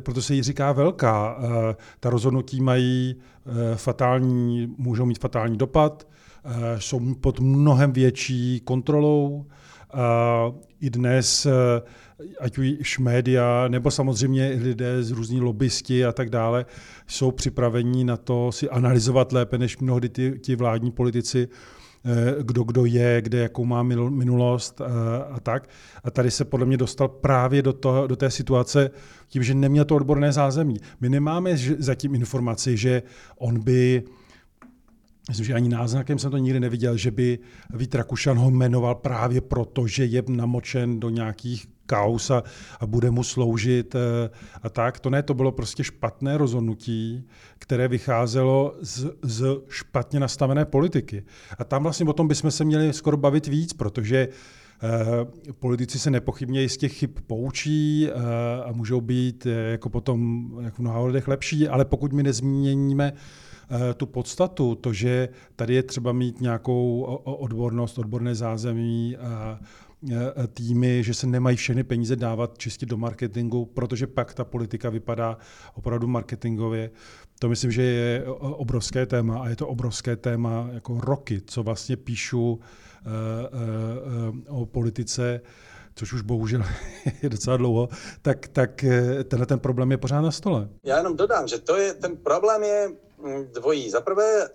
proto 0.00 0.22
se 0.22 0.34
jí 0.34 0.42
říká 0.42 0.72
velká. 0.72 1.38
Ta 2.00 2.10
rozhodnutí 2.10 2.60
mají 2.60 3.16
fatální, 3.74 4.74
můžou 4.78 5.06
mít 5.06 5.18
fatální 5.18 5.56
dopad, 5.56 6.08
jsou 6.78 7.14
pod 7.14 7.40
mnohem 7.40 7.92
větší 7.92 8.60
kontrolou. 8.64 9.46
I 10.80 10.90
dnes 10.90 11.46
ať 12.40 12.58
už 12.58 12.98
média, 12.98 13.68
nebo 13.68 13.90
samozřejmě 13.90 14.58
lidé 14.62 15.02
z 15.02 15.10
různých 15.10 15.42
lobbysti 15.42 16.04
a 16.04 16.12
tak 16.12 16.30
dále, 16.30 16.66
jsou 17.06 17.30
připraveni 17.30 18.04
na 18.04 18.16
to 18.16 18.52
si 18.52 18.70
analyzovat 18.70 19.32
lépe 19.32 19.58
než 19.58 19.78
mnohdy 19.78 20.08
ty, 20.08 20.40
ti 20.42 20.56
vládní 20.56 20.90
politici, 20.90 21.48
eh, 21.50 21.75
kdo 22.42 22.64
kdo 22.64 22.84
je, 22.84 23.22
kde 23.22 23.38
jakou 23.38 23.64
má 23.64 23.82
minulost 23.82 24.80
a, 24.80 24.84
eh, 24.84 25.32
a 25.32 25.40
tak. 25.40 25.68
A 26.04 26.10
tady 26.10 26.30
se 26.30 26.44
podle 26.44 26.66
mě 26.66 26.76
dostal 26.76 27.08
právě 27.08 27.62
do, 27.62 27.72
toho, 27.72 28.06
do 28.06 28.16
té 28.16 28.30
situace 28.30 28.90
tím, 29.28 29.42
že 29.42 29.54
neměl 29.54 29.84
to 29.84 29.96
odborné 29.96 30.32
zázemí. 30.32 30.76
My 31.00 31.08
nemáme 31.08 31.56
zatím 31.78 32.14
informaci, 32.14 32.76
že 32.76 33.02
on 33.38 33.60
by 33.60 34.02
Myslím, 35.28 35.46
že 35.46 35.54
ani 35.54 35.68
náznakem 35.68 36.18
jsem 36.18 36.30
to 36.30 36.36
nikdy 36.36 36.60
neviděl, 36.60 36.96
že 36.96 37.10
by 37.10 37.38
Vít 37.74 37.94
Rakušan 37.94 38.38
ho 38.38 38.50
jmenoval 38.50 38.94
právě 38.94 39.40
proto, 39.40 39.86
že 39.86 40.04
je 40.04 40.22
namočen 40.28 41.00
do 41.00 41.10
nějakých 41.10 41.66
kaus 41.86 42.30
a, 42.30 42.42
a 42.80 42.86
bude 42.86 43.10
mu 43.10 43.24
sloužit 43.24 43.94
eh, 43.94 44.30
a 44.62 44.68
tak. 44.68 45.00
To 45.00 45.10
ne, 45.10 45.22
to 45.22 45.34
bylo 45.34 45.52
prostě 45.52 45.84
špatné 45.84 46.38
rozhodnutí, 46.38 47.26
které 47.58 47.88
vycházelo 47.88 48.74
z, 48.80 49.06
z 49.22 49.46
špatně 49.68 50.20
nastavené 50.20 50.64
politiky. 50.64 51.24
A 51.58 51.64
tam 51.64 51.82
vlastně 51.82 52.06
o 52.06 52.12
tom 52.12 52.28
bychom 52.28 52.50
se 52.50 52.64
měli 52.64 52.92
skoro 52.92 53.16
bavit 53.16 53.46
víc, 53.46 53.72
protože 53.72 54.28
Uh, 54.82 55.52
politici 55.52 55.98
se 55.98 56.10
nepochybně 56.10 56.68
z 56.68 56.76
těch 56.76 56.92
chyb 56.92 57.10
poučí 57.26 58.08
uh, 58.08 58.22
a 58.64 58.72
můžou 58.72 59.00
být 59.00 59.46
jako 59.70 59.88
potom 59.88 60.50
jako 60.60 60.76
v 60.76 60.78
mnoha 60.78 61.04
lidech 61.06 61.28
lepší, 61.28 61.68
ale 61.68 61.84
pokud 61.84 62.12
my 62.12 62.22
nezměníme 62.22 63.12
tu 63.96 64.06
podstatu, 64.06 64.74
to, 64.74 64.92
že 64.92 65.28
tady 65.56 65.74
je 65.74 65.82
třeba 65.82 66.12
mít 66.12 66.40
nějakou 66.40 67.02
odbornost, 67.24 67.98
odborné 67.98 68.34
zázemí, 68.34 69.16
Eh, 69.16 69.58
týmy, 70.54 71.04
že 71.04 71.14
se 71.14 71.26
nemají 71.26 71.56
všechny 71.56 71.84
peníze 71.84 72.16
dávat 72.16 72.58
čistě 72.58 72.86
do 72.86 72.96
marketingu, 72.96 73.64
protože 73.64 74.06
pak 74.06 74.34
ta 74.34 74.44
politika 74.44 74.90
vypadá 74.90 75.38
opravdu 75.74 76.06
marketingově. 76.06 76.90
To 77.38 77.48
myslím, 77.48 77.70
že 77.70 77.82
je 77.82 78.24
obrovské 78.40 79.06
téma 79.06 79.42
a 79.42 79.48
je 79.48 79.56
to 79.56 79.68
obrovské 79.68 80.16
téma 80.16 80.68
jako 80.72 81.00
roky, 81.00 81.42
co 81.46 81.62
vlastně 81.62 81.96
píšu 81.96 82.60
eh, 82.60 83.06
eh, 83.06 84.50
o 84.50 84.66
politice, 84.66 85.40
což 85.94 86.12
už 86.12 86.22
bohužel 86.22 86.62
je 87.22 87.28
docela 87.28 87.56
dlouho, 87.56 87.88
tak, 88.22 88.48
tak 88.48 88.84
tenhle 89.24 89.46
ten 89.46 89.58
problém 89.58 89.90
je 89.90 89.96
pořád 89.98 90.20
na 90.20 90.30
stole. 90.30 90.68
Já 90.84 90.96
jenom 90.96 91.16
dodám, 91.16 91.48
že 91.48 91.58
to 91.58 91.76
je, 91.76 91.94
ten 91.94 92.16
problém 92.16 92.62
je 92.62 92.88
mm, 93.18 93.44
dvojí. 93.52 93.90
Za 93.90 94.00
prvé, 94.00 94.48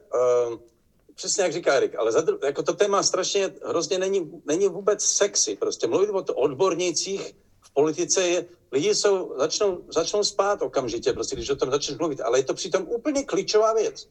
přesně 1.22 1.44
jak 1.44 1.54
říká 1.54 1.74
Erik, 1.74 1.96
ale 1.96 2.12
za, 2.12 2.24
jako 2.46 2.64
to 2.64 2.74
téma 2.74 3.04
strašně 3.04 3.54
hrozně 3.66 3.98
není, 4.00 4.42
není 4.46 4.68
vůbec 4.68 5.04
sexy. 5.04 5.56
Prostě 5.56 5.88
mluvit 5.88 6.30
o 6.30 6.34
odbornících 6.34 7.36
v 7.62 7.74
politice 7.74 8.28
je, 8.28 8.46
lidi 8.72 8.96
jsou, 8.96 9.34
začnou, 9.38 9.84
začnou 9.94 10.24
spát 10.24 10.62
okamžitě, 10.62 11.14
prostě, 11.14 11.36
když 11.36 11.50
o 11.50 11.56
tom 11.56 11.72
začneš 11.72 11.98
mluvit, 11.98 12.22
ale 12.22 12.40
je 12.40 12.44
to 12.44 12.54
přitom 12.54 12.88
úplně 12.88 13.24
klíčová 13.24 13.74
věc. 13.74 14.10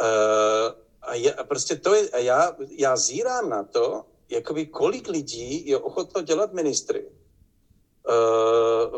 Uh, 0.00 0.76
a, 1.02 1.14
je, 1.14 1.34
a 1.34 1.44
prostě 1.44 1.76
to 1.76 1.94
je, 1.94 2.08
a 2.08 2.18
já, 2.18 2.56
já 2.78 2.96
zírám 2.96 3.48
na 3.48 3.64
to, 3.64 4.04
jakoby 4.28 4.66
kolik 4.66 5.08
lidí 5.08 5.66
je 5.66 5.78
ochotno 5.78 6.22
dělat 6.22 6.52
ministry 6.52 7.08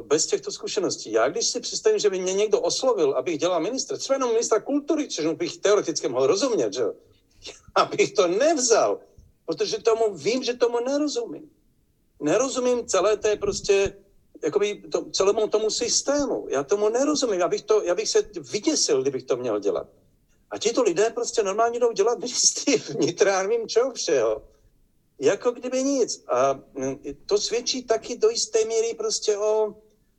bez 0.01 0.27
těchto 0.27 0.53
zkušeností. 0.53 1.13
Já 1.13 1.29
když 1.29 1.47
si 1.47 1.61
představím, 1.61 1.99
že 1.99 2.11
by 2.11 2.19
mě 2.19 2.33
někdo 2.33 2.61
oslovil, 2.61 3.13
abych 3.13 3.39
dělal 3.39 3.61
ministra, 3.61 3.97
třeba 3.97 4.15
jenom 4.15 4.31
ministra 4.31 4.61
kultury, 4.61 5.09
což 5.09 5.27
bych 5.27 5.57
teoreticky 5.57 6.09
mohl 6.09 6.27
rozumět, 6.27 6.73
že 6.73 6.85
abych 7.75 8.13
to 8.13 8.27
nevzal, 8.27 9.01
protože 9.47 9.79
tomu 9.79 10.15
vím, 10.15 10.43
že 10.43 10.55
tomu 10.55 10.81
nerozumím. 10.81 11.51
Nerozumím 12.21 12.87
celé 12.87 13.17
té 13.17 13.37
prostě, 13.37 13.97
jakoby 14.43 14.83
to, 14.93 15.11
celému 15.11 15.49
tomu 15.49 15.71
systému. 15.71 16.47
Já 16.49 16.63
tomu 16.63 16.89
nerozumím. 16.89 17.41
Já 17.41 17.49
bych, 17.49 17.63
to, 17.63 17.83
já 17.83 17.95
bych 17.95 18.09
se 18.09 18.23
vyděsil, 18.53 19.03
kdybych 19.03 19.23
to 19.23 19.37
měl 19.37 19.61
dělat. 19.61 19.87
A 20.51 20.59
tito 20.59 20.83
lidé 20.83 21.11
prostě 21.11 21.43
normálně 21.43 21.79
jdou 21.79 21.93
dělat 21.93 22.19
ministry 22.21 22.77
vnitra, 22.77 23.43
nevím 23.43 23.69
čeho 23.69 23.93
všeho 23.93 24.54
jako 25.19 25.51
kdyby 25.51 25.83
nic. 25.83 26.25
A 26.29 26.61
mm, 26.75 26.99
to 27.27 27.39
svědčí 27.39 27.83
taky 27.83 28.17
do 28.17 28.31
jisté 28.31 28.65
míry 28.65 28.95
prostě 28.95 29.39
o 29.39 29.75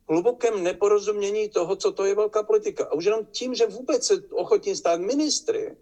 hlubokém 0.08 0.62
neporozumění 0.62 1.48
toho, 1.48 1.76
co 1.76 1.92
to 1.92 2.04
je 2.04 2.14
velká 2.14 2.42
politika. 2.42 2.84
A 2.84 2.94
už 2.94 3.04
jenom 3.04 3.26
tím, 3.30 3.54
že 3.54 3.66
vůbec 3.66 4.06
se 4.06 4.14
ochotní 4.30 4.76
stát 4.76 5.00
ministry, 5.00 5.76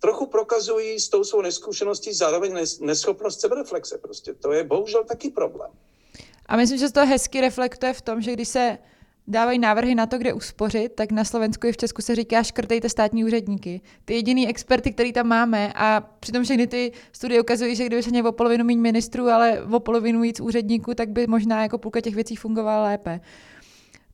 trochu 0.00 0.26
prokazují 0.26 1.00
s 1.00 1.08
tou 1.08 1.24
svou 1.24 1.40
neskušeností 1.40 2.12
zároveň 2.12 2.66
neschopnost 2.80 3.40
sebereflexe. 3.40 3.98
Prostě 3.98 4.34
to 4.34 4.52
je 4.52 4.64
bohužel 4.64 5.04
taky 5.04 5.30
problém. 5.30 5.70
A 6.46 6.56
myslím, 6.56 6.78
že 6.78 6.92
to 6.92 7.06
hezky 7.06 7.40
reflektuje 7.40 7.92
v 7.92 8.02
tom, 8.02 8.20
že 8.22 8.32
když 8.32 8.48
se 8.48 8.78
dávají 9.28 9.58
návrhy 9.58 9.94
na 9.94 10.06
to, 10.06 10.18
kde 10.18 10.32
uspořit, 10.32 10.92
tak 10.94 11.12
na 11.12 11.24
Slovensku 11.24 11.66
i 11.66 11.72
v 11.72 11.76
Česku 11.76 12.02
se 12.02 12.14
říká 12.14 12.42
škrtejte 12.42 12.88
státní 12.88 13.24
úředníky. 13.24 13.80
Ty 14.04 14.14
jediný 14.14 14.48
experty, 14.48 14.92
který 14.92 15.12
tam 15.12 15.26
máme 15.26 15.72
a 15.74 16.00
přitom 16.20 16.44
všechny 16.44 16.66
ty 16.66 16.92
studie 17.12 17.40
ukazují, 17.40 17.76
že 17.76 17.86
kdyby 17.86 18.02
se 18.02 18.22
o 18.22 18.32
polovinu 18.32 18.64
méně 18.64 18.80
ministrů, 18.80 19.28
ale 19.28 19.62
o 19.62 19.80
polovinu 19.80 20.20
víc 20.20 20.40
úředníků, 20.40 20.94
tak 20.94 21.08
by 21.08 21.26
možná 21.26 21.62
jako 21.62 21.78
půlka 21.78 22.00
těch 22.00 22.14
věcí 22.14 22.36
fungovala 22.36 22.84
lépe. 22.84 23.20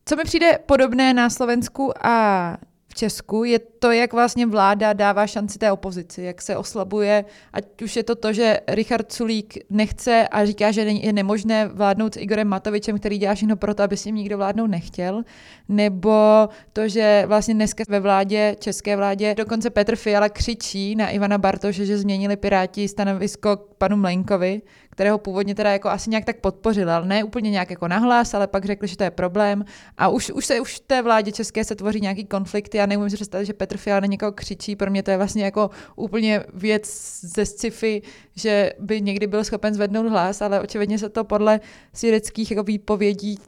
Co 0.05 0.15
mi 0.15 0.23
přijde 0.23 0.59
podobné 0.65 1.13
na 1.13 1.29
Slovensku 1.29 1.91
a 2.05 2.57
Česku, 2.95 3.43
je 3.43 3.59
to, 3.59 3.91
jak 3.91 4.13
vlastně 4.13 4.45
vláda 4.45 4.93
dává 4.93 5.27
šanci 5.27 5.59
té 5.59 5.71
opozici, 5.71 6.21
jak 6.21 6.41
se 6.41 6.57
oslabuje, 6.57 7.25
ať 7.53 7.81
už 7.81 7.95
je 7.95 8.03
to 8.03 8.15
to, 8.15 8.33
že 8.33 8.59
Richard 8.67 9.11
Sulík 9.11 9.57
nechce 9.69 10.27
a 10.27 10.45
říká, 10.45 10.71
že 10.71 10.81
je 10.81 11.13
nemožné 11.13 11.67
vládnout 11.67 12.13
s 12.13 12.17
Igorem 12.17 12.47
Matovičem, 12.47 12.99
který 12.99 13.17
dělá 13.17 13.35
všechno 13.35 13.55
pro 13.55 13.73
to, 13.73 13.83
aby 13.83 13.97
s 13.97 14.05
ním 14.05 14.15
nikdo 14.15 14.37
vládnout 14.37 14.67
nechtěl, 14.67 15.23
nebo 15.69 16.49
to, 16.73 16.87
že 16.87 17.23
vlastně 17.27 17.53
dneska 17.53 17.83
ve 17.89 17.99
vládě, 17.99 18.55
české 18.59 18.95
vládě, 18.95 19.35
dokonce 19.37 19.69
Petr 19.69 19.95
Fiala 19.95 20.29
křičí 20.29 20.95
na 20.95 21.09
Ivana 21.09 21.37
Bartoše, 21.37 21.85
že 21.85 21.97
změnili 21.97 22.35
Piráti 22.37 22.87
stanovisko 22.87 23.57
k 23.57 23.73
panu 23.77 23.97
Mlenkovi, 23.97 24.61
kterého 24.93 25.17
původně 25.17 25.55
teda 25.55 25.71
jako 25.71 25.89
asi 25.89 26.09
nějak 26.09 26.25
tak 26.25 26.39
podpořil, 26.39 26.91
ale 26.91 27.05
ne 27.05 27.23
úplně 27.23 27.49
nějak 27.49 27.69
jako 27.69 27.87
nahlas, 27.87 28.33
ale 28.33 28.47
pak 28.47 28.65
řekli, 28.65 28.87
že 28.87 28.97
to 28.97 29.03
je 29.03 29.11
problém. 29.11 29.65
A 29.97 30.07
už, 30.07 30.29
už 30.29 30.45
se 30.45 30.59
už 30.59 30.75
v 30.75 30.79
té 30.79 31.01
vládě 31.01 31.31
české 31.31 31.63
se 31.63 31.75
tvoří 31.75 32.01
nějaký 32.01 32.25
konflikty. 32.25 32.77
Já 32.77 32.85
neumím 32.85 33.09
si 33.09 33.15
představit, 33.15 33.45
že 33.45 33.53
Petr 33.53 33.77
Fiala 33.77 33.99
na 33.99 34.07
někoho 34.07 34.31
křičí. 34.31 34.75
Pro 34.75 34.91
mě 34.91 35.03
to 35.03 35.11
je 35.11 35.17
vlastně 35.17 35.43
jako 35.43 35.69
úplně 35.95 36.43
věc 36.53 36.85
ze 37.21 37.45
sci-fi, 37.45 38.01
že 38.35 38.71
by 38.79 39.01
někdy 39.01 39.27
byl 39.27 39.43
schopen 39.43 39.73
zvednout 39.73 40.09
hlas, 40.09 40.41
ale 40.41 40.61
očividně 40.61 40.99
se 40.99 41.09
to 41.09 41.23
podle 41.23 41.59
svědeckých 41.93 42.51
jako 42.51 42.63
výpovědí 42.63 43.39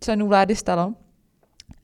členů 0.00 0.28
vlády 0.28 0.56
stalo. 0.56 0.94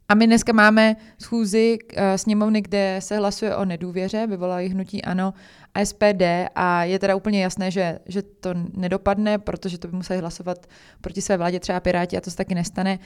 A 0.09 0.15
my 0.15 0.27
dneska 0.27 0.53
máme 0.53 0.97
schůzi 1.23 1.79
uh, 1.79 2.03
sněmovny, 2.17 2.63
kde 2.63 2.97
se 2.99 3.17
hlasuje 3.17 3.57
o 3.57 3.65
nedůvěře, 3.65 4.27
vyvolají 4.27 4.69
hnutí 4.69 5.03
ANO 5.05 5.35
a 5.75 5.85
SPD 5.85 6.23
a 6.55 6.85
je 6.85 6.99
teda 6.99 7.17
úplně 7.17 7.43
jasné, 7.43 7.71
že, 7.71 7.99
že 8.07 8.23
to 8.23 8.51
nedopadne, 8.77 9.39
protože 9.39 9.79
to 9.79 9.89
by 9.89 9.97
museli 9.97 10.21
hlasovat 10.21 10.67
proti 11.01 11.23
své 11.23 11.37
vládě 11.37 11.61
třeba 11.61 11.81
Piráti 11.81 12.17
a 12.17 12.21
to 12.21 12.31
se 12.31 12.37
taky 12.37 12.55
nestane. 12.55 12.99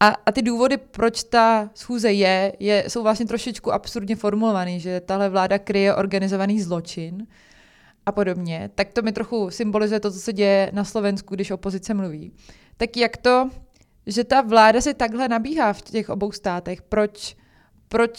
A, 0.00 0.08
a 0.08 0.32
ty 0.32 0.42
důvody, 0.42 0.76
proč 0.76 1.24
ta 1.24 1.70
schůze 1.74 2.12
je, 2.12 2.52
je, 2.58 2.84
jsou 2.88 3.02
vlastně 3.02 3.26
trošičku 3.26 3.72
absurdně 3.72 4.16
formulovaný, 4.16 4.80
že 4.80 5.00
tahle 5.00 5.28
vláda 5.28 5.58
kryje 5.58 5.94
organizovaný 5.94 6.62
zločin 6.62 7.26
a 8.06 8.12
podobně. 8.12 8.70
Tak 8.74 8.92
to 8.92 9.02
mi 9.02 9.12
trochu 9.12 9.50
symbolizuje 9.50 10.00
to, 10.00 10.10
co 10.10 10.18
se 10.18 10.32
děje 10.32 10.70
na 10.74 10.84
Slovensku, 10.84 11.34
když 11.34 11.50
opozice 11.50 11.94
mluví. 11.94 12.32
Tak 12.76 12.96
jak 12.96 13.16
to 13.16 13.50
že 14.06 14.24
ta 14.24 14.40
vláda 14.40 14.80
si 14.80 14.94
takhle 14.94 15.28
nabíhá 15.28 15.72
v 15.72 15.82
těch 15.82 16.08
obou 16.08 16.32
státech. 16.32 16.82
Proč, 16.82 17.36
proč 17.88 18.18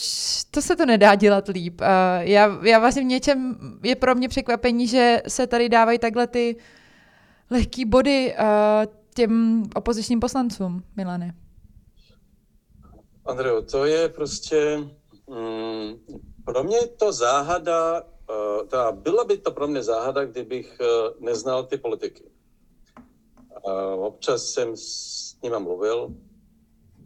to 0.51 0.61
se 0.61 0.75
to 0.75 0.85
nedá 0.85 1.15
dělat 1.15 1.47
líp? 1.47 1.81
Uh, 1.81 1.87
já, 2.19 2.65
já 2.65 2.79
vlastně 2.79 3.01
v 3.01 3.05
něčem 3.05 3.57
je 3.83 3.95
pro 3.95 4.15
mě 4.15 4.29
překvapení, 4.29 4.87
že 4.87 5.21
se 5.27 5.47
tady 5.47 5.69
dávají 5.69 5.99
takhle 5.99 6.27
ty 6.27 6.55
lehký 7.51 7.85
body 7.85 8.35
uh, 8.39 8.45
těm 9.15 9.63
opozičním 9.75 10.19
poslancům, 10.19 10.83
Milane. 10.95 11.35
Andreu, 13.25 13.61
to 13.61 13.85
je 13.85 14.09
prostě, 14.09 14.77
mm, 15.27 15.93
pro 16.45 16.63
mě 16.63 16.87
to 16.87 17.11
záhada, 17.11 18.01
uh, 18.01 18.67
teda 18.67 18.91
byla 18.91 19.23
by 19.23 19.37
to 19.37 19.51
pro 19.51 19.67
mě 19.67 19.83
záhada, 19.83 20.25
kdybych 20.25 20.77
uh, 20.79 21.25
neznal 21.25 21.63
ty 21.63 21.77
politiky. 21.77 22.23
Uh, 23.63 24.05
občas 24.05 24.45
jsem 24.45 24.77
s 25.39 25.41
nimi 25.41 25.59
mluvil 25.59 26.13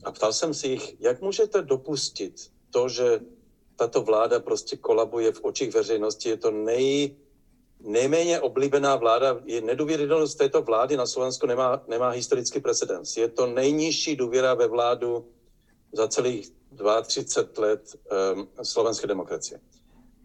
a 0.04 0.12
ptal 0.12 0.34
jsem 0.34 0.54
si 0.54 0.68
jich, 0.68 1.02
jak 1.02 1.22
můžete 1.22 1.62
dopustit 1.62 2.52
to, 2.70 2.90
že 2.90 3.20
tato 3.76 4.02
vláda 4.02 4.40
prostě 4.40 4.78
kolabuje 4.78 5.32
v 5.32 5.44
očích 5.44 5.74
veřejnosti. 5.74 6.30
Je 6.30 6.38
to 6.38 6.52
nej, 6.52 7.16
nejméně 7.80 8.40
oblíbená 8.40 8.96
vláda, 8.96 9.42
je 9.46 9.62
nedůvěryhodnost 9.62 10.38
této 10.38 10.62
vlády 10.62 10.98
na 10.98 11.06
Slovensku 11.06 11.48
nemá, 11.48 11.84
nemá 11.88 12.10
historický 12.10 12.60
precedens. 12.60 13.18
Je 13.18 13.28
to 13.28 13.48
nejnižší 13.48 14.16
důvěra 14.16 14.54
ve 14.54 14.68
vládu 14.68 15.26
za 15.94 16.08
celých 16.08 16.52
32 17.04 17.68
let 17.68 17.96
um, 18.36 18.48
slovenské 18.64 19.08
demokracie. 19.08 19.60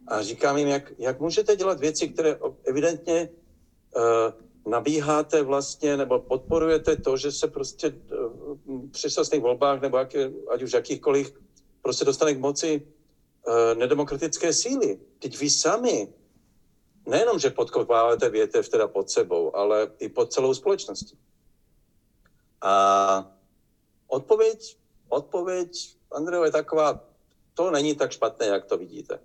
A 0.07 0.23
říkám 0.23 0.57
jim, 0.57 0.69
jak, 0.69 0.93
jak 0.99 1.21
můžete 1.21 1.57
dělat 1.57 1.81
věci, 1.81 2.09
které 2.09 2.39
evidentně 2.65 3.29
uh, 3.97 4.46
nabíháte 4.67 5.43
vlastně, 5.43 5.97
nebo 5.97 6.19
podporujete 6.19 6.97
to, 6.97 7.17
že 7.17 7.33
se 7.33 7.49
prostě 7.49 7.89
uh, 7.89 8.91
při 8.91 9.11
časných 9.11 9.43
volbách, 9.43 9.81
nebo 9.81 9.97
jak, 9.97 10.15
ať 10.51 10.63
už 10.63 10.73
jakýchkoliv, 10.73 11.35
prostě 11.83 12.05
dostane 12.05 12.35
k 12.35 12.39
moci 12.39 12.83
uh, 12.83 13.79
nedemokratické 13.79 14.53
síly. 14.53 15.01
Teď 15.19 15.39
vy 15.39 15.51
sami 15.51 16.15
nejenom, 17.07 17.39
že 17.39 17.51
podkopáváte 17.51 18.29
větev 18.29 18.69
teda 18.69 18.89
pod 18.89 19.11
sebou, 19.11 19.57
ale 19.57 19.91
i 19.99 20.09
pod 20.09 20.33
celou 20.33 20.55
společností. 20.55 21.19
A 22.63 23.33
odpověď, 24.07 24.77
odpověď 25.09 25.97
Andrejo 26.13 26.45
je 26.45 26.51
taková, 26.51 27.05
to 27.55 27.71
není 27.71 27.95
tak 27.95 28.13
špatné, 28.13 28.47
jak 28.47 28.65
to 28.65 28.79
vidíte. 28.79 29.19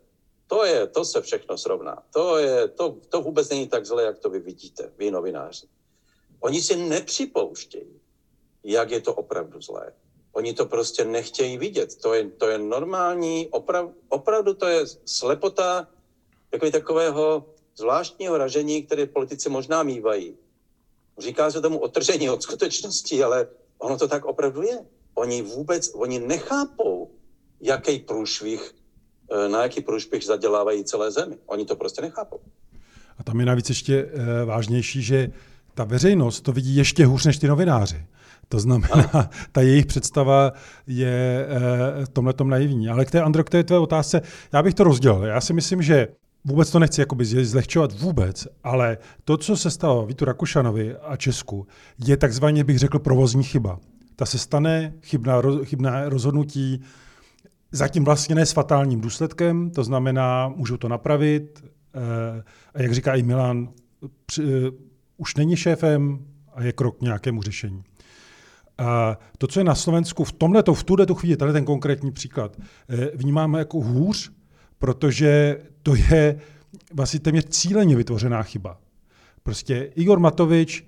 To, 0.51 0.65
je, 0.65 0.87
to 0.87 1.05
se 1.05 1.21
všechno 1.21 1.57
srovná. 1.57 2.03
To, 2.13 2.37
je, 2.37 2.67
to, 2.67 2.97
to 3.09 3.21
vůbec 3.21 3.49
není 3.49 3.67
tak 3.67 3.85
zlé, 3.85 4.03
jak 4.03 4.19
to 4.19 4.29
vy 4.29 4.39
vidíte, 4.39 4.91
vy 4.97 5.11
novináři. 5.11 5.67
Oni 6.39 6.61
si 6.61 6.75
nepřipouštějí, 6.75 8.01
jak 8.63 8.91
je 8.91 9.01
to 9.01 9.13
opravdu 9.13 9.61
zlé. 9.61 9.93
Oni 10.31 10.53
to 10.53 10.65
prostě 10.65 11.05
nechtějí 11.05 11.57
vidět. 11.57 11.95
To 11.95 12.13
je, 12.13 12.29
to 12.29 12.49
je 12.49 12.57
normální, 12.57 13.47
oprav, 13.51 13.89
opravdu 14.09 14.53
to 14.53 14.67
je 14.67 14.85
slepota 15.05 15.87
jako 16.51 16.71
takového 16.71 17.45
zvláštního 17.75 18.37
ražení, 18.37 18.83
které 18.83 19.05
politici 19.05 19.49
možná 19.49 19.83
mývají. 19.83 20.37
Říká 21.17 21.51
se 21.51 21.61
tomu 21.61 21.79
otržení 21.79 22.29
od 22.29 22.43
skutečnosti, 22.43 23.23
ale 23.23 23.47
ono 23.77 23.97
to 23.97 24.07
tak 24.07 24.25
opravdu 24.25 24.61
je. 24.61 24.85
Oni 25.13 25.41
vůbec, 25.41 25.91
oni 25.95 26.19
nechápou, 26.19 27.11
jaký 27.61 27.99
průšvih, 27.99 28.80
na 29.47 29.63
jaký 29.63 29.81
průšvih 29.81 30.25
zadělávají 30.25 30.83
celé 30.83 31.11
zemi. 31.11 31.37
Oni 31.45 31.65
to 31.65 31.75
prostě 31.75 32.01
nechápou. 32.01 32.39
A 33.17 33.23
tam 33.23 33.39
je 33.39 33.45
navíc 33.45 33.69
ještě 33.69 34.05
eh, 34.05 34.45
vážnější, 34.45 35.01
že 35.01 35.29
ta 35.73 35.83
veřejnost 35.83 36.41
to 36.41 36.51
vidí 36.51 36.75
ještě 36.75 37.05
hůř 37.05 37.25
než 37.25 37.37
ty 37.37 37.47
novináři. 37.47 38.05
To 38.47 38.59
znamená, 38.59 39.29
ta 39.51 39.61
jejich 39.61 39.85
představa 39.85 40.51
je 40.87 41.47
v 41.99 42.03
eh, 42.03 42.07
tomhle 42.13 42.33
tom 42.33 42.49
naivní. 42.49 42.89
Ale 42.89 43.05
k 43.05 43.11
té, 43.11 43.21
Andro, 43.21 43.43
k 43.43 43.49
té 43.49 43.63
tvé 43.63 43.79
otázce, 43.79 44.21
já 44.53 44.63
bych 44.63 44.73
to 44.73 44.83
rozdělil. 44.83 45.23
Já 45.23 45.41
si 45.41 45.53
myslím, 45.53 45.81
že 45.81 46.07
vůbec 46.45 46.71
to 46.71 46.79
nechci 46.79 47.01
jakoby 47.01 47.25
zlehčovat 47.25 47.99
vůbec, 47.99 48.47
ale 48.63 48.97
to, 49.23 49.37
co 49.37 49.57
se 49.57 49.71
stalo 49.71 50.05
Vítu 50.05 50.25
Rakušanovi 50.25 50.95
a 50.95 51.15
Česku, 51.15 51.67
je 52.05 52.17
takzvaně, 52.17 52.63
bych 52.63 52.79
řekl, 52.79 52.99
provozní 52.99 53.43
chyba. 53.43 53.79
Ta 54.15 54.25
se 54.25 54.37
stane, 54.37 54.93
chybná, 55.01 55.41
chybná 55.63 56.09
rozhodnutí, 56.09 56.83
zatím 57.71 58.05
vlastně 58.05 58.35
ne 58.35 58.45
s 58.45 58.51
fatálním 58.51 59.01
důsledkem, 59.01 59.69
to 59.69 59.83
znamená, 59.83 60.47
můžou 60.47 60.77
to 60.77 60.87
napravit. 60.87 61.63
Eh, 61.95 62.43
a 62.73 62.81
jak 62.81 62.93
říká 62.93 63.15
i 63.15 63.23
Milan, 63.23 63.69
eh, 64.39 64.43
už 65.17 65.35
není 65.35 65.55
šéfem 65.55 66.25
a 66.53 66.63
je 66.63 66.71
krok 66.71 66.97
k 66.97 67.01
nějakému 67.01 67.41
řešení. 67.41 67.83
A 68.77 69.17
to, 69.37 69.47
co 69.47 69.59
je 69.59 69.63
na 69.63 69.75
Slovensku 69.75 70.23
v 70.23 70.31
tomhle, 70.31 70.63
v 70.73 70.83
tuhle 70.83 71.05
chvíli, 71.13 71.37
tady 71.37 71.53
ten 71.53 71.65
konkrétní 71.65 72.11
příklad, 72.11 72.57
eh, 72.89 73.09
vnímáme 73.13 73.59
jako 73.59 73.79
hůř, 73.79 74.31
protože 74.79 75.57
to 75.83 75.95
je 75.95 76.39
vlastně 76.93 77.19
téměř 77.19 77.45
cíleně 77.45 77.95
vytvořená 77.95 78.43
chyba. 78.43 78.77
Prostě 79.43 79.91
Igor 79.95 80.19
Matovič 80.19 80.85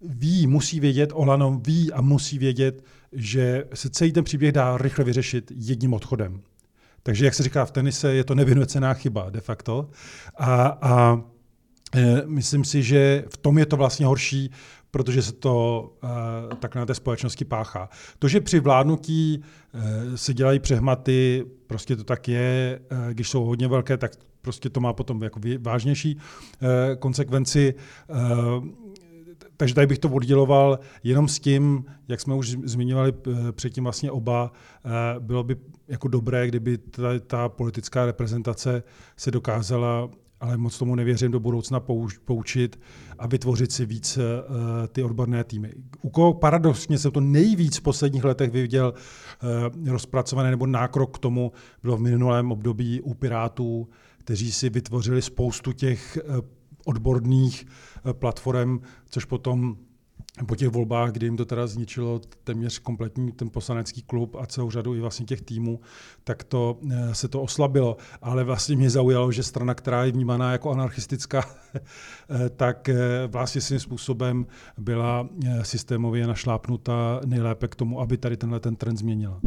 ví, 0.00 0.46
musí 0.46 0.80
vědět, 0.80 1.10
Olanom 1.14 1.62
ví 1.62 1.92
a 1.92 2.00
musí 2.00 2.38
vědět, 2.38 2.84
že 3.12 3.64
se 3.74 3.90
celý 3.90 4.12
ten 4.12 4.24
příběh 4.24 4.52
dá 4.52 4.78
rychle 4.78 5.04
vyřešit 5.04 5.52
jedním 5.56 5.94
odchodem. 5.94 6.40
Takže, 7.02 7.24
jak 7.24 7.34
se 7.34 7.42
říká 7.42 7.64
v 7.64 7.70
tenise, 7.70 8.14
je 8.14 8.24
to 8.24 8.34
nevynucená 8.34 8.94
chyba 8.94 9.30
de 9.30 9.40
facto. 9.40 9.90
A, 10.36 10.66
a 10.66 11.22
e, 11.94 12.22
myslím 12.26 12.64
si, 12.64 12.82
že 12.82 13.24
v 13.28 13.36
tom 13.36 13.58
je 13.58 13.66
to 13.66 13.76
vlastně 13.76 14.06
horší, 14.06 14.50
protože 14.90 15.22
se 15.22 15.32
to 15.32 15.90
uh, 16.02 16.08
tak 16.58 16.74
na 16.74 16.86
té 16.86 16.94
společnosti 16.94 17.44
páchá. 17.44 17.88
To, 18.18 18.28
že 18.28 18.40
při 18.40 18.60
vládnutí 18.60 19.42
uh, 19.74 19.80
se 20.14 20.34
dělají 20.34 20.58
přehmaty, 20.58 21.44
prostě 21.66 21.96
to 21.96 22.04
tak 22.04 22.28
je, 22.28 22.80
uh, 22.92 22.98
když 23.12 23.28
jsou 23.28 23.44
hodně 23.44 23.68
velké, 23.68 23.96
tak 23.96 24.12
prostě 24.42 24.70
to 24.70 24.80
má 24.80 24.92
potom 24.92 25.22
jako 25.22 25.40
vážnější 25.60 26.16
uh, 26.16 26.68
konsekvenci. 26.98 27.74
Uh, 28.08 28.64
takže 29.58 29.74
tady 29.74 29.86
bych 29.86 29.98
to 29.98 30.08
odděloval 30.08 30.78
jenom 31.02 31.28
s 31.28 31.38
tím, 31.38 31.84
jak 32.08 32.20
jsme 32.20 32.34
už 32.34 32.50
zmiňovali 32.50 33.12
předtím 33.52 33.84
vlastně 33.84 34.10
oba, 34.10 34.52
bylo 35.18 35.44
by 35.44 35.56
jako 35.88 36.08
dobré, 36.08 36.48
kdyby 36.48 36.78
ta, 36.78 37.02
ta 37.26 37.48
politická 37.48 38.06
reprezentace 38.06 38.82
se 39.16 39.30
dokázala 39.30 40.10
ale 40.40 40.56
moc 40.56 40.78
tomu 40.78 40.94
nevěřím 40.94 41.30
do 41.30 41.40
budoucna 41.40 41.80
poučit 42.24 42.80
a 43.18 43.26
vytvořit 43.26 43.72
si 43.72 43.86
víc 43.86 44.16
uh, 44.16 44.22
ty 44.88 45.02
odborné 45.02 45.44
týmy. 45.44 45.74
U 46.02 46.10
koho 46.10 46.34
paradoxně 46.34 46.98
jsem 46.98 47.10
to 47.10 47.20
nejvíc 47.20 47.76
v 47.76 47.82
posledních 47.82 48.24
letech 48.24 48.50
viděl 48.50 48.94
rozpracované 49.86 50.50
nebo 50.50 50.66
nákrok 50.66 51.16
k 51.16 51.18
tomu 51.18 51.52
bylo 51.82 51.96
v 51.96 52.00
minulém 52.00 52.52
období 52.52 53.00
u 53.00 53.14
Pirátů, 53.14 53.88
kteří 54.18 54.52
si 54.52 54.70
vytvořili 54.70 55.22
spoustu 55.22 55.72
těch 55.72 56.18
odborných 56.88 57.66
uh, 57.66 58.12
platform, 58.12 58.80
což 59.10 59.24
potom 59.24 59.76
po 60.46 60.56
těch 60.56 60.68
volbách, 60.68 61.12
kdy 61.12 61.26
jim 61.26 61.36
to 61.36 61.44
teda 61.44 61.66
zničilo 61.66 62.20
téměř 62.44 62.78
kompletní 62.78 63.32
ten 63.32 63.50
poslanecký 63.50 64.02
klub 64.02 64.36
a 64.40 64.46
celou 64.46 64.70
řadu 64.70 64.94
i 64.94 65.00
vlastně 65.00 65.26
těch 65.26 65.40
týmů, 65.40 65.80
tak 66.24 66.44
to 66.44 66.78
eh, 66.90 67.14
se 67.14 67.28
to 67.28 67.42
oslabilo. 67.42 67.96
Ale 68.22 68.44
vlastně 68.44 68.76
mě 68.76 68.90
zaujalo, 68.90 69.32
že 69.32 69.42
strana, 69.42 69.74
která 69.74 70.04
je 70.04 70.12
vnímaná 70.12 70.52
jako 70.52 70.70
anarchistická, 70.70 71.44
eh, 71.74 72.48
tak 72.48 72.88
eh, 72.88 72.96
vlastně 73.26 73.60
svým 73.60 73.80
způsobem 73.80 74.46
byla 74.78 75.28
systémově 75.62 76.26
našlápnuta 76.26 77.20
nejlépe 77.24 77.68
k 77.68 77.74
tomu, 77.74 78.00
aby 78.00 78.16
tady 78.16 78.36
tenhle 78.36 78.60
ten 78.60 78.76
trend 78.76 78.96
změnila. 78.96 79.40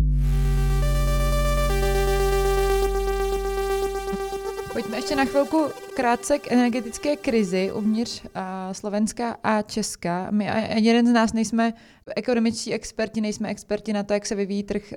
Pojďme 4.74 4.97
ještě 4.97 5.15
na 5.15 5.26
chvilku 5.26 5.65
krátce 5.95 6.39
k 6.39 6.51
energetické 6.51 7.15
krizi 7.15 7.72
uvnitř 7.72 8.24
uh, 8.24 8.30
Slovenska 8.72 9.38
a 9.43 9.61
Česka. 9.61 10.28
My 10.32 10.49
a 10.49 10.78
jeden 10.78 11.07
z 11.07 11.11
nás 11.11 11.34
nejsme 11.34 11.74
ekonomičtí 12.15 12.74
experti, 12.74 13.22
nejsme 13.22 13.49
experti 13.49 13.93
na 13.93 14.03
to, 14.03 14.13
jak 14.13 14.26
se 14.26 14.36
vyvíjí 14.36 14.63
trh 14.63 14.93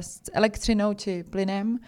s 0.00 0.20
elektřinou 0.32 0.94
či 0.94 1.24
plynem, 1.30 1.78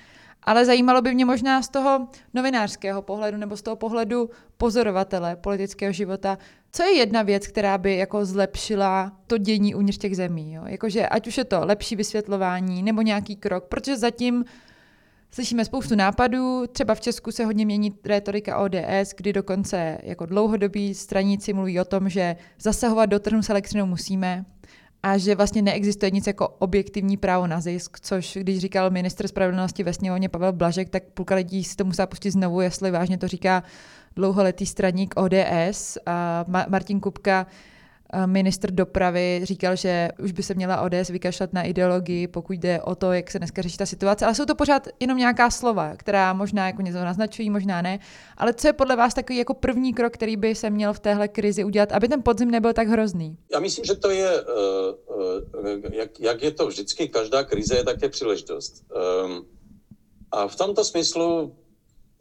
ale 0.43 0.65
zajímalo 0.65 1.03
by 1.03 1.15
mě 1.15 1.25
možná 1.25 1.63
z 1.63 1.69
toho 1.69 2.09
novinářského 2.35 3.03
pohledu 3.03 3.37
nebo 3.39 3.57
z 3.57 3.63
toho 3.63 3.77
pohledu 3.77 4.31
pozorovatele 4.57 5.37
politického 5.37 5.93
života, 5.93 6.39
co 6.73 6.83
je 6.83 6.93
jedna 6.93 7.23
věc, 7.23 7.47
která 7.47 7.79
by 7.79 7.97
jako 7.97 8.25
zlepšila 8.25 9.13
to 9.27 9.39
dění 9.39 9.75
uvnitř 9.75 9.99
těch 9.99 10.17
zemí? 10.17 10.53
Jo? 10.53 10.63
Jakože 10.67 11.09
ať 11.09 11.27
už 11.27 11.39
je 11.39 11.45
to 11.45 11.61
lepší 11.63 11.97
vysvětlování 11.97 12.83
nebo 12.83 13.03
nějaký 13.03 13.37
krok, 13.37 13.65
protože 13.65 13.97
zatím 13.97 14.45
Slyšíme 15.33 15.65
spoustu 15.65 15.95
nápadů, 15.95 16.67
třeba 16.73 16.95
v 16.95 17.01
Česku 17.01 17.33
se 17.33 17.45
hodně 17.45 17.65
mění 17.65 17.95
retorika 18.05 18.59
ODS, 18.59 19.15
kdy 19.17 19.33
dokonce 19.33 19.99
jako 20.03 20.27
dlouhodobí 20.27 20.95
straníci 20.95 21.53
mluví 21.53 21.81
o 21.81 21.85
tom, 21.85 22.09
že 22.09 22.37
zasahovat 22.61 23.07
do 23.07 23.19
trhu 23.19 23.43
s 23.43 23.51
elektřinou 23.51 23.87
musíme 23.87 24.45
a 25.03 25.19
že 25.19 25.35
vlastně 25.35 25.63
neexistuje 25.63 26.11
nic 26.11 26.27
jako 26.27 26.49
objektivní 26.49 27.17
právo 27.17 27.47
na 27.47 27.61
zisk, 27.61 28.01
což 28.01 28.39
když 28.41 28.59
říkal 28.59 28.91
ministr 28.91 29.29
spravedlnosti 29.29 29.83
ve 29.83 29.93
sněmovně 29.93 30.29
Pavel 30.29 30.53
Blažek, 30.53 30.89
tak 30.89 31.03
půlka 31.05 31.35
lidí 31.35 31.65
si 31.65 31.77
to 31.77 31.85
musela 31.85 32.07
pustit 32.07 32.31
znovu, 32.31 32.61
jestli 32.61 32.91
vážně 32.91 33.19
to 33.19 33.29
říká 33.29 33.63
dlouholetý 34.17 34.67
straník 34.67 35.15
ODS 35.17 35.99
a 36.07 36.45
Martin 36.69 37.01
Kupka 37.01 37.47
ministr 38.27 38.71
dopravy 38.71 39.41
říkal, 39.43 39.77
že 39.77 40.09
už 40.23 40.33
by 40.33 40.43
se 40.43 40.55
měla 40.55 40.81
ODS 40.81 41.11
vykašlat 41.11 41.53
na 41.53 41.63
ideologii, 41.63 42.29
pokud 42.29 42.53
jde 42.53 42.83
o 42.83 42.95
to, 42.95 43.13
jak 43.13 43.31
se 43.31 43.39
dneska 43.39 43.63
řeší 43.63 43.77
ta 43.77 43.87
situace. 43.87 44.25
Ale 44.25 44.35
jsou 44.35 44.45
to 44.45 44.55
pořád 44.55 44.89
jenom 45.01 45.19
nějaká 45.19 45.51
slova, 45.51 45.97
která 45.97 46.33
možná 46.33 46.67
jako 46.67 46.83
něco 46.83 46.99
naznačují, 46.99 47.51
možná 47.51 47.83
ne. 47.83 47.99
Ale 48.37 48.55
co 48.55 48.67
je 48.67 48.73
podle 48.73 48.97
vás 48.97 49.15
takový 49.15 49.39
jako 49.39 49.55
první 49.55 49.95
krok, 49.95 50.13
který 50.13 50.37
by 50.37 50.55
se 50.55 50.71
měl 50.71 50.93
v 50.93 51.01
téhle 51.01 51.29
krizi 51.29 51.65
udělat, 51.65 51.93
aby 51.93 52.09
ten 52.09 52.23
podzim 52.23 52.51
nebyl 52.51 52.73
tak 52.73 52.89
hrozný? 52.89 53.37
Já 53.53 53.61
myslím, 53.61 53.85
že 53.85 53.95
to 53.95 54.11
je, 54.11 54.43
uh, 54.43 54.51
uh, 55.65 55.81
jak, 55.93 56.21
jak 56.21 56.43
je 56.43 56.51
to 56.51 56.67
vždycky, 56.67 57.09
každá 57.09 57.45
krize 57.45 57.77
je 57.77 57.85
také 57.85 58.09
příležitost. 58.09 58.85
Um, 59.25 59.47
a 60.31 60.49
v 60.49 60.57
tomto 60.57 60.85
smyslu 60.85 61.57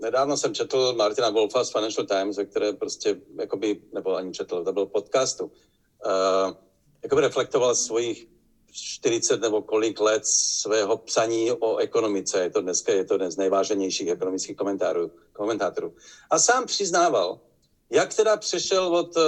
Nedávno 0.01 0.37
jsem 0.37 0.55
četl 0.55 0.93
Martina 0.97 1.29
Wolfa 1.29 1.63
z 1.63 1.71
Financial 1.71 2.07
Times, 2.07 2.37
ve 2.37 2.45
které 2.45 2.73
prostě, 2.73 3.15
jakoby, 3.39 3.81
nebo 3.93 4.15
ani 4.15 4.31
četl, 4.31 4.63
to 4.63 4.73
byl 4.73 4.85
podcastu, 4.85 5.51
uh, 6.05 6.53
jakoby 7.03 7.21
reflektoval 7.21 7.75
svojich 7.75 8.27
40 8.71 9.41
nebo 9.41 9.61
kolik 9.61 9.99
let 9.99 10.25
svého 10.25 10.97
psaní 10.97 11.51
o 11.51 11.77
ekonomice. 11.77 12.39
Je 12.39 12.49
to 12.49 12.61
dneska 12.61 12.93
je 12.93 13.05
to 13.05 13.13
jeden 13.13 13.31
z 13.31 13.37
nejváženějších 13.37 14.07
ekonomických 14.07 14.57
komentátorů. 14.57 15.11
komentátorů. 15.33 15.93
A 16.29 16.39
sám 16.39 16.65
přiznával, 16.65 17.39
jak 17.89 18.13
teda 18.13 18.37
přešel 18.37 18.95
od 18.95 19.17
uh, 19.17 19.23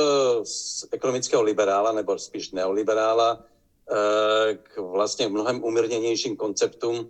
ekonomického 0.92 1.44
liberála, 1.44 1.92
nebo 1.92 2.20
spíš 2.20 2.52
neoliberála, 2.52 3.34
uh, 3.34 4.58
k 4.64 4.78
vlastně 4.78 5.28
mnohem 5.28 5.64
umírněnějším 5.64 6.36
konceptům, 6.36 7.10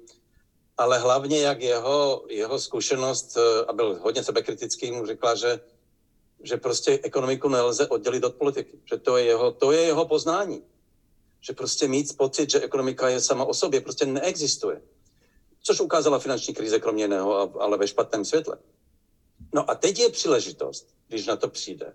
ale 0.77 0.99
hlavně 0.99 1.41
jak 1.41 1.61
jeho, 1.61 2.25
jeho 2.29 2.59
zkušenost, 2.59 3.37
uh, 3.37 3.43
a 3.67 3.73
byl 3.73 3.99
hodně 4.01 4.23
sebekritický, 4.23 4.91
mu 4.91 5.05
řekla, 5.05 5.35
že, 5.35 5.59
že 6.43 6.57
prostě 6.57 6.99
ekonomiku 7.03 7.49
nelze 7.49 7.87
oddělit 7.87 8.23
od 8.23 8.35
politiky, 8.35 8.79
že 8.85 8.97
to 8.97 9.17
je 9.17 9.25
jeho, 9.25 9.51
to 9.51 9.71
je 9.71 9.81
jeho 9.81 10.05
poznání. 10.05 10.63
Že 11.41 11.53
prostě 11.53 11.87
mít 11.87 12.17
pocit, 12.17 12.49
že 12.49 12.61
ekonomika 12.61 13.09
je 13.09 13.21
sama 13.21 13.45
o 13.45 13.53
sobě, 13.53 13.81
prostě 13.81 14.05
neexistuje. 14.05 14.81
Což 15.63 15.79
ukázala 15.79 16.19
finanční 16.19 16.53
krize 16.53 16.79
kromě 16.79 17.03
jiného, 17.03 17.61
ale 17.61 17.77
ve 17.77 17.87
špatném 17.87 18.25
světle. 18.25 18.57
No 19.53 19.69
a 19.69 19.75
teď 19.75 19.99
je 19.99 20.09
příležitost, 20.09 20.87
když 21.07 21.25
na 21.27 21.35
to 21.35 21.47
přijde. 21.47 21.93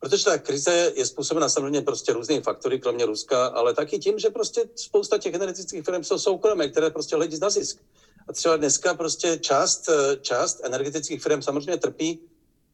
Protože 0.00 0.24
ta 0.24 0.38
krize 0.38 0.92
je 0.96 1.06
způsobena 1.06 1.48
samozřejmě 1.48 1.82
prostě 1.82 2.12
různými 2.12 2.42
faktory, 2.42 2.78
kromě 2.78 3.06
Ruska, 3.06 3.46
ale 3.46 3.74
taky 3.74 3.98
tím, 3.98 4.18
že 4.18 4.30
prostě 4.30 4.68
spousta 4.74 5.18
těch 5.18 5.34
energetických 5.34 5.84
firm 5.84 6.04
jsou 6.04 6.18
soukromé, 6.18 6.68
které 6.68 6.90
prostě 6.90 7.16
hledí 7.16 7.38
na 7.38 7.50
zisk. 7.50 7.80
A 8.28 8.32
třeba 8.32 8.56
dneska 8.56 8.94
prostě 8.94 9.38
část, 9.38 9.88
část 10.20 10.60
energetických 10.64 11.22
firm 11.22 11.42
samozřejmě 11.42 11.76
trpí, 11.76 12.20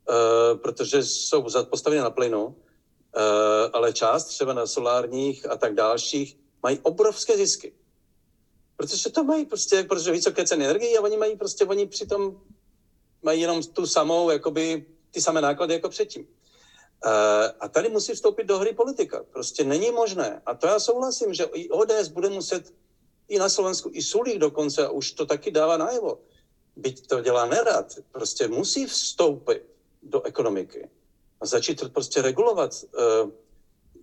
uh, 0.09 0.59
protože 0.59 1.03
jsou 1.03 1.46
postaveny 1.70 2.03
na 2.03 2.11
plynu, 2.11 2.46
uh, 2.46 2.55
ale 3.72 3.92
část 3.92 4.24
třeba 4.24 4.53
na 4.53 4.66
solárních 4.66 5.50
a 5.50 5.57
tak 5.57 5.74
dalších 5.74 6.36
mají 6.62 6.78
obrovské 6.82 7.36
zisky. 7.36 7.72
Protože 8.76 9.11
to 9.11 9.24
mají 9.24 9.46
prostě, 9.46 9.82
protože 9.82 10.12
vysoké 10.12 10.46
ceny 10.46 10.64
energie 10.64 10.98
a 10.98 11.03
oni 11.03 11.16
mají 11.16 11.36
prostě, 11.36 11.64
oni 11.64 11.86
přitom 11.86 12.40
mají 13.22 13.40
jenom 13.40 13.62
tu 13.62 13.86
samou, 13.86 14.30
jakoby, 14.30 14.86
ty 15.11 15.20
samé 15.20 15.40
náklady 15.40 15.74
jako 15.74 15.88
předtím. 15.88 16.22
Uh, 16.22 17.11
a 17.61 17.68
tady 17.68 17.88
musí 17.88 18.12
vstoupit 18.12 18.44
do 18.44 18.59
hry 18.59 18.72
politika. 18.72 19.24
Prostě 19.32 19.64
není 19.64 19.90
možné. 19.90 20.42
A 20.46 20.55
to 20.55 20.66
já 20.66 20.80
souhlasím, 20.80 21.34
že 21.34 21.44
i 21.44 21.68
ODS 21.68 22.09
bude 22.09 22.28
muset 22.28 22.74
i 23.28 23.38
na 23.38 23.48
Slovensku, 23.48 23.90
i 23.92 24.03
Sulík 24.03 24.38
dokonce, 24.38 24.86
a 24.86 24.90
už 24.90 25.12
to 25.12 25.26
taky 25.26 25.50
dává 25.50 25.76
najevo. 25.76 26.18
Byť 26.76 27.07
to 27.07 27.20
dělá 27.20 27.46
nerad, 27.46 27.94
prostě 28.12 28.48
musí 28.48 28.86
vstoupit 28.86 29.72
do 30.03 30.22
ekonomiky 30.22 30.88
a 31.40 31.46
začít 31.46 31.92
prostě 31.92 32.22
regulovat. 32.22 32.70
Uh, 32.98 33.30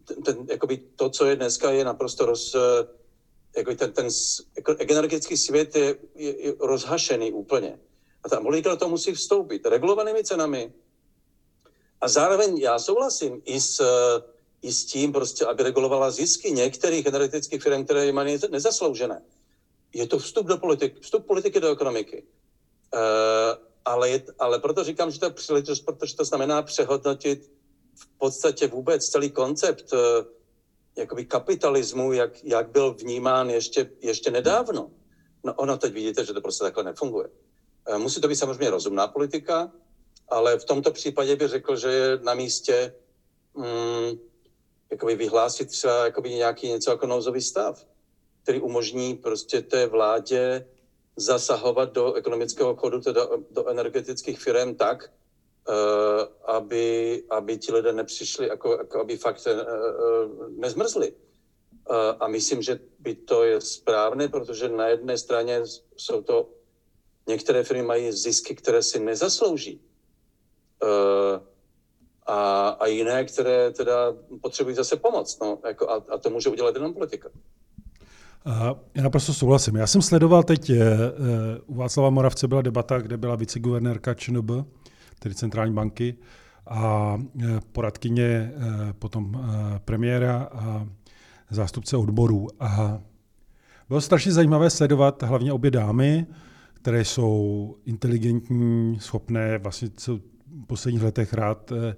ten, 0.05 0.23
ten, 0.23 0.45
jakoby 0.49 0.77
to, 0.77 1.09
co 1.09 1.25
je 1.25 1.35
dneska, 1.35 1.71
je 1.71 1.85
naprosto 1.85 2.25
roz, 2.25 2.55
uh, 2.55 2.61
jako 3.57 3.75
ten, 3.75 3.91
ten 3.91 4.07
jako 4.55 4.75
energetický 4.79 5.37
svět 5.37 5.75
je, 5.75 5.95
je, 6.15 6.45
je 6.45 6.53
rozhašený 6.59 7.31
úplně. 7.31 7.79
A 8.23 8.29
ta 8.29 8.41
politika 8.41 8.75
to 8.75 8.89
musí 8.89 9.13
vstoupit 9.13 9.65
regulovanými 9.65 10.23
cenami. 10.23 10.73
A 12.01 12.07
zároveň 12.07 12.57
já 12.57 12.79
souhlasím 12.79 13.41
i 13.45 13.61
s, 13.61 13.81
i 14.61 14.71
s 14.71 14.85
tím, 14.85 15.11
prostě, 15.11 15.45
aby 15.45 15.63
regulovala 15.63 16.11
zisky 16.11 16.51
některých 16.51 17.05
energetických 17.05 17.63
firm, 17.63 17.85
které 17.85 18.05
je 18.05 18.11
mají 18.11 18.39
nezasloužené. 18.49 19.21
Je 19.93 20.07
to 20.07 20.19
vstup 20.19 20.47
do 20.47 20.57
politiky, 20.57 20.99
vstup 21.01 21.25
politiky 21.25 21.59
do 21.59 21.71
ekonomiky. 21.71 22.23
Uh, 22.93 23.68
ale, 23.89 24.09
je, 24.09 24.23
ale 24.39 24.59
proto 24.59 24.83
říkám, 24.83 25.11
že 25.11 25.19
to 25.19 25.25
je 25.25 25.31
příležitost, 25.31 25.81
protože 25.81 26.15
to 26.15 26.25
znamená 26.25 26.61
přehodnotit 26.61 27.51
v 27.95 28.07
podstatě 28.17 28.67
vůbec 28.67 29.09
celý 29.09 29.29
koncept 29.29 29.93
uh, 29.93 29.99
jakoby 30.97 31.25
kapitalismu, 31.25 32.13
jak, 32.13 32.43
jak 32.43 32.69
byl 32.69 32.93
vnímán 32.93 33.49
ještě, 33.49 33.91
ještě 34.01 34.31
nedávno. 34.31 34.91
No 35.43 35.53
ono 35.53 35.77
teď 35.77 35.93
vidíte, 35.93 36.25
že 36.25 36.33
to 36.33 36.41
prostě 36.41 36.63
takhle 36.63 36.83
nefunguje. 36.83 37.29
Eh, 37.87 37.97
musí 37.97 38.21
to 38.21 38.27
být 38.27 38.35
samozřejmě 38.35 38.69
rozumná 38.69 39.07
politika, 39.07 39.71
ale 40.27 40.57
v 40.59 40.65
tomto 40.65 40.91
případě 40.91 41.35
bych 41.35 41.49
řekl, 41.49 41.75
že 41.75 41.89
je 41.89 42.19
na 42.21 42.33
místě 42.33 42.93
mm, 43.53 44.19
jakoby 44.91 45.15
vyhlásit 45.15 45.69
třeba 45.69 46.05
jakoby 46.05 46.33
nějaký 46.33 46.67
něco 46.67 46.91
jako 46.91 47.07
nouzový 47.07 47.41
stav, 47.41 47.85
který 48.43 48.61
umožní 48.61 49.15
prostě 49.15 49.61
té 49.61 49.87
vládě 49.87 50.65
zasahovat 51.19 51.93
do 51.93 52.13
ekonomického 52.13 52.75
chodu, 52.75 53.01
teda 53.01 53.27
do 53.51 53.67
energetických 53.67 54.39
firm 54.39 54.75
tak, 54.75 55.11
uh, 55.69 56.55
aby, 56.55 57.23
aby 57.29 57.57
ti 57.57 57.71
lidé 57.71 57.93
nepřišli, 57.93 58.47
jako, 58.47 58.77
jako 58.77 58.99
aby 58.99 59.17
fakt 59.17 59.47
uh, 59.47 60.49
nezmrzli. 60.49 61.11
Uh, 61.11 61.95
a 62.19 62.27
myslím, 62.27 62.61
že 62.61 62.79
by 62.99 63.15
to 63.15 63.43
je 63.43 63.61
správné, 63.61 64.27
protože 64.27 64.69
na 64.69 64.87
jedné 64.87 65.17
straně 65.17 65.61
jsou 65.97 66.21
to 66.21 66.49
Některé 67.29 67.63
firmy 67.63 67.83
mají 67.83 68.11
zisky, 68.11 68.55
které 68.55 68.83
si 68.83 68.99
nezaslouží. 68.99 69.81
A, 72.25 72.69
a 72.69 72.87
jiné, 72.87 73.25
které 73.25 73.71
teda 73.71 74.15
potřebují 74.41 74.75
zase 74.75 74.95
pomoc. 74.95 75.39
No, 75.39 75.59
jako, 75.65 75.89
a, 75.89 76.05
a 76.09 76.17
to 76.17 76.29
může 76.29 76.49
udělat 76.49 76.75
jenom 76.75 76.93
politika. 76.93 77.29
Já 78.95 79.03
naprosto 79.03 79.33
souhlasím. 79.33 79.75
Já 79.75 79.87
jsem 79.87 80.01
sledoval 80.01 80.43
teď, 80.43 80.69
je, 80.69 80.93
eh, 80.93 81.59
u 81.65 81.75
Václava 81.75 82.09
Moravce 82.09 82.47
byla 82.47 82.61
debata, 82.61 82.99
kde 82.99 83.17
byla 83.17 83.35
viceguvernérka 83.35 84.13
ČNB, 84.13 84.51
tedy 85.19 85.35
centrální 85.35 85.73
banky, 85.73 86.15
a 86.67 87.17
eh, 87.41 87.59
poradkyně 87.71 88.51
potom 88.99 89.41
premiéra 89.85 90.49
a 90.53 90.87
zástupce 91.49 91.97
odborů. 91.97 92.47
A 92.59 92.99
bylo 93.89 94.01
strašně 94.01 94.31
zajímavé 94.31 94.69
sledovat 94.69 95.23
hlavně 95.23 95.53
obě 95.53 95.71
dámy, 95.71 96.25
které 96.73 97.05
jsou 97.05 97.75
inteligentní, 97.85 98.99
schopné, 98.99 99.57
vlastně 99.57 99.89
co 99.97 100.17
v 100.17 100.21
posledních 100.67 101.03
letech 101.03 101.33
rád 101.33 101.71
eh, 101.71 101.95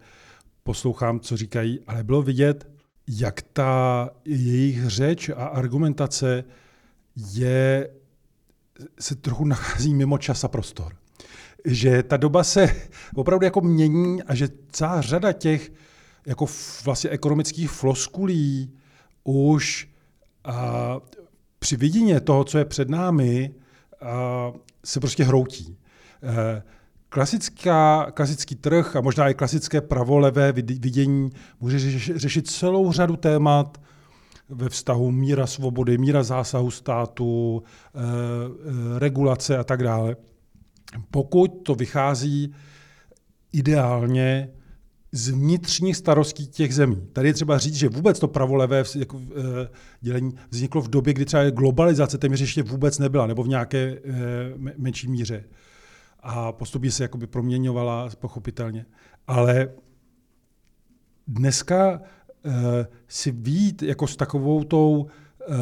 poslouchám, 0.64 1.20
co 1.20 1.38
říkají, 1.38 1.80
ale 1.88 2.04
bylo 2.04 2.22
vidět, 2.22 2.71
jak 3.08 3.42
ta 3.42 4.10
jejich 4.26 4.88
řeč 4.88 5.30
a 5.30 5.46
argumentace 5.46 6.44
je, 7.16 7.90
se 9.00 9.16
trochu 9.16 9.46
nachází 9.46 9.94
mimo 9.94 10.18
čas 10.18 10.44
a 10.44 10.48
prostor. 10.48 10.94
Že 11.66 12.04
ta 12.04 12.18
doba 12.18 12.44
se 12.44 12.76
opravdu 13.16 13.46
jako 13.46 13.62
mění 13.62 14.24
a 14.24 14.36
že 14.36 14.50
celá 14.72 15.02
řada 15.02 15.32
těch 15.34 15.72
jako 16.26 16.46
vlastně 16.86 17.10
ekonomických 17.10 17.72
floskulí 17.72 18.74
už 19.24 19.90
a 20.44 21.00
při 21.60 21.78
vidině 21.78 22.20
toho, 22.20 22.44
co 22.44 22.58
je 22.58 22.66
před 22.66 22.90
námi, 22.90 23.54
a 24.02 24.52
se 24.86 25.00
prostě 25.00 25.24
hroutí. 25.24 25.78
Eh, 26.24 26.64
klasická, 27.12 28.12
klasický 28.14 28.56
trh 28.56 28.96
a 28.96 29.02
možná 29.02 29.30
i 29.30 29.34
klasické 29.34 29.82
pravolevé 29.82 30.52
vidění 30.52 31.30
může 31.60 31.80
řešit 32.16 32.48
celou 32.48 32.92
řadu 32.92 33.16
témat 33.16 33.78
ve 34.50 34.70
vztahu 34.70 35.12
míra 35.12 35.48
svobody, 35.48 35.98
míra 35.98 36.24
zásahu 36.24 36.72
státu, 36.72 37.64
eh, 37.64 38.00
eh, 38.00 39.00
regulace 39.00 39.58
a 39.58 39.64
tak 39.64 39.84
dále. 39.84 40.16
Pokud 41.12 41.48
to 41.48 41.76
vychází 41.76 42.54
ideálně 43.54 44.50
z 45.12 45.30
vnitřních 45.30 45.96
starostí 45.96 46.48
těch 46.48 46.76
zemí. 46.76 47.08
Tady 47.14 47.28
je 47.28 47.34
třeba 47.34 47.58
říct, 47.58 47.76
že 47.76 47.90
vůbec 47.90 48.20
to 48.20 48.28
pravolevé 48.28 48.84
jako, 48.96 49.18
uh, 49.18 49.24
dělení 50.02 50.36
vzniklo 50.50 50.82
v 50.82 50.90
době, 50.90 51.14
kdy 51.14 51.26
třeba 51.26 51.50
globalizace 51.50 52.18
téměř 52.18 52.42
ještě 52.42 52.64
vůbec 52.64 53.00
nebyla, 53.00 53.28
nebo 53.28 53.44
v 53.44 53.48
nějaké 53.48 54.00
menší 54.78 55.08
míře. 55.08 55.44
A 56.22 56.52
postupně 56.52 56.92
se 56.92 57.04
jakoby 57.04 57.28
proměňovala, 57.28 58.10
pochopitelně. 58.20 58.86
Ale 59.28 59.70
dneska 61.28 62.02
uh, 62.46 62.54
si 63.08 63.32
vít 63.32 63.84
jako 63.84 64.08
s 64.08 64.16
takovou 64.16 64.64
tou 64.64 65.02
uh, 65.02 65.56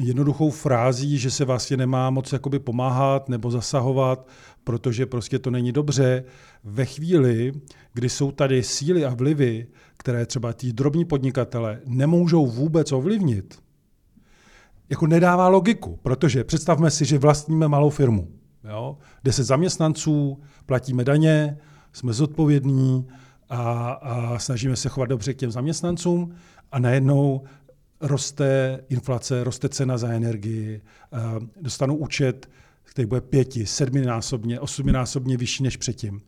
jednoduchou 0.00 0.50
frází, 0.50 1.18
že 1.18 1.30
se 1.30 1.44
vlastně 1.44 1.76
nemá 1.76 2.10
moc 2.10 2.32
jakoby 2.32 2.58
pomáhat 2.58 3.28
nebo 3.28 3.50
zasahovat, 3.50 4.28
protože 4.64 5.06
prostě 5.06 5.38
to 5.38 5.50
není 5.50 5.72
dobře. 5.72 6.24
Ve 6.64 6.84
chvíli, 6.84 7.52
kdy 7.94 8.08
jsou 8.08 8.32
tady 8.32 8.62
síly 8.62 9.04
a 9.04 9.14
vlivy, 9.14 9.66
které 9.96 10.26
třeba 10.26 10.52
tí 10.52 10.72
drobní 10.72 11.04
podnikatele 11.04 11.80
nemůžou 11.86 12.46
vůbec 12.46 12.92
ovlivnit, 12.92 13.58
jako 14.90 15.06
nedává 15.06 15.48
logiku, 15.48 15.98
protože 16.02 16.44
představme 16.44 16.90
si, 16.90 17.04
že 17.04 17.18
vlastníme 17.18 17.68
malou 17.68 17.90
firmu. 17.90 18.37
Jo? 18.68 18.98
Deset 19.24 19.44
zaměstnanců, 19.44 20.40
platíme 20.66 21.04
daně, 21.04 21.58
jsme 21.92 22.12
zodpovědní 22.12 23.06
a, 23.48 23.90
a 23.90 24.38
snažíme 24.38 24.76
se 24.76 24.88
chovat 24.88 25.06
dobře 25.06 25.34
k 25.34 25.36
těm 25.36 25.50
zaměstnancům 25.50 26.34
a 26.72 26.78
najednou 26.78 27.42
roste 28.00 28.80
inflace, 28.88 29.44
roste 29.44 29.68
cena 29.68 29.98
za 29.98 30.08
energii, 30.08 30.80
dostanu 31.60 31.96
účet, 31.96 32.50
který 32.84 33.06
bude 33.06 33.20
pěti, 33.20 33.66
sedminásobně, 33.66 34.60
osminásobně 34.60 35.36
vyšší 35.36 35.62
než 35.62 35.76
předtím. 35.76 36.20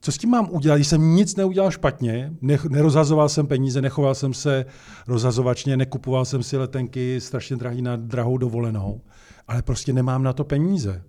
Co 0.00 0.12
s 0.12 0.18
tím 0.18 0.30
mám 0.30 0.48
udělat, 0.50 0.76
když 0.76 0.88
jsem 0.88 1.14
nic 1.14 1.36
neudělal 1.36 1.70
špatně, 1.70 2.32
ne, 2.40 2.58
nerozhazoval 2.68 3.28
jsem 3.28 3.46
peníze, 3.46 3.82
nechoval 3.82 4.14
jsem 4.14 4.34
se 4.34 4.64
rozhazovačně, 5.06 5.76
nekupoval 5.76 6.24
jsem 6.24 6.42
si 6.42 6.56
letenky 6.56 7.20
strašně 7.20 7.56
drahý 7.56 7.82
na 7.82 7.96
drahou 7.96 8.38
dovolenou, 8.38 9.00
ale 9.48 9.62
prostě 9.62 9.92
nemám 9.92 10.22
na 10.22 10.32
to 10.32 10.44
peníze. 10.44 11.02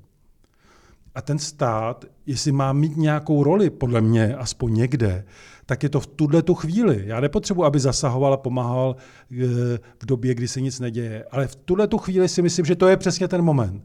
A 1.16 1.22
ten 1.22 1.40
stát, 1.40 2.06
jestli 2.26 2.52
má 2.52 2.74
mít 2.74 2.98
nějakou 2.98 3.44
roli, 3.44 3.70
podle 3.70 4.02
mě, 4.02 4.36
aspoň 4.36 4.74
někde, 4.74 5.26
tak 5.66 5.84
je 5.84 5.90
to 5.90 6.00
v 6.00 6.08
tuhle 6.08 6.42
tu 6.42 6.56
chvíli. 6.56 7.04
Já 7.06 7.20
nepotřebuji, 7.20 7.64
aby 7.64 7.80
zasahoval 7.80 8.34
a 8.34 8.38
pomáhal 8.38 8.96
eh, 9.32 9.46
v 10.00 10.06
době, 10.06 10.36
kdy 10.36 10.48
se 10.48 10.62
nic 10.62 10.80
neděje. 10.80 11.26
Ale 11.32 11.48
v 11.48 11.56
tuhle 11.56 11.88
tu 11.88 11.98
chvíli 11.98 12.30
si 12.30 12.42
myslím, 12.42 12.66
že 12.66 12.76
to 12.76 12.88
je 12.88 12.98
přesně 12.98 13.28
ten 13.28 13.42
moment. 13.42 13.84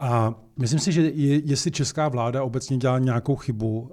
A 0.00 0.34
myslím 0.56 0.80
si, 0.80 0.92
že 0.92 1.02
je, 1.02 1.40
jestli 1.44 1.70
česká 1.70 2.08
vláda 2.08 2.42
obecně 2.42 2.76
dělá 2.76 2.98
nějakou 2.98 3.36
chybu, 3.36 3.80
uh, 3.80 3.88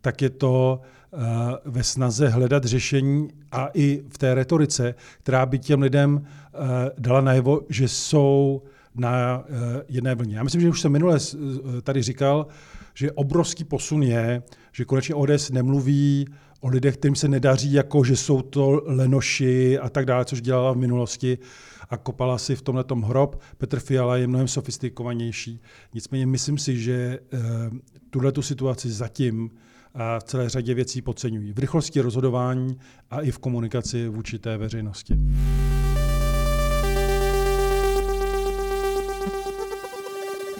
tak 0.00 0.22
je 0.22 0.30
to 0.30 0.80
uh, 1.10 1.20
ve 1.64 1.82
snaze 1.82 2.28
hledat 2.28 2.64
řešení 2.64 3.28
a 3.52 3.68
i 3.74 4.02
v 4.08 4.18
té 4.18 4.34
retorice, 4.34 4.94
která 5.22 5.46
by 5.46 5.58
těm 5.58 5.82
lidem 5.82 6.26
dala 6.98 7.20
najevo, 7.20 7.60
že 7.68 7.88
jsou 7.88 8.62
na 8.98 9.44
jedné 9.88 10.14
vlně. 10.14 10.36
Já 10.36 10.42
myslím, 10.42 10.60
že 10.60 10.68
už 10.68 10.80
jsem 10.80 10.92
minule 10.92 11.18
tady 11.82 12.02
říkal, 12.02 12.46
že 12.94 13.12
obrovský 13.12 13.64
posun 13.64 14.02
je, 14.02 14.42
že 14.72 14.84
konečně 14.84 15.14
ODS 15.14 15.50
nemluví 15.50 16.26
o 16.60 16.68
lidech, 16.68 16.96
kterým 16.96 17.14
se 17.14 17.28
nedaří, 17.28 17.72
jako 17.72 18.04
že 18.04 18.16
jsou 18.16 18.42
to 18.42 18.82
lenoši 18.86 19.78
a 19.78 19.88
tak 19.88 20.06
dále, 20.06 20.24
což 20.24 20.40
dělala 20.40 20.72
v 20.72 20.76
minulosti 20.76 21.38
a 21.90 21.96
kopala 21.96 22.38
si 22.38 22.56
v 22.56 22.62
tomhle 22.62 22.84
hrob. 23.04 23.40
Petr 23.58 23.80
Fiala 23.80 24.16
je 24.16 24.26
mnohem 24.26 24.48
sofistikovanější. 24.48 25.60
Nicméně 25.94 26.26
myslím 26.26 26.58
si, 26.58 26.78
že 26.78 27.18
eh, 27.32 27.38
tuhle 28.10 28.32
tu 28.32 28.42
situaci 28.42 28.90
zatím 28.90 29.50
a 29.94 30.20
v 30.20 30.24
celé 30.24 30.48
řadě 30.48 30.74
věcí 30.74 31.02
podceňují. 31.02 31.52
V 31.52 31.58
rychlosti 31.58 32.00
rozhodování 32.00 32.78
a 33.10 33.20
i 33.20 33.30
v 33.30 33.38
komunikaci 33.38 34.08
vůči 34.08 34.38
té 34.38 34.58
veřejnosti. 34.58 35.18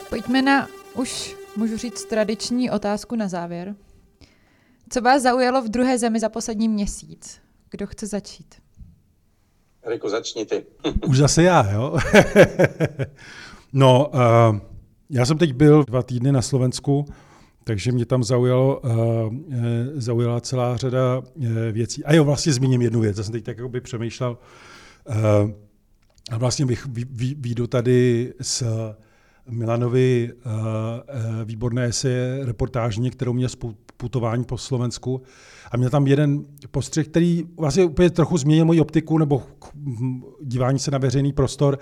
Pojďme 0.08 0.42
na 0.42 0.68
už, 0.94 1.36
můžu 1.56 1.76
říct, 1.76 2.04
tradiční 2.04 2.70
otázku 2.70 3.16
na 3.16 3.28
závěr. 3.28 3.74
Co 4.90 5.00
vás 5.00 5.22
zaujalo 5.22 5.62
v 5.62 5.68
druhé 5.68 5.98
zemi 5.98 6.20
za 6.20 6.28
poslední 6.28 6.68
měsíc? 6.68 7.40
Kdo 7.70 7.86
chce 7.86 8.06
začít? 8.06 8.54
Riku, 9.86 10.08
začni 10.08 10.46
ty. 10.46 10.66
Už 11.08 11.18
zase 11.18 11.42
já, 11.42 11.70
jo? 11.72 11.98
no, 13.72 14.10
uh, 14.14 14.58
já 15.10 15.26
jsem 15.26 15.38
teď 15.38 15.52
byl 15.52 15.84
dva 15.84 16.02
týdny 16.02 16.32
na 16.32 16.42
Slovensku, 16.42 17.04
takže 17.64 17.92
mě 17.92 18.06
tam 18.06 18.24
zaujalo, 18.24 18.80
uh, 18.80 18.90
zaujala 19.94 20.40
celá 20.40 20.76
řada 20.76 21.18
uh, 21.18 21.46
věcí. 21.72 22.04
A 22.04 22.14
jo, 22.14 22.24
vlastně 22.24 22.52
zmíním 22.52 22.82
jednu 22.82 23.00
věc, 23.00 23.18
já 23.18 23.24
jsem 23.24 23.32
teď 23.32 23.44
tak 23.44 23.56
jakoby 23.58 23.80
přemýšlel. 23.80 24.38
Uh, 25.08 25.50
a 26.30 26.38
vlastně 26.38 26.66
výjdu 27.36 27.66
tady 27.66 28.32
s 28.40 28.64
Milanovi 29.50 30.30
uh, 30.32 30.52
výborné 31.44 31.84
eseje, 31.84 32.38
reportážně, 32.42 33.10
kterou 33.10 33.32
mě 33.32 33.48
z 33.48 33.56
putování 33.96 34.44
po 34.44 34.58
Slovensku. 34.58 35.22
A 35.72 35.76
měl 35.76 35.90
tam 35.90 36.06
jeden 36.06 36.44
postřeh, 36.70 37.08
který 37.08 37.44
vlastně 37.56 37.84
úplně 37.84 38.10
trochu 38.10 38.38
změnil 38.38 38.64
moji 38.64 38.80
optiku 38.80 39.18
nebo 39.18 39.42
dívání 40.42 40.78
se 40.78 40.90
na 40.90 40.98
veřejný 40.98 41.32
prostor, 41.32 41.78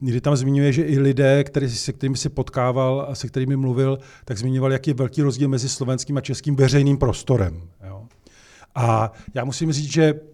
kdy 0.00 0.20
tam 0.20 0.36
zmiňuje, 0.36 0.72
že 0.72 0.82
i 0.82 0.98
lidé, 0.98 1.44
který, 1.44 1.70
se 1.70 1.92
kterými 1.92 2.16
si 2.16 2.28
potkával 2.28 3.06
a 3.08 3.14
se 3.14 3.28
kterými 3.28 3.56
mluvil, 3.56 3.98
tak 4.24 4.38
zmiňoval, 4.38 4.72
jaký 4.72 4.90
je 4.90 4.94
velký 4.94 5.22
rozdíl 5.22 5.48
mezi 5.48 5.68
slovenským 5.68 6.16
a 6.16 6.20
českým 6.20 6.56
veřejným 6.56 6.96
prostorem. 6.96 7.62
Jo. 7.86 8.06
A 8.74 9.12
já 9.34 9.44
musím 9.44 9.72
říct, 9.72 9.92
že 9.92 10.14
Eh, 10.14 10.33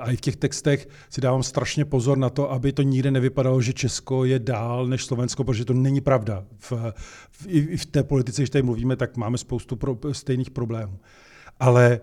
a 0.00 0.10
i 0.10 0.16
v 0.16 0.20
těch 0.20 0.36
textech 0.36 0.88
si 1.10 1.20
dávám 1.20 1.42
strašně 1.42 1.84
pozor 1.84 2.18
na 2.18 2.30
to, 2.30 2.52
aby 2.52 2.72
to 2.72 2.82
nikde 2.82 3.10
nevypadalo, 3.10 3.60
že 3.60 3.72
Česko 3.72 4.24
je 4.24 4.38
dál 4.38 4.86
než 4.86 5.04
Slovensko, 5.04 5.44
protože 5.44 5.64
to 5.64 5.74
není 5.74 6.00
pravda. 6.00 6.44
V, 6.58 6.72
v, 7.30 7.46
I 7.46 7.76
v 7.76 7.86
té 7.86 8.02
politice, 8.02 8.42
když 8.42 8.50
tady 8.50 8.62
mluvíme, 8.62 8.96
tak 8.96 9.16
máme 9.16 9.38
spoustu 9.38 9.76
pro, 9.76 9.98
stejných 10.12 10.50
problémů. 10.50 10.98
Ale 11.60 12.00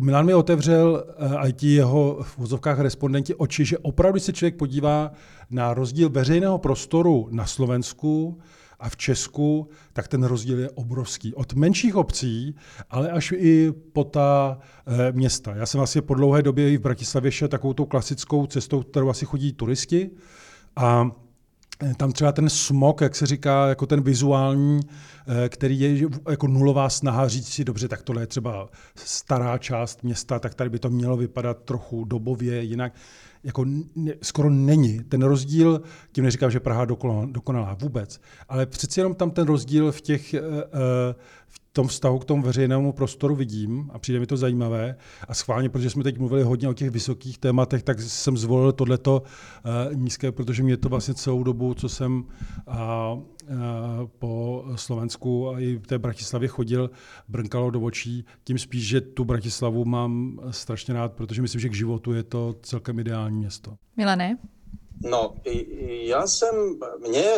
Milan 0.00 0.26
mi 0.26 0.34
otevřel 0.34 1.04
uh, 1.18 1.48
IT 1.48 1.62
jeho 1.62 2.18
v 2.22 2.38
vozovkách 2.38 2.80
respondenti 2.80 3.34
oči, 3.34 3.64
že 3.64 3.78
opravdu 3.78 4.20
se 4.20 4.32
člověk 4.32 4.56
podívá 4.56 5.12
na 5.50 5.74
rozdíl 5.74 6.08
veřejného 6.10 6.58
prostoru 6.58 7.28
na 7.30 7.46
Slovensku, 7.46 8.38
a 8.80 8.88
v 8.88 8.96
Česku, 8.96 9.68
tak 9.92 10.08
ten 10.08 10.24
rozdíl 10.24 10.58
je 10.58 10.70
obrovský. 10.70 11.34
Od 11.34 11.54
menších 11.54 11.96
obcí, 11.96 12.56
ale 12.90 13.10
až 13.10 13.32
i 13.36 13.72
po 13.92 14.04
ta 14.04 14.58
e, 14.86 15.12
města. 15.12 15.54
Já 15.54 15.66
jsem 15.66 15.80
asi 15.80 16.00
po 16.00 16.14
dlouhé 16.14 16.42
době 16.42 16.72
i 16.72 16.76
v 16.76 16.80
Bratislavě 16.80 17.32
šel 17.32 17.48
takovou 17.48 17.72
tou 17.72 17.84
klasickou 17.84 18.46
cestou, 18.46 18.82
kterou 18.82 19.08
asi 19.08 19.26
chodí 19.26 19.52
turisti. 19.52 20.10
A 20.76 21.10
eh, 21.82 21.94
tam 21.94 22.12
třeba 22.12 22.32
ten 22.32 22.48
smog, 22.48 23.00
jak 23.00 23.16
se 23.16 23.26
říká, 23.26 23.68
jako 23.68 23.86
ten 23.86 24.02
vizuální, 24.02 24.80
eh, 25.44 25.48
který 25.48 25.80
je 25.80 26.08
jako 26.30 26.46
nulová 26.46 26.88
snaha 26.88 27.28
říct 27.28 27.48
si, 27.48 27.64
dobře, 27.64 27.88
tak 27.88 28.02
tohle 28.02 28.22
je 28.22 28.26
třeba 28.26 28.68
stará 28.94 29.58
část 29.58 30.02
města, 30.02 30.38
tak 30.38 30.54
tady 30.54 30.70
by 30.70 30.78
to 30.78 30.90
mělo 30.90 31.16
vypadat 31.16 31.62
trochu 31.64 32.04
dobově 32.04 32.62
jinak 32.62 32.92
jako 33.46 33.64
ne, 33.96 34.12
skoro 34.22 34.50
není. 34.50 35.04
Ten 35.04 35.22
rozdíl, 35.22 35.82
tím 36.12 36.24
neříkám, 36.24 36.50
že 36.50 36.60
Praha 36.60 36.84
dokonalá, 36.84 37.26
dokonalá 37.26 37.74
vůbec, 37.74 38.20
ale 38.48 38.66
přeci 38.66 39.00
jenom 39.00 39.14
tam 39.14 39.30
ten 39.30 39.46
rozdíl 39.46 39.92
v 39.92 40.00
těch, 40.00 40.34
uh, 40.34 40.40
v 41.48 41.60
tom 41.76 41.88
vztahu 41.88 42.18
k 42.18 42.24
tomu 42.24 42.42
veřejnému 42.42 42.92
prostoru 42.92 43.34
vidím 43.34 43.90
a 43.92 43.98
přijde 43.98 44.20
mi 44.20 44.26
to 44.26 44.36
zajímavé. 44.36 44.96
A 45.28 45.34
schválně, 45.34 45.68
protože 45.68 45.90
jsme 45.90 46.04
teď 46.04 46.18
mluvili 46.18 46.42
hodně 46.42 46.68
o 46.68 46.74
těch 46.74 46.90
vysokých 46.90 47.38
tématech, 47.38 47.82
tak 47.82 48.00
jsem 48.00 48.36
zvolil 48.36 48.72
tohleto 48.72 49.22
uh, 49.22 49.94
nízké, 49.94 50.32
protože 50.32 50.62
mě 50.62 50.76
to 50.76 50.88
vlastně 50.88 51.14
celou 51.14 51.42
dobu, 51.42 51.74
co 51.74 51.88
jsem 51.88 52.12
uh, 52.14 52.74
uh, 52.74 53.56
po 54.18 54.64
Slovensku 54.74 55.48
a 55.48 55.60
i 55.60 55.76
v 55.76 55.86
té 55.86 55.98
Bratislavě 55.98 56.48
chodil, 56.48 56.90
brnkalo 57.28 57.70
do 57.70 57.80
očí. 57.80 58.24
Tím 58.44 58.58
spíš, 58.58 58.88
že 58.88 59.00
tu 59.00 59.24
Bratislavu 59.24 59.84
mám 59.84 60.40
strašně 60.50 60.94
rád, 60.94 61.12
protože 61.12 61.42
myslím, 61.42 61.60
že 61.60 61.68
k 61.68 61.74
životu 61.74 62.12
je 62.12 62.22
to 62.22 62.54
celkem 62.62 62.98
ideální 62.98 63.38
město. 63.38 63.76
Milané? 63.96 64.38
No, 65.04 65.34
já 66.04 66.26
jsem, 66.26 66.78
mě, 66.98 67.34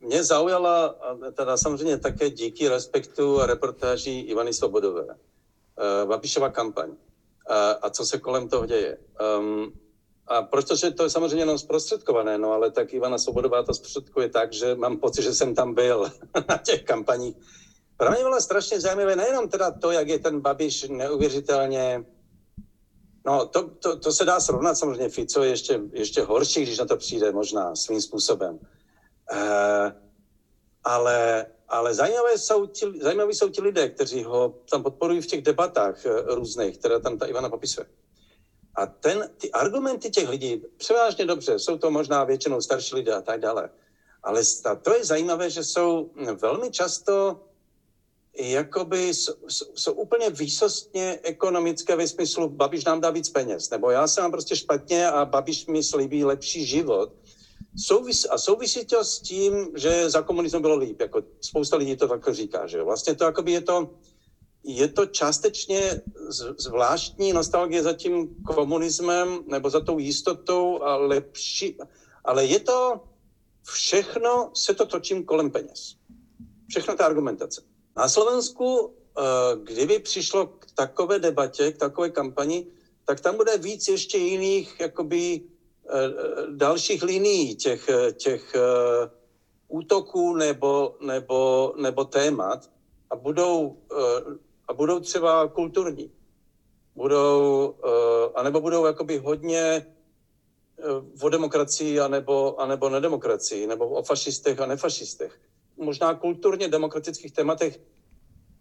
mě 0.00 0.24
zaujala, 0.24 0.94
teda 1.32 1.56
samozřejmě 1.56 1.98
také 1.98 2.30
díky 2.30 2.68
respektu 2.68 3.40
a 3.40 3.46
reportáží 3.46 4.20
Ivany 4.20 4.52
Svobodové, 4.52 5.04
uh, 5.04 6.08
Babišova 6.08 6.50
kampaň 6.50 6.90
uh, 6.90 6.96
a 7.82 7.90
co 7.90 8.04
se 8.04 8.18
kolem 8.18 8.48
toho 8.48 8.66
děje. 8.66 8.96
Um, 9.38 9.72
a 10.26 10.42
protože 10.42 10.90
to 10.90 11.02
je 11.02 11.10
samozřejmě 11.10 11.42
jenom 11.42 11.58
zprostředkované, 11.58 12.38
no 12.38 12.52
ale 12.52 12.70
tak 12.70 12.92
Ivana 12.92 13.18
Svobodová 13.18 13.62
to 13.62 13.74
zprostředkuje 13.74 14.28
tak, 14.28 14.52
že 14.52 14.74
mám 14.74 14.96
pocit, 14.96 15.22
že 15.22 15.34
jsem 15.34 15.54
tam 15.54 15.74
byl 15.74 16.10
na 16.48 16.58
těch 16.58 16.82
kampaních. 16.82 17.34
Pro 17.96 18.10
mě 18.10 18.22
bylo 18.22 18.40
strašně 18.40 18.80
zajímavé 18.80 19.16
nejenom 19.16 19.48
teda 19.48 19.70
to, 19.70 19.90
jak 19.90 20.08
je 20.08 20.18
ten 20.18 20.40
Babiš 20.40 20.84
neuvěřitelně 20.88 22.04
No, 23.26 23.46
to, 23.46 23.70
to, 23.70 23.98
to 23.98 24.12
se 24.12 24.24
dá 24.24 24.40
srovnat 24.40 24.74
samozřejmě. 24.74 25.08
Fico 25.08 25.42
je 25.42 25.50
ještě, 25.50 25.80
ještě 25.92 26.22
horší, 26.22 26.62
když 26.62 26.78
na 26.78 26.84
to 26.84 26.96
přijde 26.96 27.32
možná 27.32 27.76
svým 27.76 28.00
způsobem. 28.00 28.58
Uh, 29.32 29.92
ale, 30.84 31.46
ale 31.68 31.94
zajímavé 31.94 32.38
jsou, 32.38 32.66
ti, 32.66 32.92
zajímaví 33.00 33.34
jsou 33.34 33.48
ti 33.48 33.60
lidé, 33.60 33.88
kteří 33.88 34.24
ho 34.24 34.54
tam 34.70 34.82
podporují 34.82 35.20
v 35.20 35.26
těch 35.26 35.42
debatách 35.42 36.04
uh, 36.06 36.34
různých, 36.34 36.78
které 36.78 37.00
tam 37.00 37.18
ta 37.18 37.26
Ivana 37.26 37.48
popisuje. 37.48 37.86
A 38.76 38.86
ten, 38.86 39.30
ty 39.38 39.52
argumenty 39.52 40.10
těch 40.10 40.28
lidí, 40.28 40.62
převážně 40.76 41.26
dobře, 41.26 41.58
jsou 41.58 41.78
to 41.78 41.90
možná 41.90 42.24
většinou 42.24 42.60
starší 42.60 42.94
lidé 42.94 43.14
a 43.14 43.22
tak 43.22 43.40
dále. 43.40 43.70
Ale 44.22 44.42
to 44.82 44.94
je 44.94 45.04
zajímavé, 45.04 45.50
že 45.50 45.64
jsou 45.64 46.10
velmi 46.40 46.70
často 46.70 47.40
jakoby 48.38 49.12
jsou 49.74 49.92
úplně 49.92 50.30
výsostně 50.30 51.18
ekonomické 51.22 51.96
ve 51.96 52.08
smyslu 52.08 52.48
Babiš 52.48 52.84
nám 52.84 53.00
dá 53.00 53.10
víc 53.10 53.28
peněz, 53.28 53.70
nebo 53.70 53.90
já 53.90 54.06
se 54.06 54.20
mám 54.20 54.30
prostě 54.30 54.56
špatně 54.56 55.08
a 55.08 55.24
Babiš 55.24 55.66
mi 55.66 55.82
slíbí 55.82 56.24
lepší 56.24 56.66
život. 56.66 57.12
Souvis, 57.76 58.26
a 58.30 58.38
souvisí 58.38 58.84
to 58.84 59.04
s 59.04 59.20
tím, 59.20 59.68
že 59.76 60.10
za 60.10 60.22
komunismu 60.22 60.60
bylo 60.60 60.76
líp, 60.76 61.00
jako 61.00 61.22
spousta 61.40 61.76
lidí 61.76 61.96
to 61.96 62.08
takhle 62.08 62.34
říká, 62.34 62.66
že 62.66 62.82
vlastně 62.82 63.14
to 63.14 63.24
jakoby 63.24 63.52
je 63.52 63.60
to, 63.60 63.90
je 64.64 64.88
to 64.88 65.06
částečně 65.06 66.00
zvláštní 66.58 67.32
nostalgie 67.32 67.82
za 67.82 67.92
tím 67.92 68.34
komunismem 68.44 69.38
nebo 69.46 69.70
za 69.70 69.80
tou 69.80 69.98
jistotou 69.98 70.82
a 70.82 70.96
lepší, 70.96 71.78
ale 72.24 72.46
je 72.46 72.60
to 72.60 73.00
všechno 73.62 74.50
se 74.54 74.74
to 74.74 74.86
točím 74.86 75.24
kolem 75.24 75.50
peněz. 75.50 75.94
Všechno 76.68 76.96
ta 76.96 77.06
argumentace. 77.06 77.73
Na 77.96 78.08
Slovensku, 78.08 78.94
eh, 79.18 79.22
kdyby 79.62 79.98
přišlo 79.98 80.46
k 80.46 80.66
takové 80.74 81.18
debatě, 81.18 81.72
k 81.72 81.78
takové 81.78 82.10
kampani, 82.10 82.66
tak 83.04 83.20
tam 83.20 83.36
bude 83.36 83.58
víc 83.58 83.88
ještě 83.88 84.18
jiných 84.18 84.80
jakoby 84.80 85.40
eh, 85.40 86.10
dalších 86.50 87.02
linií 87.02 87.54
těch, 87.56 87.90
těch 88.12 88.54
eh, 88.54 89.08
útoků 89.68 90.34
nebo, 90.34 90.96
nebo, 91.00 91.72
nebo 91.76 92.04
témat 92.04 92.70
a 93.10 93.16
budou, 93.16 93.76
a 94.68 94.72
budou 94.72 95.00
třeba 95.00 95.48
kulturní. 95.48 96.10
Budou, 96.94 97.74
anebo 98.34 98.60
budou 98.60 98.84
jakoby 98.84 99.18
hodně 99.18 99.86
o 101.22 101.28
demokracii 101.28 102.00
anebo, 102.00 102.60
anebo 102.60 102.88
nedemokracii, 102.88 103.66
nebo 103.66 103.88
o 103.88 104.02
fašistech 104.02 104.60
a 104.60 104.66
nefašistech. 104.66 105.40
Možná 105.76 106.14
kulturně 106.14 106.68
demokratických 106.68 107.32
tématech 107.32 107.80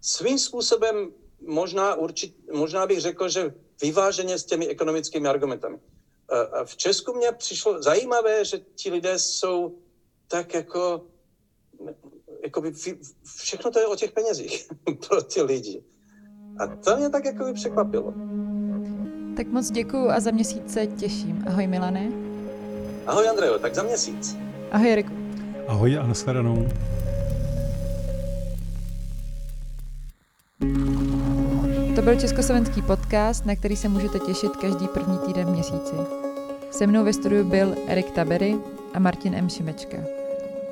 svým 0.01 0.39
způsobem 0.39 1.11
možná, 1.47 1.95
určit, 1.95 2.36
možná 2.53 2.88
bych 2.88 3.01
řekl, 3.01 3.30
že 3.30 3.53
vyváženě 3.82 4.38
s 4.38 4.45
těmi 4.45 4.68
ekonomickými 4.68 5.28
argumentami. 5.28 5.80
V 6.66 6.78
Česku 6.78 7.14
mě 7.14 7.32
přišlo 7.32 7.84
zajímavé, 7.84 8.45
že 8.45 8.59
ti 8.76 8.91
lidé 8.91 9.20
jsou 9.20 9.76
tak 10.28 10.53
jako, 10.53 11.05
jako 12.43 12.61
by, 12.61 12.74
všechno 13.38 13.72
to 13.72 13.80
je 13.80 13.88
o 13.88 13.95
těch 13.95 14.11
penězích 14.11 14.68
pro 15.07 15.24
ty 15.24 15.41
lidi. 15.41 15.84
A 16.59 16.68
to 16.68 16.97
mě 16.97 17.09
tak 17.09 17.26
jako 17.26 17.43
by 17.43 17.53
překvapilo. 17.53 18.14
Tak 19.36 19.47
moc 19.47 19.72
děkuju 19.72 20.09
a 20.09 20.20
za 20.20 20.32
měsíc 20.32 20.74
se 20.74 20.88
těším. 20.88 21.43
Ahoj 21.47 21.68
Milane. 21.68 22.11
Ahoj 23.05 23.30
Andrejo, 23.30 23.59
tak 23.59 23.76
za 23.76 23.84
měsíc. 23.84 24.38
Ahoj 24.72 24.91
Eriku. 24.91 25.14
Ahoj 25.68 25.97
a 25.97 26.07
nashledanou. 26.07 26.68
To 31.95 32.01
byl 32.01 32.20
Československý 32.20 32.82
podcast, 32.82 33.45
na 33.45 33.55
který 33.55 33.76
se 33.76 33.89
můžete 33.89 34.20
těšit 34.20 34.51
každý 34.61 34.88
první 34.88 35.18
týden 35.18 35.47
v 35.47 35.51
měsíci. 35.51 35.95
Se 36.72 36.88
mnou 36.88 37.03
ve 37.03 37.14
studiu 37.14 37.43
byl 37.43 37.76
Erik 37.88 38.11
Tabery 38.11 38.55
a 38.93 38.99
Martin 38.99 39.36
M. 39.36 39.49
Šimečka. 39.49 39.97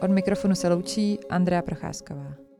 Od 0.01 0.11
mikrofonu 0.11 0.55
se 0.55 0.69
loučí 0.69 1.19
Andrea 1.29 1.61
Procházková. 1.61 2.50